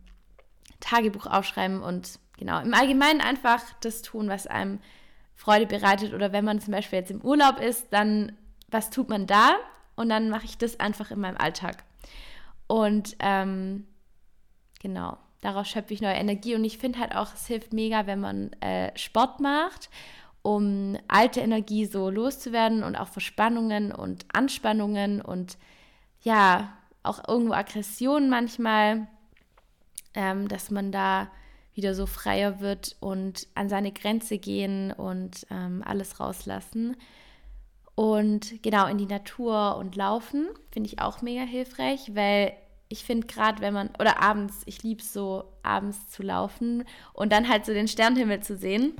Tagebuch 0.79 1.27
aufschreiben 1.27 1.81
und 1.81 2.19
genau, 2.37 2.59
im 2.59 2.73
Allgemeinen 2.73 3.21
einfach 3.21 3.61
das 3.81 4.01
tun, 4.01 4.27
was 4.27 4.47
einem 4.47 4.79
Freude 5.35 5.65
bereitet 5.65 6.13
oder 6.13 6.33
wenn 6.33 6.45
man 6.45 6.59
zum 6.59 6.73
Beispiel 6.73 6.99
jetzt 6.99 7.11
im 7.11 7.21
Urlaub 7.21 7.59
ist, 7.59 7.87
dann 7.91 8.37
was 8.69 8.89
tut 8.89 9.09
man 9.09 9.27
da? 9.27 9.55
Und 9.95 10.09
dann 10.09 10.29
mache 10.29 10.45
ich 10.45 10.57
das 10.57 10.79
einfach 10.79 11.11
in 11.11 11.19
meinem 11.19 11.37
Alltag. 11.37 11.83
Und 12.67 13.15
ähm, 13.19 13.85
genau 14.79 15.17
daraus 15.41 15.67
schöpfe 15.67 15.93
ich 15.93 16.01
neue 16.01 16.15
Energie. 16.15 16.55
Und 16.55 16.63
ich 16.63 16.77
finde 16.77 16.99
halt 16.99 17.15
auch, 17.15 17.33
es 17.33 17.47
hilft 17.47 17.73
mega, 17.73 18.07
wenn 18.07 18.19
man 18.19 18.53
äh, 18.61 18.97
Sport 18.97 19.39
macht, 19.39 19.89
um 20.41 20.97
alte 21.07 21.41
Energie 21.41 21.85
so 21.85 22.09
loszuwerden 22.09 22.83
und 22.83 22.95
auch 22.95 23.07
Verspannungen 23.07 23.91
und 23.91 24.25
Anspannungen 24.33 25.21
und 25.21 25.57
ja, 26.23 26.73
auch 27.03 27.27
irgendwo 27.27 27.53
Aggressionen 27.53 28.29
manchmal, 28.29 29.07
ähm, 30.13 30.47
dass 30.47 30.69
man 30.71 30.91
da 30.91 31.31
wieder 31.73 31.95
so 31.95 32.05
freier 32.05 32.59
wird 32.59 32.95
und 32.99 33.47
an 33.55 33.69
seine 33.69 33.91
Grenze 33.91 34.37
gehen 34.37 34.91
und 34.91 35.47
ähm, 35.49 35.83
alles 35.85 36.19
rauslassen. 36.19 36.97
Und 37.95 38.61
genau 38.61 38.87
in 38.87 38.97
die 38.97 39.05
Natur 39.05 39.77
und 39.77 39.95
laufen 39.95 40.47
finde 40.71 40.87
ich 40.87 40.99
auch 40.99 41.21
mega 41.21 41.43
hilfreich, 41.43 42.15
weil 42.15 42.53
ich 42.91 43.05
finde 43.05 43.27
gerade, 43.27 43.61
wenn 43.61 43.73
man, 43.73 43.89
oder 43.99 44.21
abends, 44.21 44.63
ich 44.65 44.83
liebe 44.83 45.01
es 45.01 45.13
so, 45.13 45.45
abends 45.63 46.09
zu 46.09 46.23
laufen 46.23 46.83
und 47.13 47.31
dann 47.31 47.47
halt 47.47 47.65
so 47.65 47.73
den 47.73 47.87
Sternenhimmel 47.87 48.41
zu 48.41 48.57
sehen, 48.57 48.93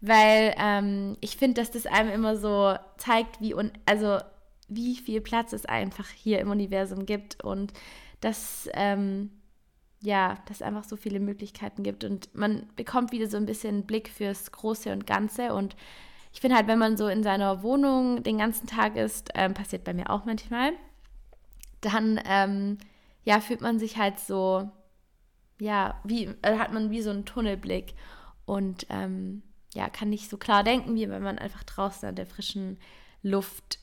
weil 0.00 0.54
ähm, 0.58 1.16
ich 1.20 1.36
finde, 1.36 1.60
dass 1.60 1.70
das 1.70 1.86
einem 1.86 2.10
immer 2.10 2.36
so 2.36 2.74
zeigt, 2.96 3.40
wie, 3.40 3.54
un 3.54 3.70
also 3.86 4.18
wie 4.68 4.96
viel 4.96 5.20
Platz 5.20 5.52
es 5.52 5.66
einfach 5.66 6.08
hier 6.08 6.40
im 6.40 6.50
Universum 6.50 7.06
gibt 7.06 7.42
und 7.44 7.72
dass, 8.20 8.68
ähm, 8.74 9.30
ja, 10.02 10.36
dass 10.46 10.56
es 10.56 10.62
einfach 10.62 10.84
so 10.84 10.96
viele 10.96 11.20
Möglichkeiten 11.20 11.82
gibt 11.84 12.04
und 12.04 12.34
man 12.34 12.68
bekommt 12.76 13.12
wieder 13.12 13.28
so 13.28 13.36
ein 13.36 13.46
bisschen 13.46 13.76
einen 13.76 13.86
Blick 13.86 14.08
fürs 14.08 14.50
Große 14.50 14.92
und 14.92 15.06
Ganze 15.06 15.54
und 15.54 15.76
ich 16.32 16.40
finde 16.40 16.56
halt, 16.56 16.66
wenn 16.66 16.78
man 16.78 16.96
so 16.96 17.08
in 17.08 17.22
seiner 17.22 17.62
Wohnung 17.62 18.22
den 18.22 18.38
ganzen 18.38 18.66
Tag 18.66 18.96
ist, 18.96 19.30
ähm, 19.34 19.54
passiert 19.54 19.84
bei 19.84 19.94
mir 19.94 20.10
auch 20.10 20.24
manchmal, 20.24 20.72
dann 21.80 22.20
ähm, 22.26 22.78
ja, 23.28 23.40
fühlt 23.40 23.60
man 23.60 23.78
sich 23.78 23.98
halt 23.98 24.18
so, 24.18 24.70
ja, 25.60 26.00
wie, 26.02 26.34
äh, 26.40 26.56
hat 26.56 26.72
man 26.72 26.90
wie 26.90 27.02
so 27.02 27.10
einen 27.10 27.26
Tunnelblick 27.26 27.92
und 28.46 28.86
ähm, 28.88 29.42
ja, 29.74 29.90
kann 29.90 30.08
nicht 30.08 30.30
so 30.30 30.38
klar 30.38 30.64
denken, 30.64 30.94
wie 30.94 31.10
wenn 31.10 31.22
man 31.22 31.38
einfach 31.38 31.62
draußen 31.62 32.08
an 32.08 32.14
der 32.14 32.24
frischen 32.24 32.78
Luft 33.22 33.80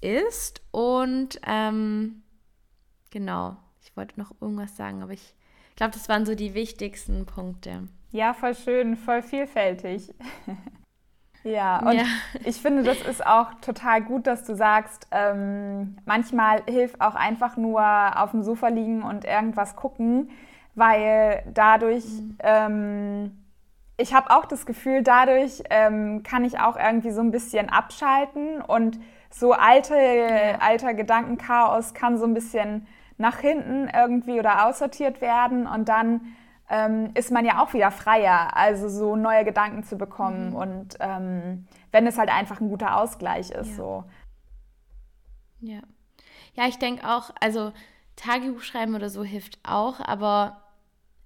ist. 0.00 0.62
Und 0.72 1.40
ähm, 1.46 2.24
genau, 3.12 3.56
ich 3.82 3.96
wollte 3.96 4.18
noch 4.18 4.32
irgendwas 4.40 4.76
sagen, 4.76 5.04
aber 5.04 5.12
ich 5.12 5.36
glaube, 5.76 5.92
das 5.92 6.08
waren 6.08 6.26
so 6.26 6.34
die 6.34 6.54
wichtigsten 6.54 7.24
Punkte. 7.24 7.86
Ja, 8.10 8.34
voll 8.34 8.56
schön, 8.56 8.96
voll 8.96 9.22
vielfältig. 9.22 10.12
Ja, 11.44 11.78
und 11.78 11.94
ja. 11.94 12.04
ich 12.44 12.60
finde, 12.60 12.82
das 12.82 13.00
ist 13.02 13.24
auch 13.24 13.54
total 13.60 14.02
gut, 14.02 14.26
dass 14.26 14.44
du 14.44 14.54
sagst, 14.54 15.06
ähm, 15.10 15.96
manchmal 16.04 16.62
hilft 16.68 17.00
auch 17.00 17.14
einfach 17.14 17.56
nur 17.56 17.82
auf 18.20 18.32
dem 18.32 18.42
Sofa 18.42 18.68
liegen 18.68 19.02
und 19.02 19.24
irgendwas 19.24 19.76
gucken, 19.76 20.30
weil 20.74 21.42
dadurch, 21.52 22.04
mhm. 22.04 22.36
ähm, 22.40 23.44
ich 23.96 24.14
habe 24.14 24.30
auch 24.30 24.44
das 24.44 24.66
Gefühl, 24.66 25.02
dadurch 25.02 25.62
ähm, 25.70 26.22
kann 26.22 26.44
ich 26.44 26.60
auch 26.60 26.76
irgendwie 26.76 27.10
so 27.10 27.20
ein 27.20 27.30
bisschen 27.30 27.68
abschalten 27.68 28.60
und 28.60 28.98
so 29.30 29.52
alte, 29.52 29.94
ja. 29.94 30.58
alter 30.60 30.94
Gedankenchaos 30.94 31.94
kann 31.94 32.18
so 32.18 32.24
ein 32.24 32.34
bisschen 32.34 32.86
nach 33.18 33.38
hinten 33.38 33.88
irgendwie 33.88 34.38
oder 34.38 34.66
aussortiert 34.66 35.20
werden 35.20 35.66
und 35.66 35.88
dann 35.88 36.20
ähm, 36.70 37.10
ist 37.14 37.30
man 37.30 37.44
ja 37.44 37.62
auch 37.62 37.72
wieder 37.72 37.90
freier, 37.90 38.56
also 38.56 38.88
so 38.88 39.16
neue 39.16 39.44
Gedanken 39.44 39.84
zu 39.84 39.96
bekommen 39.96 40.50
mhm. 40.50 40.56
und 40.56 40.96
ähm, 41.00 41.66
wenn 41.92 42.06
es 42.06 42.18
halt 42.18 42.30
einfach 42.30 42.60
ein 42.60 42.68
guter 42.68 42.96
Ausgleich 42.96 43.50
ist. 43.50 43.70
Ja. 43.70 43.76
So. 43.76 44.04
Ja. 45.60 45.80
Ja, 46.54 46.66
ich 46.66 46.78
denke 46.78 47.08
auch, 47.08 47.30
also 47.40 47.72
Tagebuch 48.16 48.62
schreiben 48.62 48.94
oder 48.94 49.08
so 49.08 49.24
hilft 49.24 49.58
auch, 49.62 50.00
aber 50.00 50.62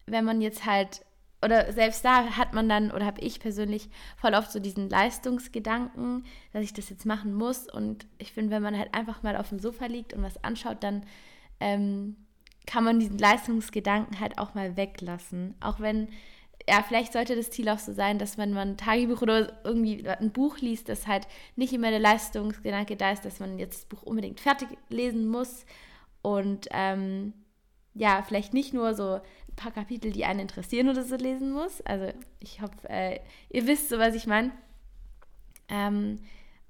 wenn 0.06 0.24
man 0.24 0.40
jetzt 0.40 0.66
halt, 0.66 1.04
oder 1.44 1.72
selbst 1.72 2.04
da 2.04 2.36
hat 2.36 2.52
man 2.52 2.68
dann, 2.68 2.92
oder 2.92 3.06
habe 3.06 3.20
ich 3.20 3.40
persönlich 3.40 3.88
voll 4.16 4.34
oft 4.34 4.52
so 4.52 4.60
diesen 4.60 4.88
Leistungsgedanken, 4.88 6.24
dass 6.52 6.62
ich 6.62 6.72
das 6.72 6.90
jetzt 6.90 7.06
machen 7.06 7.34
muss. 7.34 7.68
Und 7.68 8.06
ich 8.18 8.32
finde, 8.32 8.50
wenn 8.50 8.62
man 8.62 8.78
halt 8.78 8.94
einfach 8.94 9.22
mal 9.22 9.36
auf 9.36 9.48
dem 9.48 9.58
Sofa 9.58 9.86
liegt 9.86 10.12
und 10.12 10.22
was 10.22 10.42
anschaut, 10.44 10.84
dann 10.84 11.04
ähm, 11.60 12.16
kann 12.66 12.84
man 12.84 13.00
diesen 13.00 13.18
Leistungsgedanken 13.18 14.20
halt 14.20 14.38
auch 14.38 14.54
mal 14.54 14.76
weglassen. 14.76 15.54
Auch 15.60 15.80
wenn, 15.80 16.08
ja, 16.68 16.82
vielleicht 16.86 17.12
sollte 17.12 17.36
das 17.36 17.50
Ziel 17.50 17.68
auch 17.68 17.78
so 17.78 17.92
sein, 17.92 18.18
dass 18.18 18.36
man 18.36 18.52
mal 18.52 18.66
ein 18.66 18.76
Tagebuch 18.76 19.22
oder 19.22 19.60
irgendwie 19.64 20.06
ein 20.08 20.32
Buch 20.32 20.58
liest, 20.58 20.88
das 20.88 21.06
halt 21.06 21.26
nicht 21.56 21.72
immer 21.72 21.90
der 21.90 22.00
Leistungsgedanke 22.00 22.96
da 22.96 23.12
ist, 23.12 23.24
dass 23.24 23.40
man 23.40 23.58
jetzt 23.58 23.78
das 23.78 23.84
Buch 23.86 24.02
unbedingt 24.02 24.40
fertig 24.40 24.68
lesen 24.88 25.28
muss 25.28 25.64
und 26.22 26.68
ähm, 26.70 27.32
ja, 27.94 28.22
vielleicht 28.22 28.54
nicht 28.54 28.72
nur 28.72 28.94
so 28.94 29.14
ein 29.14 29.56
paar 29.56 29.72
Kapitel, 29.72 30.12
die 30.12 30.24
einen 30.24 30.40
interessieren 30.40 30.88
oder 30.88 31.02
so 31.02 31.16
lesen 31.16 31.52
muss. 31.52 31.80
Also 31.82 32.12
ich 32.40 32.62
hoffe, 32.62 32.88
äh, 32.88 33.20
ihr 33.50 33.66
wisst 33.66 33.88
so, 33.88 33.98
was 33.98 34.14
ich 34.14 34.26
meine. 34.26 34.52
Ähm, 35.68 36.20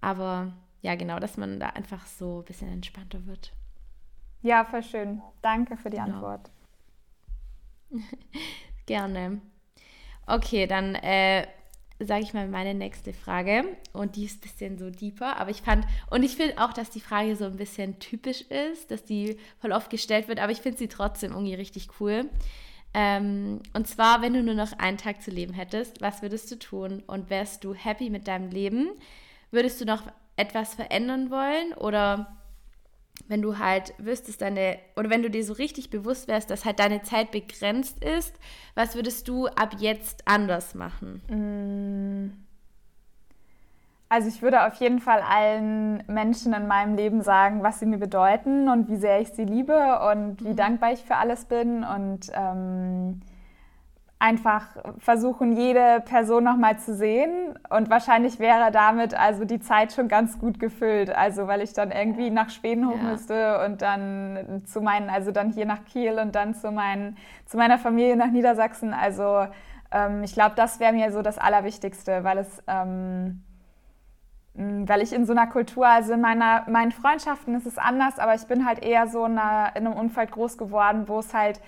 aber 0.01 0.53
ja, 0.81 0.97
genau, 0.97 1.21
dass 1.21 1.37
man 1.37 1.61
da 1.61 1.69
einfach 1.69 2.07
so 2.07 2.41
ein 2.41 2.45
bisschen 2.45 2.73
entspannter 2.73 3.25
wird. 3.27 3.53
Ja, 4.43 4.65
voll 4.65 4.83
schön. 4.83 5.23
Danke 5.41 5.77
für 5.77 5.91
die 5.91 5.97
ja. 5.97 6.05
Antwort. 6.05 6.51
Gerne. 8.87 9.41
Okay, 10.27 10.67
dann 10.67 10.95
äh, 10.97 11.47
sage 12.01 12.23
ich 12.23 12.35
mal 12.35 12.49
meine 12.49 12.75
nächste 12.75 13.13
Frage. 13.13 13.65
Und 13.93 14.17
die 14.17 14.25
ist 14.25 14.39
ein 14.39 14.41
bisschen 14.41 14.79
so 14.79 14.91
deeper. 14.91 15.37
Aber 15.37 15.51
ich 15.51 15.63
fand, 15.63 15.87
und 16.11 16.23
ich 16.23 16.37
finde 16.37 16.59
auch, 16.63 16.73
dass 16.73 16.91
die 16.91 17.01
Frage 17.01 17.37
so 17.37 17.45
ein 17.45 17.57
bisschen 17.57 17.99
typisch 17.99 18.43
ist, 18.43 18.91
dass 18.91 19.05
die 19.05 19.39
voll 19.61 19.73
oft 19.73 19.91
gestellt 19.91 20.29
wird. 20.29 20.41
Aber 20.41 20.53
ich 20.53 20.61
finde 20.61 20.79
sie 20.79 20.89
trotzdem 20.89 21.33
irgendwie 21.33 21.55
richtig 21.55 21.89
cool. 22.01 22.29
Ähm, 22.95 23.61
und 23.73 23.89
zwar, 23.89 24.23
wenn 24.23 24.35
du 24.35 24.43
nur 24.43 24.55
noch 24.55 24.73
einen 24.79 24.99
Tag 24.99 25.23
zu 25.23 25.31
leben 25.31 25.55
hättest, 25.55 26.01
was 26.01 26.21
würdest 26.21 26.51
du 26.51 26.59
tun? 26.59 27.03
Und 27.07 27.31
wärst 27.31 27.65
du 27.65 27.75
happy 27.75 28.11
mit 28.11 28.29
deinem 28.29 28.51
Leben? 28.51 28.91
Würdest 29.51 29.81
du 29.81 29.85
noch 29.85 30.03
etwas 30.37 30.75
verändern 30.75 31.31
wollen? 31.31 31.73
Oder 31.75 32.42
wenn 33.29 33.43
du 33.43 33.59
halt 33.59 33.95
wüsstest, 33.99 34.43
deine, 34.43 34.79
oder 34.97 35.11
wenn 35.11 35.23
du 35.23 35.31
dir 35.31 35.45
so 35.45 35.53
richtig 35.53 35.91
bewusst 35.91 36.29
wärst, 36.29 36.51
dass 36.51 36.65
halt 36.65 36.79
deine 36.79 37.03
Zeit 37.03 37.31
begrenzt 37.31 38.03
ist, 38.05 38.35
was 38.75 38.95
würdest 38.95 39.29
du 39.29 39.47
ab 39.47 39.77
jetzt 39.79 40.23
anders 40.27 40.75
machen? 40.75 41.23
Mm. 41.29 42.43
Also 44.09 44.29
ich 44.29 44.43
würde 44.43 44.67
auf 44.67 44.75
jeden 44.75 44.99
Fall 44.99 45.23
allen 45.23 46.03
Menschen 46.07 46.53
in 46.53 46.67
meinem 46.67 46.97
Leben 46.97 47.23
sagen, 47.23 47.63
was 47.63 47.81
sie 47.81 47.87
mir 47.87 47.97
bedeuten 47.97 48.69
und 48.69 48.91
wie 48.91 48.97
sehr 48.97 49.23
ich 49.23 49.29
sie 49.29 49.45
liebe 49.45 50.01
und 50.13 50.45
wie 50.45 50.51
mhm. 50.51 50.57
dankbar 50.57 50.93
ich 50.93 51.03
für 51.03 51.17
alles 51.17 51.47
bin 51.47 51.83
und 51.83 52.31
ähm, 52.35 53.23
einfach 54.23 54.69
versuchen, 54.99 55.57
jede 55.57 56.01
Person 56.05 56.45
nochmal 56.45 56.79
zu 56.79 56.95
sehen. 56.95 57.59
Und 57.71 57.91
wahrscheinlich 57.91 58.39
wäre 58.39 58.71
damit 58.71 59.15
also 59.15 59.45
die 59.45 59.59
Zeit 59.59 59.93
schon 59.93 60.07
ganz 60.07 60.39
gut 60.39 60.61
gefüllt. 60.61 61.11
Also 61.11 61.49
weil 61.49 61.61
ich 61.61 61.73
dann 61.73 61.91
irgendwie 61.91 62.31
nach 62.31 62.49
Schweden 62.49 62.89
hoch 62.89 63.03
ja. 63.03 63.11
müsste 63.11 63.65
und 63.65 63.83
dann 63.83 64.63
zu 64.65 64.81
meinen, 64.81 65.11
also 65.11 65.33
dann 65.33 65.53
hier 65.53 65.67
nach 65.67 65.85
Kiel 65.85 66.21
und 66.21 66.37
dann 66.37 66.55
zu, 66.55 66.71
meinen, 66.71 67.17
zu 67.47 67.57
meiner 67.57 67.79
Familie 67.79 68.17
nach 68.17 68.31
Niedersachsen. 68.31 68.95
Also 68.95 69.47
ähm, 69.91 70.23
ich 70.23 70.35
glaube, 70.35 70.55
das 70.55 70.79
wäre 70.79 70.93
mir 70.93 71.11
so 71.11 71.23
das 71.23 71.39
Allerwichtigste, 71.39 72.23
weil 72.23 72.39
es 72.39 72.63
ähm, 72.69 73.43
weil 74.55 75.01
ich 75.01 75.15
in 75.15 75.25
so 75.25 75.33
einer 75.33 75.47
Kultur, 75.47 75.87
also 75.87 76.13
in 76.13 76.21
meiner, 76.21 76.69
meinen 76.69 76.93
Freundschaften 76.93 77.55
ist 77.55 77.67
es 77.67 77.79
anders, 77.79 78.19
aber 78.19 78.35
ich 78.35 78.45
bin 78.45 78.67
halt 78.67 78.85
eher 78.85 79.09
so 79.09 79.25
in, 79.25 79.39
einer, 79.39 79.75
in 79.75 79.87
einem 79.87 79.97
Umfeld 79.97 80.31
groß 80.31 80.59
geworden, 80.59 81.09
wo 81.09 81.21
es 81.21 81.33
halt 81.33 81.59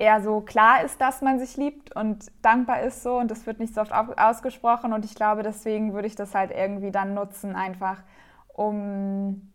eher 0.00 0.22
so 0.22 0.40
klar 0.40 0.82
ist, 0.82 1.00
dass 1.00 1.20
man 1.20 1.38
sich 1.38 1.58
liebt 1.58 1.94
und 1.94 2.24
dankbar 2.40 2.80
ist 2.80 3.02
so 3.02 3.18
und 3.18 3.30
das 3.30 3.46
wird 3.46 3.60
nicht 3.60 3.74
so 3.74 3.82
oft 3.82 3.92
ausgesprochen 3.92 4.94
und 4.94 5.04
ich 5.04 5.14
glaube, 5.14 5.42
deswegen 5.42 5.92
würde 5.92 6.08
ich 6.08 6.16
das 6.16 6.34
halt 6.34 6.50
irgendwie 6.50 6.90
dann 6.90 7.12
nutzen 7.12 7.54
einfach, 7.54 8.02
um 8.48 9.52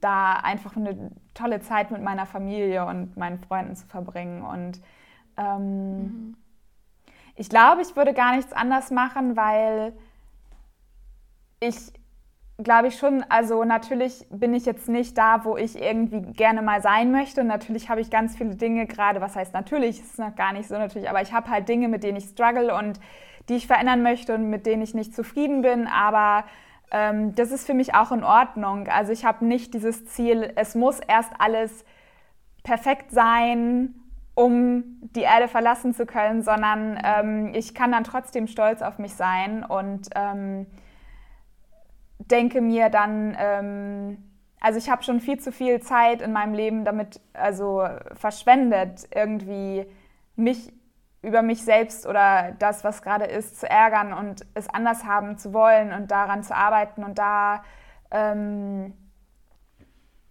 da 0.00 0.34
einfach 0.34 0.76
eine 0.76 1.10
tolle 1.34 1.60
Zeit 1.60 1.90
mit 1.90 2.02
meiner 2.02 2.24
Familie 2.24 2.86
und 2.86 3.16
meinen 3.16 3.38
Freunden 3.38 3.74
zu 3.74 3.86
verbringen. 3.86 4.42
Und 4.42 4.80
ähm, 5.36 5.96
mhm. 5.96 6.36
ich 7.34 7.48
glaube, 7.48 7.82
ich 7.82 7.96
würde 7.96 8.12
gar 8.14 8.36
nichts 8.36 8.52
anders 8.52 8.90
machen, 8.90 9.36
weil 9.36 9.92
ich 11.58 11.92
glaube 12.58 12.88
ich 12.88 12.96
schon, 12.96 13.24
also 13.28 13.64
natürlich 13.64 14.26
bin 14.30 14.54
ich 14.54 14.64
jetzt 14.64 14.88
nicht 14.88 15.18
da, 15.18 15.44
wo 15.44 15.56
ich 15.56 15.80
irgendwie 15.80 16.20
gerne 16.20 16.62
mal 16.62 16.80
sein 16.82 17.10
möchte. 17.10 17.40
Und 17.40 17.48
natürlich 17.48 17.88
habe 17.88 18.00
ich 18.00 18.10
ganz 18.10 18.36
viele 18.36 18.54
Dinge 18.54 18.86
gerade, 18.86 19.20
was 19.20 19.34
heißt 19.34 19.52
natürlich, 19.54 20.00
ist 20.00 20.18
noch 20.18 20.36
gar 20.36 20.52
nicht 20.52 20.68
so 20.68 20.78
natürlich, 20.78 21.10
aber 21.10 21.20
ich 21.22 21.32
habe 21.32 21.50
halt 21.50 21.68
Dinge, 21.68 21.88
mit 21.88 22.04
denen 22.04 22.16
ich 22.16 22.24
struggle 22.24 22.74
und 22.74 23.00
die 23.48 23.56
ich 23.56 23.66
verändern 23.66 24.02
möchte 24.02 24.34
und 24.34 24.50
mit 24.50 24.66
denen 24.66 24.82
ich 24.82 24.94
nicht 24.94 25.14
zufrieden 25.14 25.62
bin. 25.62 25.86
Aber 25.88 26.44
ähm, 26.92 27.34
das 27.34 27.50
ist 27.50 27.66
für 27.66 27.74
mich 27.74 27.94
auch 27.94 28.12
in 28.12 28.22
Ordnung. 28.22 28.86
Also 28.88 29.12
ich 29.12 29.24
habe 29.24 29.44
nicht 29.44 29.74
dieses 29.74 30.06
Ziel, 30.06 30.52
es 30.54 30.74
muss 30.74 31.00
erst 31.00 31.32
alles 31.38 31.84
perfekt 32.62 33.10
sein, 33.10 33.94
um 34.34 34.84
die 35.14 35.22
Erde 35.22 35.48
verlassen 35.48 35.92
zu 35.92 36.06
können, 36.06 36.42
sondern 36.42 36.98
ähm, 37.04 37.52
ich 37.54 37.74
kann 37.74 37.92
dann 37.92 38.04
trotzdem 38.04 38.46
stolz 38.46 38.80
auf 38.80 38.98
mich 38.98 39.14
sein 39.14 39.64
und 39.64 40.08
ähm, 40.14 40.66
denke 42.30 42.60
mir 42.60 42.88
dann, 42.88 43.36
ähm, 43.38 44.18
also 44.60 44.78
ich 44.78 44.88
habe 44.88 45.02
schon 45.02 45.20
viel 45.20 45.38
zu 45.38 45.52
viel 45.52 45.80
Zeit 45.80 46.22
in 46.22 46.32
meinem 46.32 46.54
Leben 46.54 46.84
damit 46.84 47.20
also 47.34 47.86
verschwendet, 48.14 49.06
irgendwie 49.14 49.86
mich 50.36 50.72
über 51.22 51.42
mich 51.42 51.64
selbst 51.64 52.06
oder 52.06 52.52
das, 52.58 52.84
was 52.84 53.02
gerade 53.02 53.24
ist, 53.24 53.58
zu 53.58 53.68
ärgern 53.68 54.12
und 54.12 54.46
es 54.54 54.68
anders 54.68 55.04
haben 55.04 55.38
zu 55.38 55.52
wollen 55.52 55.92
und 55.92 56.10
daran 56.10 56.42
zu 56.42 56.54
arbeiten. 56.54 57.02
Und 57.02 57.18
da 57.18 57.62
ähm, 58.10 58.94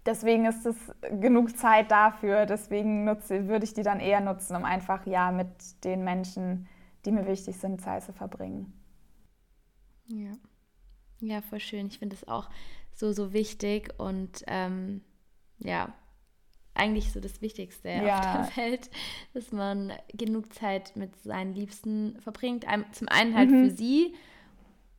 deswegen 0.06 0.46
ist 0.46 0.66
es 0.66 0.76
genug 1.20 1.58
Zeit 1.58 1.92
dafür. 1.92 2.46
Deswegen 2.46 3.04
nutze, 3.06 3.48
würde 3.48 3.66
ich 3.66 3.74
die 3.74 3.84
dann 3.84 4.00
eher 4.00 4.22
nutzen, 4.22 4.56
um 4.56 4.66
einfach 4.66 5.06
ja 5.06 5.32
mit 5.32 5.84
den 5.84 6.04
Menschen, 6.04 6.68
die 7.06 7.12
mir 7.12 7.28
wichtig 7.28 7.58
sind, 7.60 7.82
Zeit 7.82 8.04
zu 8.04 8.14
verbringen. 8.14 8.74
Ja. 10.08 10.32
Ja, 11.24 11.42
voll 11.42 11.60
schön. 11.60 11.88
Ich 11.88 12.00
finde 12.00 12.16
es 12.16 12.28
auch 12.28 12.50
so, 12.94 13.12
so 13.14 13.34
wichtig 13.34 13.94
und 13.98 14.44
ähm, 14.48 15.02
ja, 15.60 15.94
eigentlich 16.76 17.12
so 17.12 17.20
das 17.20 17.42
Wichtigste 17.42 17.90
ja. 17.90 18.18
auf 18.42 18.54
der 18.54 18.58
Welt, 18.64 18.90
dass 19.34 19.52
man 19.52 19.94
genug 20.14 20.54
Zeit 20.54 20.96
mit 20.96 21.16
seinen 21.18 21.54
Liebsten 21.54 22.20
verbringt. 22.20 22.66
Zum 22.92 23.08
einen 23.08 23.36
halt 23.36 23.50
mhm. 23.50 23.70
für 23.70 23.76
sie, 23.76 24.16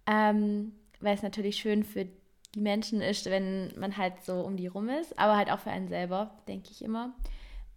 ähm, 0.06 0.72
weil 1.00 1.14
es 1.14 1.22
natürlich 1.22 1.56
schön 1.56 1.84
für 1.84 2.06
die 2.54 2.60
Menschen 2.60 3.02
ist, 3.02 3.26
wenn 3.26 3.72
man 3.78 3.96
halt 3.96 4.24
so 4.24 4.40
um 4.40 4.56
die 4.56 4.68
rum 4.68 4.88
ist, 4.88 5.18
aber 5.18 5.36
halt 5.36 5.50
auch 5.50 5.58
für 5.58 5.70
einen 5.70 5.88
selber, 5.88 6.30
denke 6.48 6.70
ich 6.70 6.82
immer. 6.82 7.12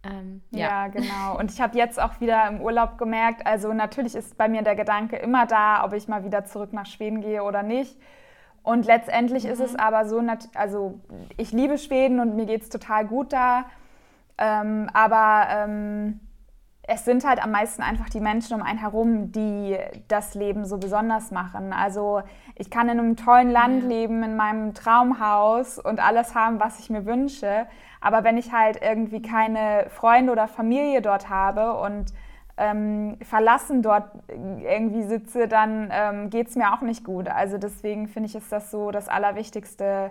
Ähm, 0.04 0.42
ja. 0.52 0.58
ja. 0.58 0.88
genau. 0.88 1.38
Und 1.38 1.52
ich 1.52 1.60
habe 1.60 1.76
jetzt 1.76 2.00
auch 2.00 2.20
wieder 2.20 2.48
im 2.48 2.60
Urlaub 2.60 2.96
gemerkt, 2.96 3.46
also 3.46 3.72
natürlich 3.72 4.14
ist 4.14 4.38
bei 4.38 4.48
mir 4.48 4.62
der 4.62 4.76
Gedanke 4.76 5.16
immer 5.16 5.46
da, 5.46 5.84
ob 5.84 5.92
ich 5.92 6.06
mal 6.06 6.24
wieder 6.24 6.44
zurück 6.44 6.72
nach 6.72 6.86
Schweden 6.86 7.20
gehe 7.20 7.42
oder 7.42 7.62
nicht. 7.62 7.96
Und 8.68 8.84
letztendlich 8.84 9.44
mhm. 9.44 9.50
ist 9.50 9.60
es 9.60 9.72
mhm. 9.72 9.80
aber 9.80 10.04
so, 10.04 10.22
also 10.54 11.00
ich 11.38 11.52
liebe 11.52 11.78
Schweden 11.78 12.20
und 12.20 12.36
mir 12.36 12.44
geht 12.44 12.60
es 12.60 12.68
total 12.68 13.06
gut 13.06 13.32
da. 13.32 13.64
Ähm, 14.36 14.90
aber 14.92 15.46
ähm, 15.50 16.20
es 16.82 17.06
sind 17.06 17.24
halt 17.24 17.42
am 17.42 17.50
meisten 17.50 17.80
einfach 17.80 18.10
die 18.10 18.20
Menschen 18.20 18.54
um 18.54 18.62
einen 18.62 18.78
herum, 18.78 19.32
die 19.32 19.78
das 20.08 20.34
Leben 20.34 20.66
so 20.66 20.76
besonders 20.76 21.30
machen. 21.30 21.72
Also 21.72 22.20
ich 22.56 22.68
kann 22.68 22.90
in 22.90 22.98
einem 22.98 23.16
tollen 23.16 23.50
Land 23.50 23.84
ja. 23.84 23.88
leben, 23.88 24.22
in 24.22 24.36
meinem 24.36 24.74
Traumhaus 24.74 25.78
und 25.78 26.06
alles 26.06 26.34
haben, 26.34 26.60
was 26.60 26.78
ich 26.78 26.90
mir 26.90 27.06
wünsche. 27.06 27.66
Aber 28.02 28.22
wenn 28.22 28.36
ich 28.36 28.52
halt 28.52 28.82
irgendwie 28.82 29.22
keine 29.22 29.86
Freunde 29.88 30.30
oder 30.30 30.46
Familie 30.46 31.00
dort 31.00 31.30
habe 31.30 31.72
und 31.72 32.12
ähm, 32.58 33.16
verlassen 33.22 33.82
dort 33.82 34.10
irgendwie 34.28 35.04
sitze, 35.04 35.48
dann 35.48 35.88
ähm, 35.92 36.30
geht 36.30 36.48
es 36.48 36.56
mir 36.56 36.74
auch 36.74 36.82
nicht 36.82 37.04
gut. 37.04 37.28
Also 37.28 37.56
deswegen 37.56 38.08
finde 38.08 38.28
ich, 38.28 38.34
ist 38.34 38.50
das 38.50 38.70
so 38.70 38.90
das 38.90 39.08
Allerwichtigste, 39.08 40.10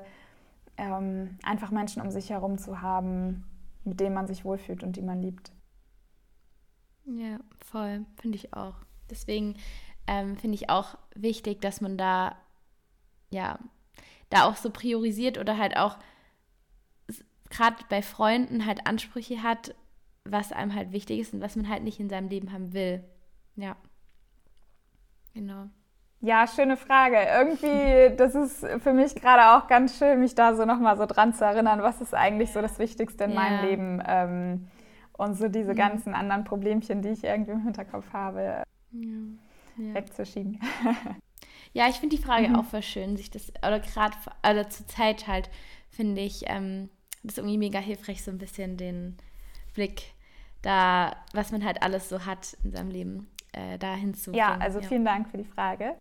ähm, 0.78 1.38
einfach 1.44 1.72
Menschen 1.72 2.02
um 2.02 2.10
sich 2.10 2.30
herum 2.30 2.58
zu 2.58 2.82
haben, 2.82 3.44
mit 3.84 4.00
denen 4.00 4.16
man 4.16 4.28
sich 4.28 4.46
wohlfühlt 4.46 4.84
und 4.84 4.96
die 4.96 5.02
man 5.02 5.22
liebt. 5.22 5.52
Ja, 7.06 7.38
voll, 7.66 8.06
finde 8.20 8.38
ich 8.38 8.54
auch. 8.54 8.76
Deswegen 9.10 9.56
ähm, 10.08 10.38
finde 10.38 10.56
ich 10.56 10.70
auch 10.70 10.98
wichtig, 11.16 11.62
dass 11.62 11.82
man 11.82 11.98
da, 11.98 12.36
ja, 13.30 13.60
da 14.30 14.46
auch 14.46 14.56
so 14.56 14.70
priorisiert 14.70 15.38
oder 15.38 15.58
halt 15.58 15.78
auch 15.78 15.98
gerade 17.50 17.78
bei 17.90 18.02
Freunden 18.02 18.66
halt 18.66 18.88
Ansprüche 18.88 19.42
hat, 19.44 19.74
was 20.32 20.52
einem 20.52 20.74
halt 20.76 20.92
wichtig 20.92 21.20
ist 21.20 21.34
und 21.34 21.42
was 21.42 21.56
man 21.56 21.70
halt 21.70 21.84
nicht 21.84 22.00
in 22.00 22.10
seinem 22.10 22.30
Leben 22.30 22.52
haben 22.52 22.74
will. 22.74 23.04
Ja. 23.56 23.76
Genau. 25.34 25.68
Ja, 26.20 26.48
schöne 26.48 26.78
Frage. 26.78 27.18
Irgendwie, 27.18 28.16
das 28.16 28.34
ist 28.34 28.66
für 28.82 28.94
mich 28.94 29.14
gerade 29.16 29.56
auch 29.56 29.68
ganz 29.68 29.98
schön, 29.98 30.20
mich 30.20 30.34
da 30.34 30.56
so 30.56 30.66
nochmal 30.66 30.98
so 30.98 31.06
dran 31.06 31.34
zu 31.34 31.46
erinnern, 31.46 31.82
was 31.82 32.02
ist 32.02 32.16
eigentlich 32.16 32.52
so 32.52 32.62
das 32.62 32.80
Wichtigste 32.80 33.26
in 33.26 33.32
ja. 33.32 33.40
meinem 33.40 33.66
Leben 33.66 34.04
ähm, 34.08 34.68
und 35.14 35.36
so 35.36 35.48
diese 35.48 35.74
mhm. 35.74 35.78
ganzen 35.78 36.14
anderen 36.16 36.44
Problemchen, 36.44 37.02
die 37.04 37.10
ich 37.10 37.24
irgendwie 37.24 37.52
im 37.52 37.64
Hinterkopf 37.64 38.12
habe, 38.14 38.44
ja. 38.44 38.64
Ja. 38.92 39.94
wegzuschieben. 39.94 40.60
Ja, 41.74 41.88
ich 41.90 41.98
finde 41.98 42.16
die 42.16 42.24
Frage 42.24 42.50
mhm. 42.50 42.56
auch 42.56 42.66
voll 42.66 42.82
schön, 42.82 43.18
sich 43.18 43.30
das, 43.30 43.52
oder 43.60 43.80
gerade, 43.80 44.18
oder 44.50 44.68
zur 44.68 44.88
Zeit 44.88 45.28
halt, 45.28 45.50
finde 45.92 46.22
ich, 46.22 46.46
ähm, 46.48 46.90
das 47.24 47.38
irgendwie 47.38 47.58
mega 47.58 47.78
hilfreich, 47.78 48.24
so 48.24 48.32
ein 48.32 48.38
bisschen 48.40 48.78
den 48.78 49.18
Blick 49.76 50.14
da, 50.62 51.16
was 51.34 51.52
man 51.52 51.64
halt 51.64 51.82
alles 51.82 52.10
so 52.10 52.26
hat 52.26 52.58
in 52.64 52.72
seinem 52.72 52.90
Leben, 52.90 53.30
äh, 53.54 53.78
da 53.78 53.94
hinzubringen. 53.94 54.48
Ja, 54.48 54.58
also 54.58 54.82
vielen 54.82 55.06
Dank 55.06 55.30
für 55.30 55.38
die 55.38 55.46
Frage. 55.46 55.96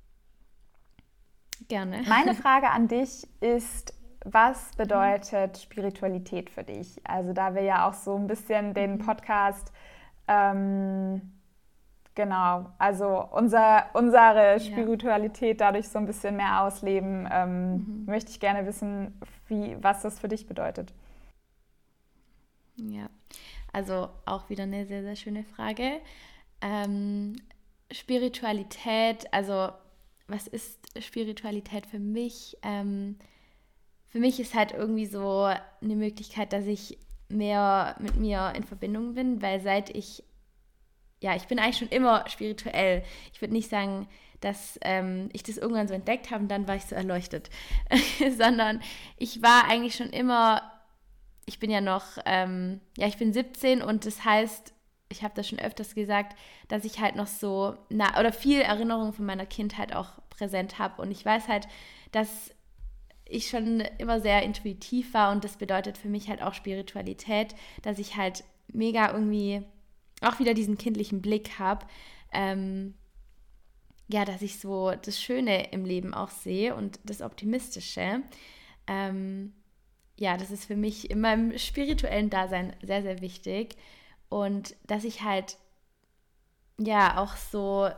Gerne. 1.69 2.03
Meine 2.09 2.35
Frage 2.43 2.71
an 2.71 2.89
dich 2.89 3.27
ist, 3.41 3.95
was 4.25 4.75
bedeutet 4.77 5.59
Spiritualität 5.59 6.51
für 6.51 6.65
dich? 6.65 7.01
Also 7.05 7.33
da 7.33 7.55
wir 7.55 7.63
ja 7.63 7.89
auch 7.89 7.95
so 7.95 8.17
ein 8.17 8.27
bisschen 8.27 8.75
den 8.75 8.95
mhm. 8.95 8.99
Podcast, 8.99 9.73
ähm, 10.27 11.33
genau, 12.15 12.67
also 12.79 13.25
unser, 13.31 13.87
unsere 13.93 14.59
Spiritualität 14.59 15.61
dadurch 15.61 15.89
so 15.89 15.99
ein 15.99 16.07
bisschen 16.07 16.37
mehr 16.37 16.63
ausleben, 16.63 17.29
ähm, 17.31 17.73
mhm. 17.73 18.05
möchte 18.07 18.31
ich 18.33 18.41
gerne 18.41 18.67
wissen, 18.67 19.21
wie, 19.47 19.77
was 19.81 20.03
das 20.03 20.19
für 20.19 20.29
dich 20.29 20.49
bedeutet. 20.49 20.93
Ja, 22.77 23.09
also 23.77 24.09
auch 24.25 24.49
wieder 24.49 24.63
eine 24.63 24.87
sehr, 24.87 25.03
sehr 25.03 25.17
schöne 25.17 25.45
Frage. 25.45 26.01
Ähm, 26.63 27.37
Spiritualität, 27.93 29.31
also 29.35 29.69
was 30.29 30.47
ist 30.47 30.81
Spiritualität 30.99 31.85
für 31.85 31.99
mich? 31.99 32.57
Ähm, 32.63 33.19
für 34.09 34.19
mich 34.19 34.41
ist 34.41 34.55
halt 34.55 34.73
irgendwie 34.73 35.05
so 35.05 35.43
eine 35.45 35.95
Möglichkeit, 35.95 36.55
dass 36.55 36.65
ich 36.65 36.97
mehr 37.29 37.97
mit 37.99 38.17
mir 38.17 38.55
in 38.57 38.65
Verbindung 38.65 39.13
bin, 39.13 39.43
weil 39.43 39.61
seit 39.61 39.91
ich, 39.91 40.25
ja, 41.21 41.37
ich 41.37 41.47
bin 41.47 41.59
eigentlich 41.59 41.77
schon 41.77 41.91
immer 41.91 42.27
spirituell. 42.31 43.05
Ich 43.35 43.43
würde 43.43 43.53
nicht 43.53 43.69
sagen, 43.69 44.09
dass 44.41 44.79
ähm, 44.81 45.29
ich 45.35 45.43
das 45.43 45.59
irgendwann 45.59 45.87
so 45.87 45.93
entdeckt 45.93 46.31
habe 46.31 46.45
und 46.45 46.49
dann 46.49 46.67
war 46.67 46.77
ich 46.77 46.87
so 46.87 46.95
erleuchtet, 46.95 47.51
sondern 48.39 48.81
ich 49.19 49.43
war 49.43 49.69
eigentlich 49.69 49.97
schon 49.97 50.09
immer, 50.09 50.63
ich 51.47 51.61
bin 51.61 51.71
ja 51.71 51.81
noch, 51.81 52.19
ähm, 52.27 52.81
ja, 52.99 53.07
ich 53.07 53.17
bin 53.17 53.33
17 53.33 53.81
und 53.81 54.05
das 54.05 54.25
heißt, 54.25 54.75
ich 55.09 55.23
habe 55.23 55.35
das 55.35 55.49
schon 55.49 55.61
öfters 55.61 55.95
gesagt, 55.95 56.37
dass 56.69 56.85
ich 56.85 57.01
halt 57.01 57.15
noch 57.15 57.29
so, 57.29 57.77
na, 57.89 58.19
oder 58.19 58.33
viel 58.33 58.61
Erinnerungen 58.61 59.13
von 59.13 59.25
meiner 59.25 59.47
Kindheit 59.47 59.95
auch 59.95 60.11
präsent 60.29 60.81
habe. 60.81 61.01
Und 61.01 61.13
ich 61.13 61.25
weiß 61.25 61.47
halt, 61.47 61.69
dass 62.11 62.51
ich 63.25 63.49
schon 63.49 63.81
immer 63.99 64.21
sehr 64.21 64.43
intuitiv 64.43 65.15
war 65.15 65.33
und 65.33 65.45
das 65.45 65.57
bedeutet 65.57 65.99
für 65.99 66.09
mich 66.09 66.29
halt 66.29 66.43
auch 66.43 66.55
Spiritualität, 66.55 67.55
dass 67.83 67.99
ich 67.99 68.17
halt 68.17 68.45
mega 68.69 69.13
irgendwie 69.13 69.63
auch 70.21 70.39
wieder 70.39 70.55
diesen 70.55 70.79
kindlichen 70.79 71.23
Blick 71.23 71.59
habe. 71.59 71.87
Ähm, 72.33 72.95
ja, 74.09 74.25
dass 74.25 74.43
ich 74.43 74.59
so 74.61 74.93
das 74.93 75.21
Schöne 75.21 75.73
im 75.73 75.85
Leben 75.85 76.15
auch 76.15 76.31
sehe 76.31 76.75
und 76.75 77.01
das 77.05 77.23
Optimistische. 77.23 78.23
Ähm, 78.87 79.53
ja, 80.17 80.37
das 80.37 80.51
ist 80.51 80.65
für 80.65 80.77
mich 80.77 81.11
in 81.11 81.21
meinem 81.21 81.57
spirituellen 81.59 82.31
Dasein 82.31 82.75
sehr, 82.83 83.03
sehr 83.03 83.21
wichtig. 83.21 83.77
Und 84.29 84.75
dass 84.87 85.05
ich 85.05 85.23
halt 85.23 85.59
ja 86.79 87.19
auch 87.19 87.37
so 87.37 87.89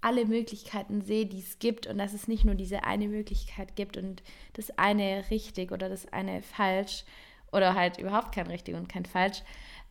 alle 0.00 0.24
Möglichkeiten 0.24 1.02
sehe, 1.02 1.26
die 1.26 1.40
es 1.40 1.58
gibt 1.58 1.86
und 1.86 1.98
dass 1.98 2.14
es 2.14 2.26
nicht 2.28 2.44
nur 2.44 2.54
diese 2.54 2.84
eine 2.84 3.08
Möglichkeit 3.08 3.76
gibt 3.76 3.96
und 3.96 4.22
das 4.54 4.70
eine 4.78 5.24
richtig 5.30 5.72
oder 5.72 5.88
das 5.88 6.10
eine 6.12 6.42
falsch 6.42 7.04
oder 7.52 7.74
halt 7.74 7.98
überhaupt 7.98 8.34
kein 8.34 8.46
richtig 8.46 8.76
und 8.76 8.88
kein 8.88 9.04
falsch. 9.04 9.42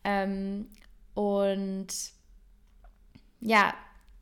Ähm, 0.03 0.67
und 1.13 1.87
ja, 3.41 3.73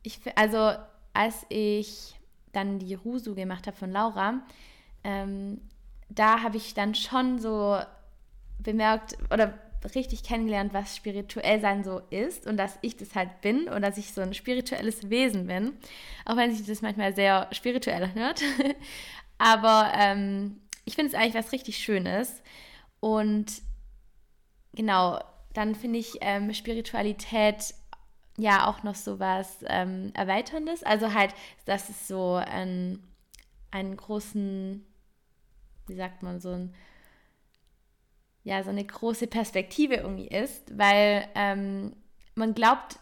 ich 0.02 0.20
also 0.36 0.72
als 1.14 1.46
ich 1.48 2.14
dann 2.52 2.78
die 2.78 2.94
Rusu 2.94 3.34
gemacht 3.34 3.66
habe 3.66 3.76
von 3.76 3.90
Laura, 3.90 4.42
ähm, 5.04 5.60
da 6.08 6.42
habe 6.42 6.56
ich 6.56 6.74
dann 6.74 6.94
schon 6.94 7.38
so 7.38 7.78
bemerkt 8.58 9.16
oder 9.32 9.54
richtig 9.94 10.24
kennengelernt, 10.24 10.74
was 10.74 10.96
spirituell 10.96 11.60
sein 11.60 11.84
so 11.84 12.00
ist 12.10 12.46
und 12.46 12.56
dass 12.56 12.78
ich 12.82 12.96
das 12.96 13.14
halt 13.14 13.40
bin 13.40 13.68
und 13.68 13.82
dass 13.82 13.96
ich 13.96 14.12
so 14.12 14.20
ein 14.20 14.34
spirituelles 14.34 15.08
Wesen 15.10 15.46
bin. 15.46 15.76
Auch 16.24 16.36
wenn 16.36 16.54
sich 16.54 16.66
das 16.66 16.82
manchmal 16.82 17.14
sehr 17.14 17.48
spirituell 17.52 18.12
hört. 18.14 18.42
Aber 19.38 19.92
ähm, 19.94 20.60
ich 20.84 20.94
finde 20.94 21.12
es 21.12 21.14
eigentlich 21.14 21.34
was 21.34 21.52
richtig 21.52 21.78
Schönes. 21.78 22.42
Und 23.00 23.62
genau, 24.72 25.20
dann 25.52 25.74
finde 25.74 25.98
ich 25.98 26.18
ähm, 26.20 26.52
Spiritualität 26.52 27.74
ja 28.36 28.68
auch 28.68 28.82
noch 28.82 28.94
so 28.94 29.18
was 29.20 29.58
ähm, 29.66 30.12
Erweiterndes. 30.14 30.82
Also 30.82 31.14
halt, 31.14 31.34
dass 31.66 31.88
es 31.88 32.08
so 32.08 32.34
ein, 32.34 33.02
einen 33.70 33.96
großen, 33.96 34.84
wie 35.88 35.94
sagt 35.94 36.22
man, 36.22 36.40
so 36.40 36.50
ein 36.50 36.74
ja, 38.48 38.62
so 38.62 38.70
eine 38.70 38.84
große 38.84 39.26
Perspektive 39.26 39.96
irgendwie 39.96 40.28
ist, 40.28 40.76
weil 40.78 41.28
ähm, 41.34 41.92
man 42.34 42.54
glaubt, 42.54 42.98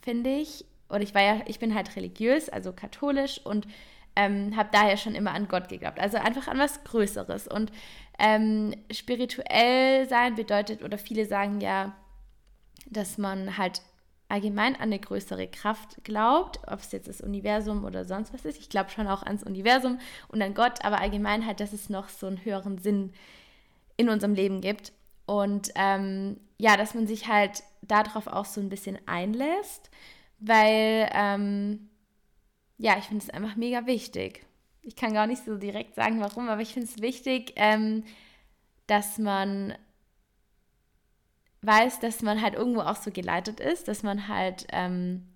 finde 0.00 0.30
ich, 0.30 0.64
oder 0.88 1.00
ich 1.00 1.12
war 1.12 1.22
ja, 1.22 1.40
ich 1.46 1.58
bin 1.58 1.74
halt 1.74 1.96
religiös, 1.96 2.48
also 2.48 2.72
katholisch 2.72 3.40
und 3.44 3.66
ähm, 4.14 4.56
habe 4.56 4.68
daher 4.70 4.96
schon 4.96 5.16
immer 5.16 5.32
an 5.32 5.48
Gott 5.48 5.68
geglaubt, 5.68 5.98
also 5.98 6.18
einfach 6.18 6.46
an 6.46 6.58
was 6.58 6.84
Größeres. 6.84 7.48
Und 7.48 7.72
ähm, 8.18 8.74
spirituell 8.92 10.08
sein 10.08 10.36
bedeutet, 10.36 10.84
oder 10.84 10.98
viele 10.98 11.26
sagen 11.26 11.60
ja, 11.60 11.96
dass 12.86 13.18
man 13.18 13.58
halt 13.58 13.82
allgemein 14.28 14.74
an 14.74 14.82
eine 14.82 14.98
größere 14.98 15.48
Kraft 15.48 16.02
glaubt, 16.04 16.58
ob 16.66 16.80
es 16.80 16.92
jetzt 16.92 17.08
das 17.08 17.20
Universum 17.20 17.84
oder 17.84 18.04
sonst 18.04 18.32
was 18.32 18.44
ist. 18.44 18.58
Ich 18.58 18.68
glaube 18.68 18.90
schon 18.90 19.06
auch 19.06 19.22
ans 19.22 19.42
Universum 19.42 19.98
und 20.28 20.42
an 20.42 20.54
Gott, 20.54 20.84
aber 20.84 21.00
allgemein 21.00 21.46
halt, 21.46 21.60
dass 21.60 21.72
es 21.72 21.88
noch 21.90 22.08
so 22.08 22.26
einen 22.26 22.44
höheren 22.44 22.78
Sinn 22.78 23.12
in 23.96 24.08
unserem 24.08 24.34
Leben 24.34 24.60
gibt. 24.60 24.92
Und 25.26 25.70
ähm, 25.76 26.38
ja, 26.58 26.76
dass 26.76 26.94
man 26.94 27.06
sich 27.06 27.28
halt 27.28 27.62
darauf 27.82 28.26
auch 28.26 28.44
so 28.44 28.60
ein 28.60 28.68
bisschen 28.68 28.98
einlässt, 29.06 29.90
weil 30.38 31.08
ähm, 31.12 31.88
ja, 32.78 32.98
ich 32.98 33.04
finde 33.04 33.24
es 33.24 33.30
einfach 33.30 33.56
mega 33.56 33.86
wichtig. 33.86 34.44
Ich 34.82 34.96
kann 34.96 35.14
gar 35.14 35.26
nicht 35.26 35.44
so 35.44 35.56
direkt 35.56 35.94
sagen, 35.94 36.20
warum, 36.20 36.48
aber 36.48 36.60
ich 36.60 36.74
finde 36.74 36.88
es 36.88 37.00
wichtig, 37.00 37.52
ähm, 37.56 38.04
dass 38.86 39.18
man 39.18 39.74
weiß, 41.66 42.00
dass 42.00 42.22
man 42.22 42.40
halt 42.42 42.54
irgendwo 42.54 42.80
auch 42.80 42.96
so 42.96 43.10
geleitet 43.10 43.60
ist, 43.60 43.88
dass 43.88 44.02
man 44.02 44.28
halt, 44.28 44.66
ähm, 44.72 45.26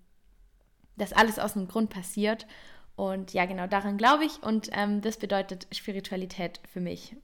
dass 0.97 1.13
alles 1.13 1.39
aus 1.39 1.55
einem 1.55 1.67
Grund 1.67 1.89
passiert. 1.89 2.47
Und 2.95 3.33
ja, 3.33 3.45
genau 3.45 3.67
daran 3.67 3.97
glaube 3.97 4.25
ich. 4.25 4.43
Und 4.43 4.69
ähm, 4.73 5.01
das 5.01 5.17
bedeutet 5.17 5.67
Spiritualität 5.71 6.59
für 6.71 6.81
mich. 6.81 7.15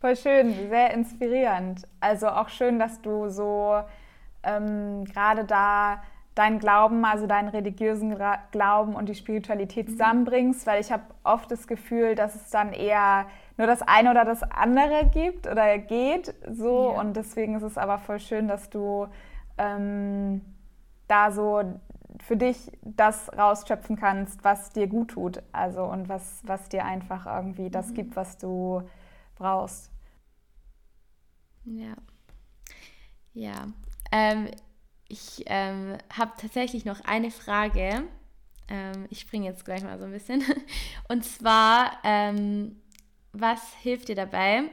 Voll 0.00 0.16
schön, 0.16 0.68
sehr 0.68 0.92
inspirierend. 0.92 1.86
Also 2.00 2.28
auch 2.28 2.48
schön, 2.48 2.78
dass 2.78 3.00
du 3.00 3.28
so 3.28 3.82
ähm, 4.42 5.04
gerade 5.04 5.44
da 5.44 6.02
deinen 6.34 6.58
Glauben, 6.58 7.04
also 7.04 7.26
deinen 7.26 7.48
religiösen 7.48 8.16
Glauben 8.52 8.94
und 8.94 9.08
die 9.08 9.14
Spiritualität 9.14 9.88
mhm. 9.88 9.92
zusammenbringst, 9.92 10.66
weil 10.66 10.80
ich 10.80 10.92
habe 10.92 11.04
oft 11.24 11.50
das 11.50 11.66
Gefühl, 11.66 12.14
dass 12.14 12.34
es 12.34 12.50
dann 12.50 12.72
eher 12.72 13.26
nur 13.56 13.66
das 13.66 13.82
eine 13.82 14.10
oder 14.10 14.24
das 14.24 14.42
andere 14.42 15.06
gibt 15.12 15.46
oder 15.46 15.78
geht 15.78 16.34
so 16.50 16.92
ja. 16.92 17.00
und 17.00 17.14
deswegen 17.14 17.54
ist 17.56 17.62
es 17.62 17.78
aber 17.78 17.98
voll 17.98 18.20
schön, 18.20 18.48
dass 18.48 18.68
du 18.70 19.08
ähm, 19.58 20.42
da 21.08 21.30
so 21.30 21.62
für 22.24 22.36
dich 22.36 22.70
das 22.82 23.30
rausschöpfen 23.36 23.96
kannst, 23.96 24.42
was 24.44 24.70
dir 24.70 24.86
gut 24.86 25.08
tut, 25.08 25.42
also 25.52 25.84
und 25.84 26.08
was, 26.08 26.40
was 26.44 26.68
dir 26.68 26.84
einfach 26.84 27.26
irgendwie 27.26 27.70
das 27.70 27.88
mhm. 27.88 27.94
gibt, 27.94 28.16
was 28.16 28.38
du 28.38 28.82
brauchst. 29.36 29.90
Ja. 31.64 31.94
Ja. 33.32 33.66
Ähm, 34.12 34.48
ich 35.08 35.44
ähm, 35.46 35.98
habe 36.16 36.32
tatsächlich 36.38 36.84
noch 36.84 37.00
eine 37.04 37.30
Frage. 37.30 38.04
Ähm, 38.68 39.06
ich 39.10 39.20
springe 39.20 39.46
jetzt 39.46 39.64
gleich 39.64 39.82
mal 39.82 39.98
so 39.98 40.04
ein 40.04 40.12
bisschen. 40.12 40.42
Und 41.08 41.24
zwar, 41.24 41.98
ähm, 42.02 42.80
was 43.40 43.60
hilft 43.82 44.08
dir 44.08 44.14
dabei, 44.14 44.64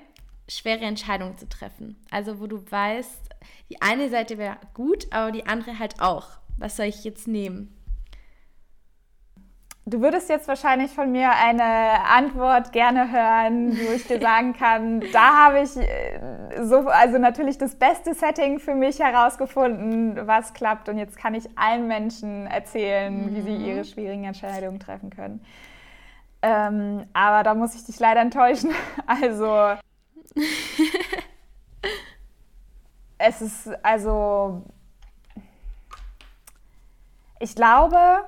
schwere 0.47 0.81
Entscheidungen 0.81 1.37
zu 1.37 1.47
treffen? 1.47 1.95
Also, 2.11 2.39
wo 2.39 2.47
du 2.47 2.59
weißt, 2.69 3.29
die 3.69 3.81
eine 3.81 4.09
Seite 4.09 4.37
wäre 4.37 4.57
gut, 4.73 5.07
aber 5.11 5.31
die 5.31 5.45
andere 5.45 5.79
halt 5.79 5.99
auch. 5.99 6.27
Was 6.57 6.77
soll 6.77 6.85
ich 6.85 7.03
jetzt 7.03 7.27
nehmen? 7.27 7.75
Du 9.85 9.99
würdest 9.99 10.29
jetzt 10.29 10.47
wahrscheinlich 10.47 10.91
von 10.91 11.11
mir 11.11 11.31
eine 11.31 12.05
Antwort 12.07 12.71
gerne 12.71 13.11
hören, 13.11 13.77
wo 13.77 13.91
ich 13.91 14.07
dir 14.07 14.21
sagen 14.21 14.53
kann, 14.53 15.03
da 15.11 15.45
habe 15.45 15.61
ich 15.61 15.75
äh, 15.75 16.63
so, 16.63 16.87
also 16.87 17.17
natürlich 17.17 17.57
das 17.57 17.75
beste 17.75 18.13
Setting 18.13 18.59
für 18.59 18.75
mich 18.75 18.99
herausgefunden, 18.99 20.25
was 20.25 20.53
klappt. 20.53 20.87
Und 20.87 20.97
jetzt 20.97 21.17
kann 21.17 21.33
ich 21.33 21.49
allen 21.57 21.87
Menschen 21.87 22.47
erzählen, 22.47 23.25
mhm. 23.25 23.35
wie 23.35 23.41
sie 23.41 23.57
mhm. 23.57 23.65
ihre 23.65 23.83
schwierigen 23.83 24.23
Entscheidungen 24.23 24.79
treffen 24.79 25.09
können. 25.09 25.43
Ähm, 26.45 27.07
aber 27.13 27.41
da 27.43 27.55
muss 27.55 27.73
ich 27.73 27.85
dich 27.85 27.99
leider 27.99 28.21
enttäuschen. 28.21 28.71
Also 29.07 29.77
es 33.17 33.41
ist, 33.41 33.85
also 33.85 34.63
ich 37.39 37.55
glaube, 37.55 38.25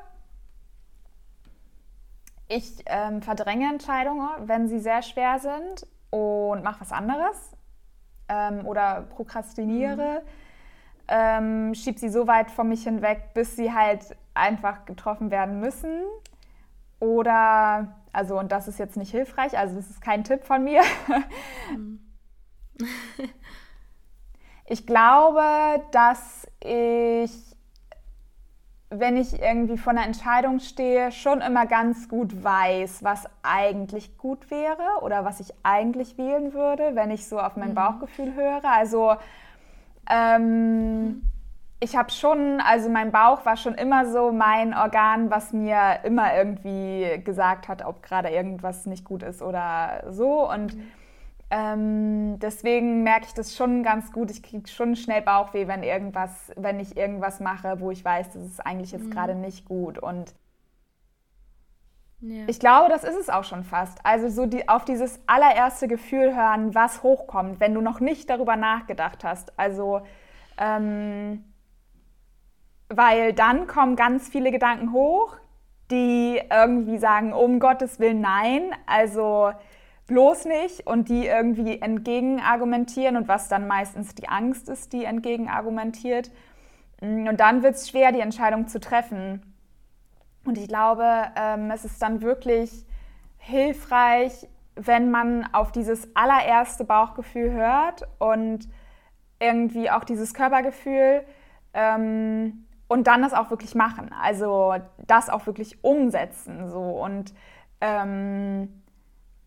ich 2.47 2.83
ähm, 2.85 3.21
verdränge 3.21 3.69
Entscheidungen, 3.69 4.29
wenn 4.45 4.67
sie 4.69 4.79
sehr 4.79 5.01
schwer 5.01 5.39
sind 5.39 5.85
und 6.09 6.63
mache 6.63 6.81
was 6.81 6.91
anderes 6.93 7.51
ähm, 8.29 8.65
oder 8.65 9.01
prokrastiniere. 9.09 10.21
Mhm. 10.21 10.27
Ähm, 11.07 11.75
schiebe 11.75 11.99
sie 11.99 12.09
so 12.09 12.27
weit 12.27 12.49
von 12.49 12.69
mich 12.69 12.83
hinweg, 12.83 13.33
bis 13.33 13.55
sie 13.55 13.73
halt 13.73 14.15
einfach 14.33 14.85
getroffen 14.85 15.31
werden 15.31 15.59
müssen. 15.59 16.03
Oder, 16.99 17.95
also, 18.15 18.39
und 18.39 18.51
das 18.51 18.67
ist 18.67 18.79
jetzt 18.79 18.95
nicht 18.95 19.11
hilfreich, 19.11 19.57
also 19.57 19.75
das 19.75 19.89
ist 19.89 20.01
kein 20.01 20.23
Tipp 20.23 20.45
von 20.45 20.63
mir. 20.63 20.81
Mhm. 21.71 21.99
ich 24.65 24.87
glaube, 24.87 25.41
dass 25.91 26.47
ich 26.61 27.55
wenn 28.89 29.17
ich 29.17 29.41
irgendwie 29.41 29.77
vor 29.77 29.91
einer 29.91 30.05
Entscheidung 30.05 30.59
stehe, 30.59 31.11
schon 31.11 31.41
immer 31.41 31.65
ganz 31.65 32.07
gut 32.07 32.43
weiß, 32.43 33.03
was 33.03 33.25
eigentlich 33.43 34.17
gut 34.17 34.49
wäre 34.51 35.01
oder 35.01 35.25
was 35.25 35.39
ich 35.39 35.53
eigentlich 35.63 36.17
wählen 36.17 36.53
würde, 36.53 36.95
wenn 36.95 37.11
ich 37.11 37.27
so 37.27 37.39
auf 37.39 37.57
mein 37.57 37.71
mhm. 37.71 37.75
Bauchgefühl 37.75 38.33
höre. 38.35 38.63
Also 38.63 39.15
ähm, 40.09 41.23
ich 41.79 41.95
habe 41.95 42.09
schon, 42.11 42.61
also 42.61 42.89
mein 42.89 43.11
Bauch 43.11 43.45
war 43.45 43.57
schon 43.57 43.75
immer 43.75 44.05
so 44.05 44.31
mein 44.31 44.73
Organ, 44.73 45.29
was 45.29 45.53
mir 45.53 45.99
immer 46.03 46.35
irgendwie 46.35 47.21
gesagt 47.23 47.67
hat, 47.67 47.83
ob 47.85 48.01
gerade 48.01 48.29
irgendwas 48.29 48.85
nicht 48.85 49.05
gut 49.05 49.23
ist 49.23 49.41
oder 49.41 50.03
so. 50.11 50.49
Und 50.49 50.75
mhm 50.75 50.91
ähm, 51.51 52.39
deswegen 52.39 53.03
merke 53.03 53.27
ich 53.27 53.33
das 53.33 53.55
schon 53.55 53.83
ganz 53.83 54.11
gut. 54.11 54.31
Ich 54.31 54.41
kriege 54.41 54.67
schon 54.67 54.95
schnell 54.95 55.21
Bauchweh, 55.21 55.67
wenn 55.67 55.83
irgendwas, 55.83 56.51
wenn 56.55 56.79
ich 56.79 56.97
irgendwas 56.97 57.39
mache, 57.39 57.79
wo 57.79 57.91
ich 57.91 58.03
weiß, 58.03 58.31
das 58.31 58.43
ist 58.43 58.65
eigentlich 58.65 58.91
jetzt 58.91 59.05
mhm. 59.05 59.11
gerade 59.11 59.35
nicht 59.35 59.65
gut. 59.65 59.99
Und 59.99 60.33
ja. 62.21 62.43
ich 62.47 62.59
glaube, 62.59 62.89
das 62.89 63.03
ist 63.03 63.17
es 63.17 63.29
auch 63.29 63.43
schon 63.43 63.63
fast. 63.63 63.99
Also 64.03 64.29
so 64.29 64.47
die, 64.47 64.67
auf 64.67 64.85
dieses 64.85 65.19
allererste 65.27 65.87
Gefühl 65.87 66.35
hören, 66.35 66.73
was 66.73 67.03
hochkommt, 67.03 67.59
wenn 67.59 67.75
du 67.75 67.81
noch 67.81 67.99
nicht 67.99 68.29
darüber 68.29 68.55
nachgedacht 68.55 69.23
hast. 69.23 69.57
Also 69.59 70.01
ähm, 70.57 71.43
weil 72.89 73.33
dann 73.33 73.67
kommen 73.67 73.95
ganz 73.95 74.29
viele 74.29 74.51
Gedanken 74.51 74.91
hoch, 74.91 75.37
die 75.91 76.41
irgendwie 76.51 76.97
sagen, 76.97 77.33
um 77.33 77.59
Gottes 77.59 77.99
Willen 77.99 78.21
nein. 78.21 78.71
Also 78.85 79.51
bloß 80.07 80.45
nicht 80.45 80.85
und 80.85 81.09
die 81.09 81.25
irgendwie 81.25 81.81
entgegenargumentieren 81.81 83.17
und 83.17 83.27
was 83.27 83.47
dann 83.47 83.67
meistens 83.67 84.13
die 84.15 84.29
Angst 84.29 84.69
ist, 84.69 84.93
die 84.93 85.05
entgegenargumentiert. 85.05 86.31
Mm, 87.01 87.27
und 87.27 87.39
dann 87.39 87.63
wird 87.63 87.75
es 87.75 87.89
schwer, 87.89 88.11
die 88.11 88.19
Entscheidung 88.19 88.67
zu 88.67 88.79
treffen. 88.79 89.41
Und 90.45 90.57
ich 90.57 90.67
glaube, 90.67 91.05
ähm, 91.35 91.71
es 91.71 91.85
ist 91.85 92.01
dann 92.01 92.21
wirklich 92.21 92.85
hilfreich, 93.37 94.47
wenn 94.75 95.09
man 95.09 95.47
auf 95.53 95.71
dieses 95.71 96.15
allererste 96.15 96.83
Bauchgefühl 96.83 97.51
hört 97.51 98.03
und 98.19 98.67
irgendwie 99.39 99.89
auch 99.89 100.03
dieses 100.03 100.33
Körpergefühl 100.33 101.23
ähm, 101.73 102.64
und 102.87 103.07
dann 103.07 103.21
das 103.21 103.33
auch 103.33 103.49
wirklich 103.49 103.75
machen. 103.75 104.11
Also 104.21 104.75
das 105.07 105.29
auch 105.29 105.45
wirklich 105.45 105.83
umsetzen. 105.83 106.69
So. 106.69 106.81
Und 106.81 107.33
ähm, 107.81 108.81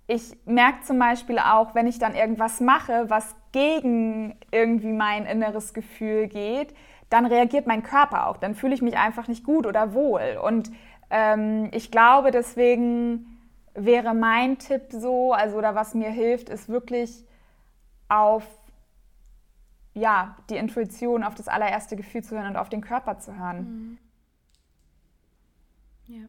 ich 0.07 0.37
merke 0.47 0.83
zum 0.83 0.99
Beispiel 0.99 1.39
auch, 1.39 1.75
wenn 1.75 1.87
ich 1.87 1.99
dann 1.99 2.15
irgendwas 2.15 2.61
mache, 2.61 3.09
was 3.09 3.37
gegen 3.53 4.37
irgendwie 4.51 4.93
mein 4.93 5.27
inneres 5.27 5.75
Gefühl 5.75 6.29
geht, 6.29 6.75
dann 7.11 7.27
reagiert 7.27 7.67
mein 7.67 7.83
Körper 7.83 8.27
auch. 8.27 8.37
Dann 8.37 8.55
fühle 8.55 8.75
ich 8.75 8.83
mich 8.83 8.97
einfach 8.97 9.29
nicht 9.29 9.45
gut 9.45 9.67
oder 9.67 9.95
wohl. 9.95 10.39
Und 10.43 10.71
ähm, 11.11 11.69
ich 11.73 11.91
glaube, 11.91 12.31
deswegen 12.31 13.39
wäre 13.75 14.15
mein 14.15 14.59
Tipp 14.59 14.83
so, 14.91 15.33
also 15.33 15.57
oder 15.57 15.75
was 15.75 15.95
mir 15.95 16.11
hilft, 16.11 16.49
ist 16.49 16.69
wirklich 16.69 17.25
auf 18.09 18.45
ja, 19.99 20.37
die 20.51 20.57
Intuition, 20.57 21.25
auf 21.25 21.35
das 21.35 21.49
allererste 21.49 21.97
Gefühl 21.97 22.23
zu 22.23 22.37
hören 22.37 22.49
und 22.49 22.57
auf 22.57 22.69
den 22.69 22.81
Körper 22.81 23.19
zu 23.19 23.37
hören. 23.37 23.59
Mhm. 23.59 23.99
Ja. 26.07 26.29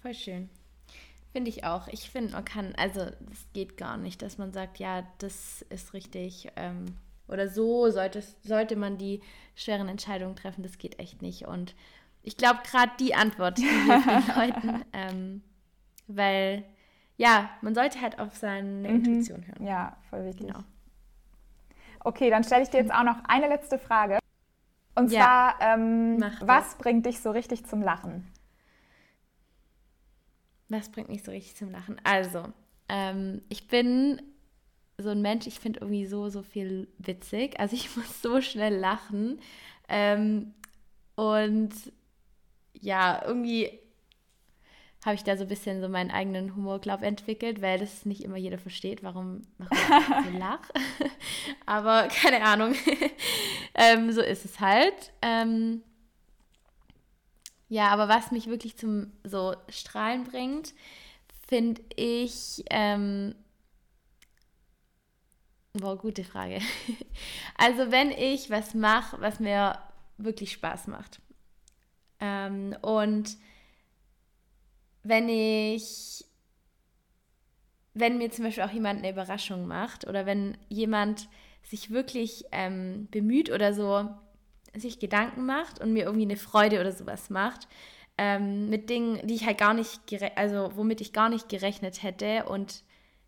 Voll 0.00 0.14
schön. 0.14 0.48
Finde 1.32 1.50
ich 1.50 1.64
auch. 1.64 1.88
Ich 1.88 2.10
finde, 2.10 2.32
man 2.32 2.44
kann, 2.44 2.74
also 2.76 3.00
es 3.00 3.46
geht 3.52 3.76
gar 3.76 3.96
nicht, 3.96 4.22
dass 4.22 4.38
man 4.38 4.52
sagt, 4.52 4.78
ja, 4.78 5.06
das 5.18 5.62
ist 5.62 5.92
richtig 5.92 6.48
ähm, 6.56 6.86
oder 7.26 7.48
so 7.48 7.90
sollte, 7.90 8.22
sollte 8.42 8.76
man 8.76 8.96
die 8.96 9.20
schweren 9.54 9.88
Entscheidungen 9.88 10.36
treffen. 10.36 10.62
Das 10.62 10.78
geht 10.78 10.98
echt 10.98 11.20
nicht. 11.20 11.46
Und 11.46 11.74
ich 12.22 12.36
glaube, 12.36 12.60
gerade 12.64 12.92
die 12.98 13.14
Antwort 13.14 13.58
die 13.58 13.68
hilft 13.68 14.06
den 14.06 14.36
Leuten, 14.36 14.84
ähm, 14.92 15.42
weil 16.06 16.64
ja, 17.16 17.50
man 17.62 17.74
sollte 17.74 18.00
halt 18.00 18.18
auf 18.18 18.36
seine 18.36 18.88
mhm. 18.88 18.96
Intuition 18.96 19.46
hören. 19.46 19.66
Ja, 19.66 19.96
voll 20.08 20.24
wichtig. 20.24 20.46
Genau. 20.46 20.60
Okay, 22.04 22.30
dann 22.30 22.44
stelle 22.44 22.62
ich 22.62 22.70
dir 22.70 22.80
jetzt 22.80 22.92
auch 22.92 23.02
noch 23.02 23.22
eine 23.24 23.48
letzte 23.48 23.78
Frage. 23.78 24.18
Und 24.94 25.12
ja, 25.12 25.54
zwar, 25.58 25.74
ähm, 25.74 26.24
was 26.40 26.76
bringt 26.76 27.06
dich 27.06 27.20
so 27.20 27.30
richtig 27.30 27.64
zum 27.66 27.82
Lachen? 27.82 28.26
Was 30.68 30.90
bringt 30.90 31.08
mich 31.08 31.22
so 31.22 31.30
richtig 31.30 31.56
zum 31.56 31.70
Lachen? 31.70 32.00
Also, 32.04 32.44
ähm, 32.88 33.42
ich 33.48 33.68
bin 33.68 34.20
so 34.98 35.10
ein 35.10 35.22
Mensch, 35.22 35.46
ich 35.46 35.60
finde 35.60 35.80
irgendwie 35.80 36.06
so, 36.06 36.28
so 36.28 36.42
viel 36.42 36.88
witzig. 36.98 37.58
Also 37.60 37.76
ich 37.76 37.96
muss 37.96 38.20
so 38.20 38.40
schnell 38.40 38.76
lachen. 38.76 39.40
Ähm, 39.88 40.54
und 41.14 41.72
ja, 42.74 43.22
irgendwie 43.24 43.78
habe 45.08 45.14
ich 45.14 45.24
da 45.24 45.38
so 45.38 45.44
ein 45.44 45.48
bisschen 45.48 45.80
so 45.80 45.88
meinen 45.88 46.10
eigenen 46.10 46.54
Humor, 46.54 46.80
glaube 46.80 47.06
entwickelt, 47.06 47.62
weil 47.62 47.78
das 47.78 48.04
nicht 48.04 48.22
immer 48.22 48.36
jeder 48.36 48.58
versteht, 48.58 49.02
warum, 49.02 49.40
warum 49.56 49.78
ich 50.22 50.32
so 50.32 50.38
lache. 50.38 50.72
Aber 51.66 52.08
keine 52.08 52.42
Ahnung. 52.44 52.74
ähm, 53.74 54.12
so 54.12 54.20
ist 54.20 54.44
es 54.44 54.60
halt. 54.60 55.12
Ähm, 55.22 55.82
ja, 57.70 57.88
aber 57.88 58.08
was 58.08 58.30
mich 58.30 58.46
wirklich 58.46 58.78
zum 58.78 59.12
so 59.24 59.54
Strahlen 59.68 60.24
bringt, 60.24 60.74
finde 61.48 61.82
ich. 61.96 62.64
Ähm, 62.70 63.34
boah, 65.74 65.96
gute 65.96 66.24
Frage. 66.24 66.60
also, 67.56 67.90
wenn 67.90 68.10
ich 68.10 68.50
was 68.50 68.74
mache, 68.74 69.20
was 69.20 69.40
mir 69.40 69.78
wirklich 70.18 70.52
Spaß 70.52 70.86
macht. 70.86 71.20
Ähm, 72.20 72.76
und 72.82 73.36
wenn 75.02 75.28
ich, 75.28 76.24
wenn 77.94 78.18
mir 78.18 78.30
zum 78.30 78.44
Beispiel 78.44 78.64
auch 78.64 78.70
jemand 78.70 78.98
eine 78.98 79.10
Überraschung 79.10 79.66
macht 79.66 80.06
oder 80.06 80.26
wenn 80.26 80.56
jemand 80.68 81.28
sich 81.62 81.90
wirklich 81.90 82.44
ähm, 82.52 83.08
bemüht 83.10 83.50
oder 83.50 83.74
so, 83.74 84.08
sich 84.74 84.98
Gedanken 84.98 85.46
macht 85.46 85.80
und 85.80 85.92
mir 85.92 86.04
irgendwie 86.04 86.24
eine 86.24 86.36
Freude 86.36 86.80
oder 86.80 86.92
sowas 86.92 87.30
macht, 87.30 87.68
ähm, 88.16 88.68
mit 88.68 88.90
Dingen, 88.90 89.26
die 89.26 89.34
ich 89.34 89.46
halt 89.46 89.58
gar 89.58 89.74
nicht, 89.74 90.00
also 90.36 90.70
womit 90.74 91.00
ich 91.00 91.12
gar 91.12 91.28
nicht 91.28 91.48
gerechnet 91.48 92.02
hätte 92.02 92.44
und 92.44 92.82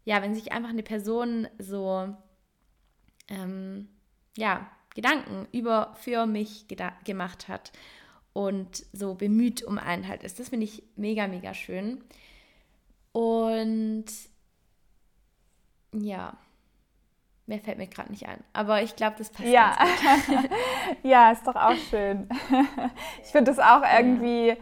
ja, 0.04 0.22
wenn 0.22 0.34
sich 0.34 0.52
einfach 0.52 0.70
eine 0.70 0.82
Person 0.82 1.48
so, 1.58 2.14
ähm, 3.28 3.88
ja, 4.36 4.70
Gedanken 4.94 5.46
über 5.52 5.94
für 6.00 6.26
mich 6.26 6.66
gemacht 7.04 7.48
hat 7.48 7.72
und 8.32 8.84
so 8.92 9.14
bemüht 9.14 9.62
um 9.62 9.78
einen 9.78 10.06
halt 10.06 10.22
ist. 10.22 10.38
Das 10.38 10.48
finde 10.48 10.64
ich 10.64 10.82
mega, 10.96 11.26
mega 11.26 11.54
schön. 11.54 12.02
Und 13.12 14.06
ja, 15.92 16.36
mehr 17.46 17.58
fällt 17.58 17.78
mir 17.78 17.88
gerade 17.88 18.10
nicht 18.10 18.26
ein. 18.26 18.42
Aber 18.52 18.82
ich 18.82 18.96
glaube, 18.96 19.16
das 19.18 19.30
passt. 19.30 19.48
Ja. 19.48 19.76
ja, 21.02 21.32
ist 21.32 21.46
doch 21.46 21.56
auch 21.56 21.74
schön. 21.90 22.28
ich 23.22 23.28
finde 23.28 23.50
das 23.50 23.58
auch 23.58 23.82
irgendwie. 23.82 24.56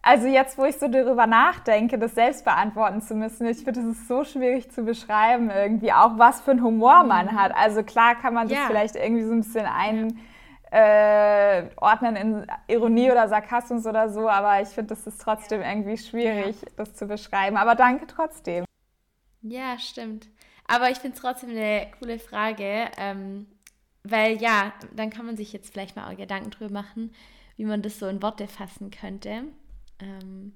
Also 0.00 0.28
jetzt, 0.28 0.56
wo 0.56 0.64
ich 0.64 0.76
so 0.76 0.86
darüber 0.86 1.26
nachdenke, 1.26 1.98
das 1.98 2.14
selbst 2.14 2.44
beantworten 2.44 3.00
zu 3.02 3.14
müssen, 3.14 3.46
ich 3.46 3.58
finde, 3.58 3.80
es 3.80 3.86
ist 3.86 4.08
so 4.08 4.22
schwierig 4.22 4.70
zu 4.70 4.84
beschreiben 4.84 5.50
irgendwie, 5.50 5.92
auch 5.92 6.18
was 6.18 6.40
für 6.40 6.52
einen 6.52 6.62
Humor 6.62 7.02
man 7.02 7.26
mhm. 7.26 7.32
hat. 7.32 7.52
Also 7.54 7.82
klar 7.82 8.14
kann 8.14 8.32
man 8.32 8.48
das 8.48 8.58
ja. 8.58 8.66
vielleicht 8.68 8.94
irgendwie 8.94 9.24
so 9.24 9.32
ein 9.32 9.40
bisschen 9.40 9.66
ein, 9.66 10.18
äh, 10.70 11.68
ordnen 11.76 12.16
in 12.16 12.46
Ironie 12.66 13.10
oder 13.10 13.28
Sarkasmus 13.28 13.86
oder 13.86 14.10
so, 14.10 14.28
aber 14.28 14.60
ich 14.60 14.68
finde, 14.68 14.94
das 14.94 15.06
ist 15.06 15.20
trotzdem 15.20 15.62
irgendwie 15.62 15.96
schwierig, 15.96 16.60
ja. 16.60 16.68
das 16.76 16.94
zu 16.94 17.06
beschreiben. 17.06 17.56
Aber 17.56 17.74
danke 17.74 18.06
trotzdem. 18.06 18.64
Ja, 19.42 19.78
stimmt. 19.78 20.28
Aber 20.66 20.90
ich 20.90 20.98
finde 20.98 21.16
es 21.16 21.22
trotzdem 21.22 21.50
eine 21.50 21.86
coole 21.98 22.18
Frage, 22.18 22.90
ähm, 22.98 23.46
weil 24.02 24.40
ja, 24.40 24.72
dann 24.94 25.10
kann 25.10 25.26
man 25.26 25.36
sich 25.36 25.52
jetzt 25.52 25.72
vielleicht 25.72 25.96
mal 25.96 26.12
auch 26.12 26.16
Gedanken 26.16 26.50
drüber 26.50 26.72
machen, 26.72 27.14
wie 27.56 27.64
man 27.64 27.82
das 27.82 27.98
so 27.98 28.06
in 28.06 28.22
Worte 28.22 28.46
fassen 28.46 28.90
könnte. 28.90 29.44
Ähm, 30.00 30.52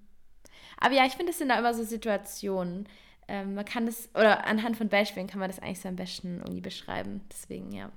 aber 0.79 0.95
ja, 0.95 1.07
ich 1.07 1.15
finde, 1.15 1.33
es 1.33 1.39
sind 1.39 1.49
da 1.49 1.59
immer 1.59 1.75
so 1.75 1.85
Situationen. 1.85 2.89
Ähm, 3.29 3.55
man 3.55 3.65
kann 3.65 3.87
das, 3.87 4.11
oder 4.15 4.47
anhand 4.47 4.77
von 4.77 4.89
Beispielen 4.89 5.27
kann 5.27 5.41
man 5.41 5.49
das 5.49 5.61
eigentlich 5.61 5.81
so 5.81 5.89
am 5.89 5.97
besten 5.97 6.39
irgendwie 6.39 6.61
beschreiben. 6.61 7.23
Deswegen, 7.31 7.73
ja. 7.73 7.91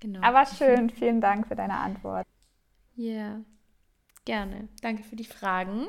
Genau. 0.00 0.20
Aber 0.22 0.46
schön, 0.46 0.90
vielen 0.90 1.20
Dank 1.20 1.46
für 1.46 1.56
deine 1.56 1.78
Antwort. 1.78 2.26
Ja, 2.94 3.12
yeah. 3.12 3.40
gerne. 4.24 4.68
Danke 4.82 5.02
für 5.02 5.16
die 5.16 5.24
Fragen. 5.24 5.88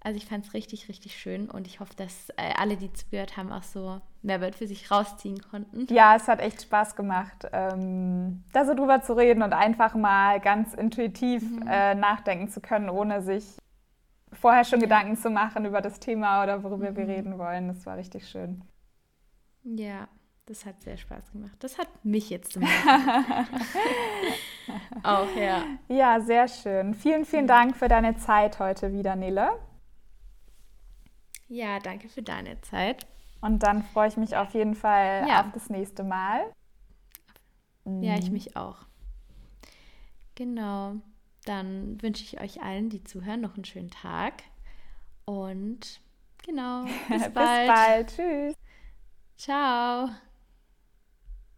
Also 0.00 0.16
ich 0.16 0.26
fand 0.26 0.46
es 0.46 0.54
richtig, 0.54 0.88
richtig 0.88 1.18
schön 1.18 1.50
und 1.50 1.66
ich 1.66 1.80
hoffe, 1.80 1.94
dass 1.96 2.30
äh, 2.30 2.54
alle, 2.56 2.76
die 2.76 2.92
zugehört 2.92 3.36
haben, 3.36 3.50
auch 3.50 3.64
so 3.64 4.00
Mehrwert 4.22 4.54
für 4.54 4.66
sich 4.66 4.90
rausziehen 4.90 5.40
konnten. 5.42 5.92
Ja, 5.92 6.14
es 6.14 6.28
hat 6.28 6.40
echt 6.40 6.62
Spaß 6.62 6.94
gemacht, 6.94 7.48
ähm, 7.52 8.44
da 8.52 8.64
so 8.64 8.74
drüber 8.74 9.02
zu 9.02 9.14
reden 9.14 9.42
und 9.42 9.52
einfach 9.52 9.94
mal 9.94 10.38
ganz 10.40 10.72
intuitiv 10.74 11.42
mhm. 11.42 11.66
äh, 11.66 11.94
nachdenken 11.96 12.48
zu 12.48 12.60
können, 12.60 12.88
ohne 12.88 13.22
sich 13.22 13.58
vorher 14.32 14.64
schon 14.64 14.78
ja. 14.80 14.86
Gedanken 14.86 15.16
zu 15.16 15.30
machen 15.30 15.64
über 15.64 15.80
das 15.80 15.98
Thema 15.98 16.44
oder 16.44 16.62
worüber 16.62 16.92
mhm. 16.92 16.96
wir 16.96 17.08
reden 17.08 17.38
wollen. 17.38 17.66
Das 17.66 17.84
war 17.84 17.96
richtig 17.96 18.28
schön. 18.28 18.62
Ja, 19.64 20.08
das 20.48 20.64
hat 20.64 20.80
sehr 20.82 20.96
Spaß 20.96 21.32
gemacht. 21.32 21.56
Das 21.60 21.78
hat 21.78 21.88
mich 22.04 22.30
jetzt 22.30 22.52
zum 22.52 22.62
Auch, 25.02 25.34
ja. 25.36 25.64
Ja, 25.88 26.20
sehr 26.20 26.48
schön. 26.48 26.94
Vielen, 26.94 27.26
vielen 27.26 27.46
Dank 27.46 27.76
für 27.76 27.88
deine 27.88 28.16
Zeit 28.16 28.58
heute 28.58 28.92
wieder, 28.92 29.14
Nele. 29.14 29.50
Ja, 31.48 31.78
danke 31.80 32.08
für 32.08 32.22
deine 32.22 32.60
Zeit. 32.62 33.06
Und 33.40 33.62
dann 33.62 33.82
freue 33.82 34.08
ich 34.08 34.16
mich 34.16 34.36
auf 34.36 34.54
jeden 34.54 34.74
Fall 34.74 35.26
ja. 35.28 35.42
auf 35.42 35.52
das 35.52 35.68
nächste 35.70 36.02
Mal. 36.02 36.40
Ja, 37.84 38.16
ich 38.16 38.28
mhm. 38.28 38.32
mich 38.32 38.56
auch. 38.56 38.78
Genau. 40.34 40.94
Dann 41.44 42.02
wünsche 42.02 42.24
ich 42.24 42.40
euch 42.40 42.62
allen, 42.62 42.90
die 42.90 43.04
zuhören, 43.04 43.40
noch 43.40 43.54
einen 43.54 43.64
schönen 43.64 43.90
Tag. 43.90 44.42
Und 45.24 46.00
genau. 46.44 46.84
Bis 47.08 47.30
bald. 47.30 47.34
bis 47.34 47.34
bald. 47.34 48.16
Tschüss. 48.16 48.54
Ciao. 49.36 50.08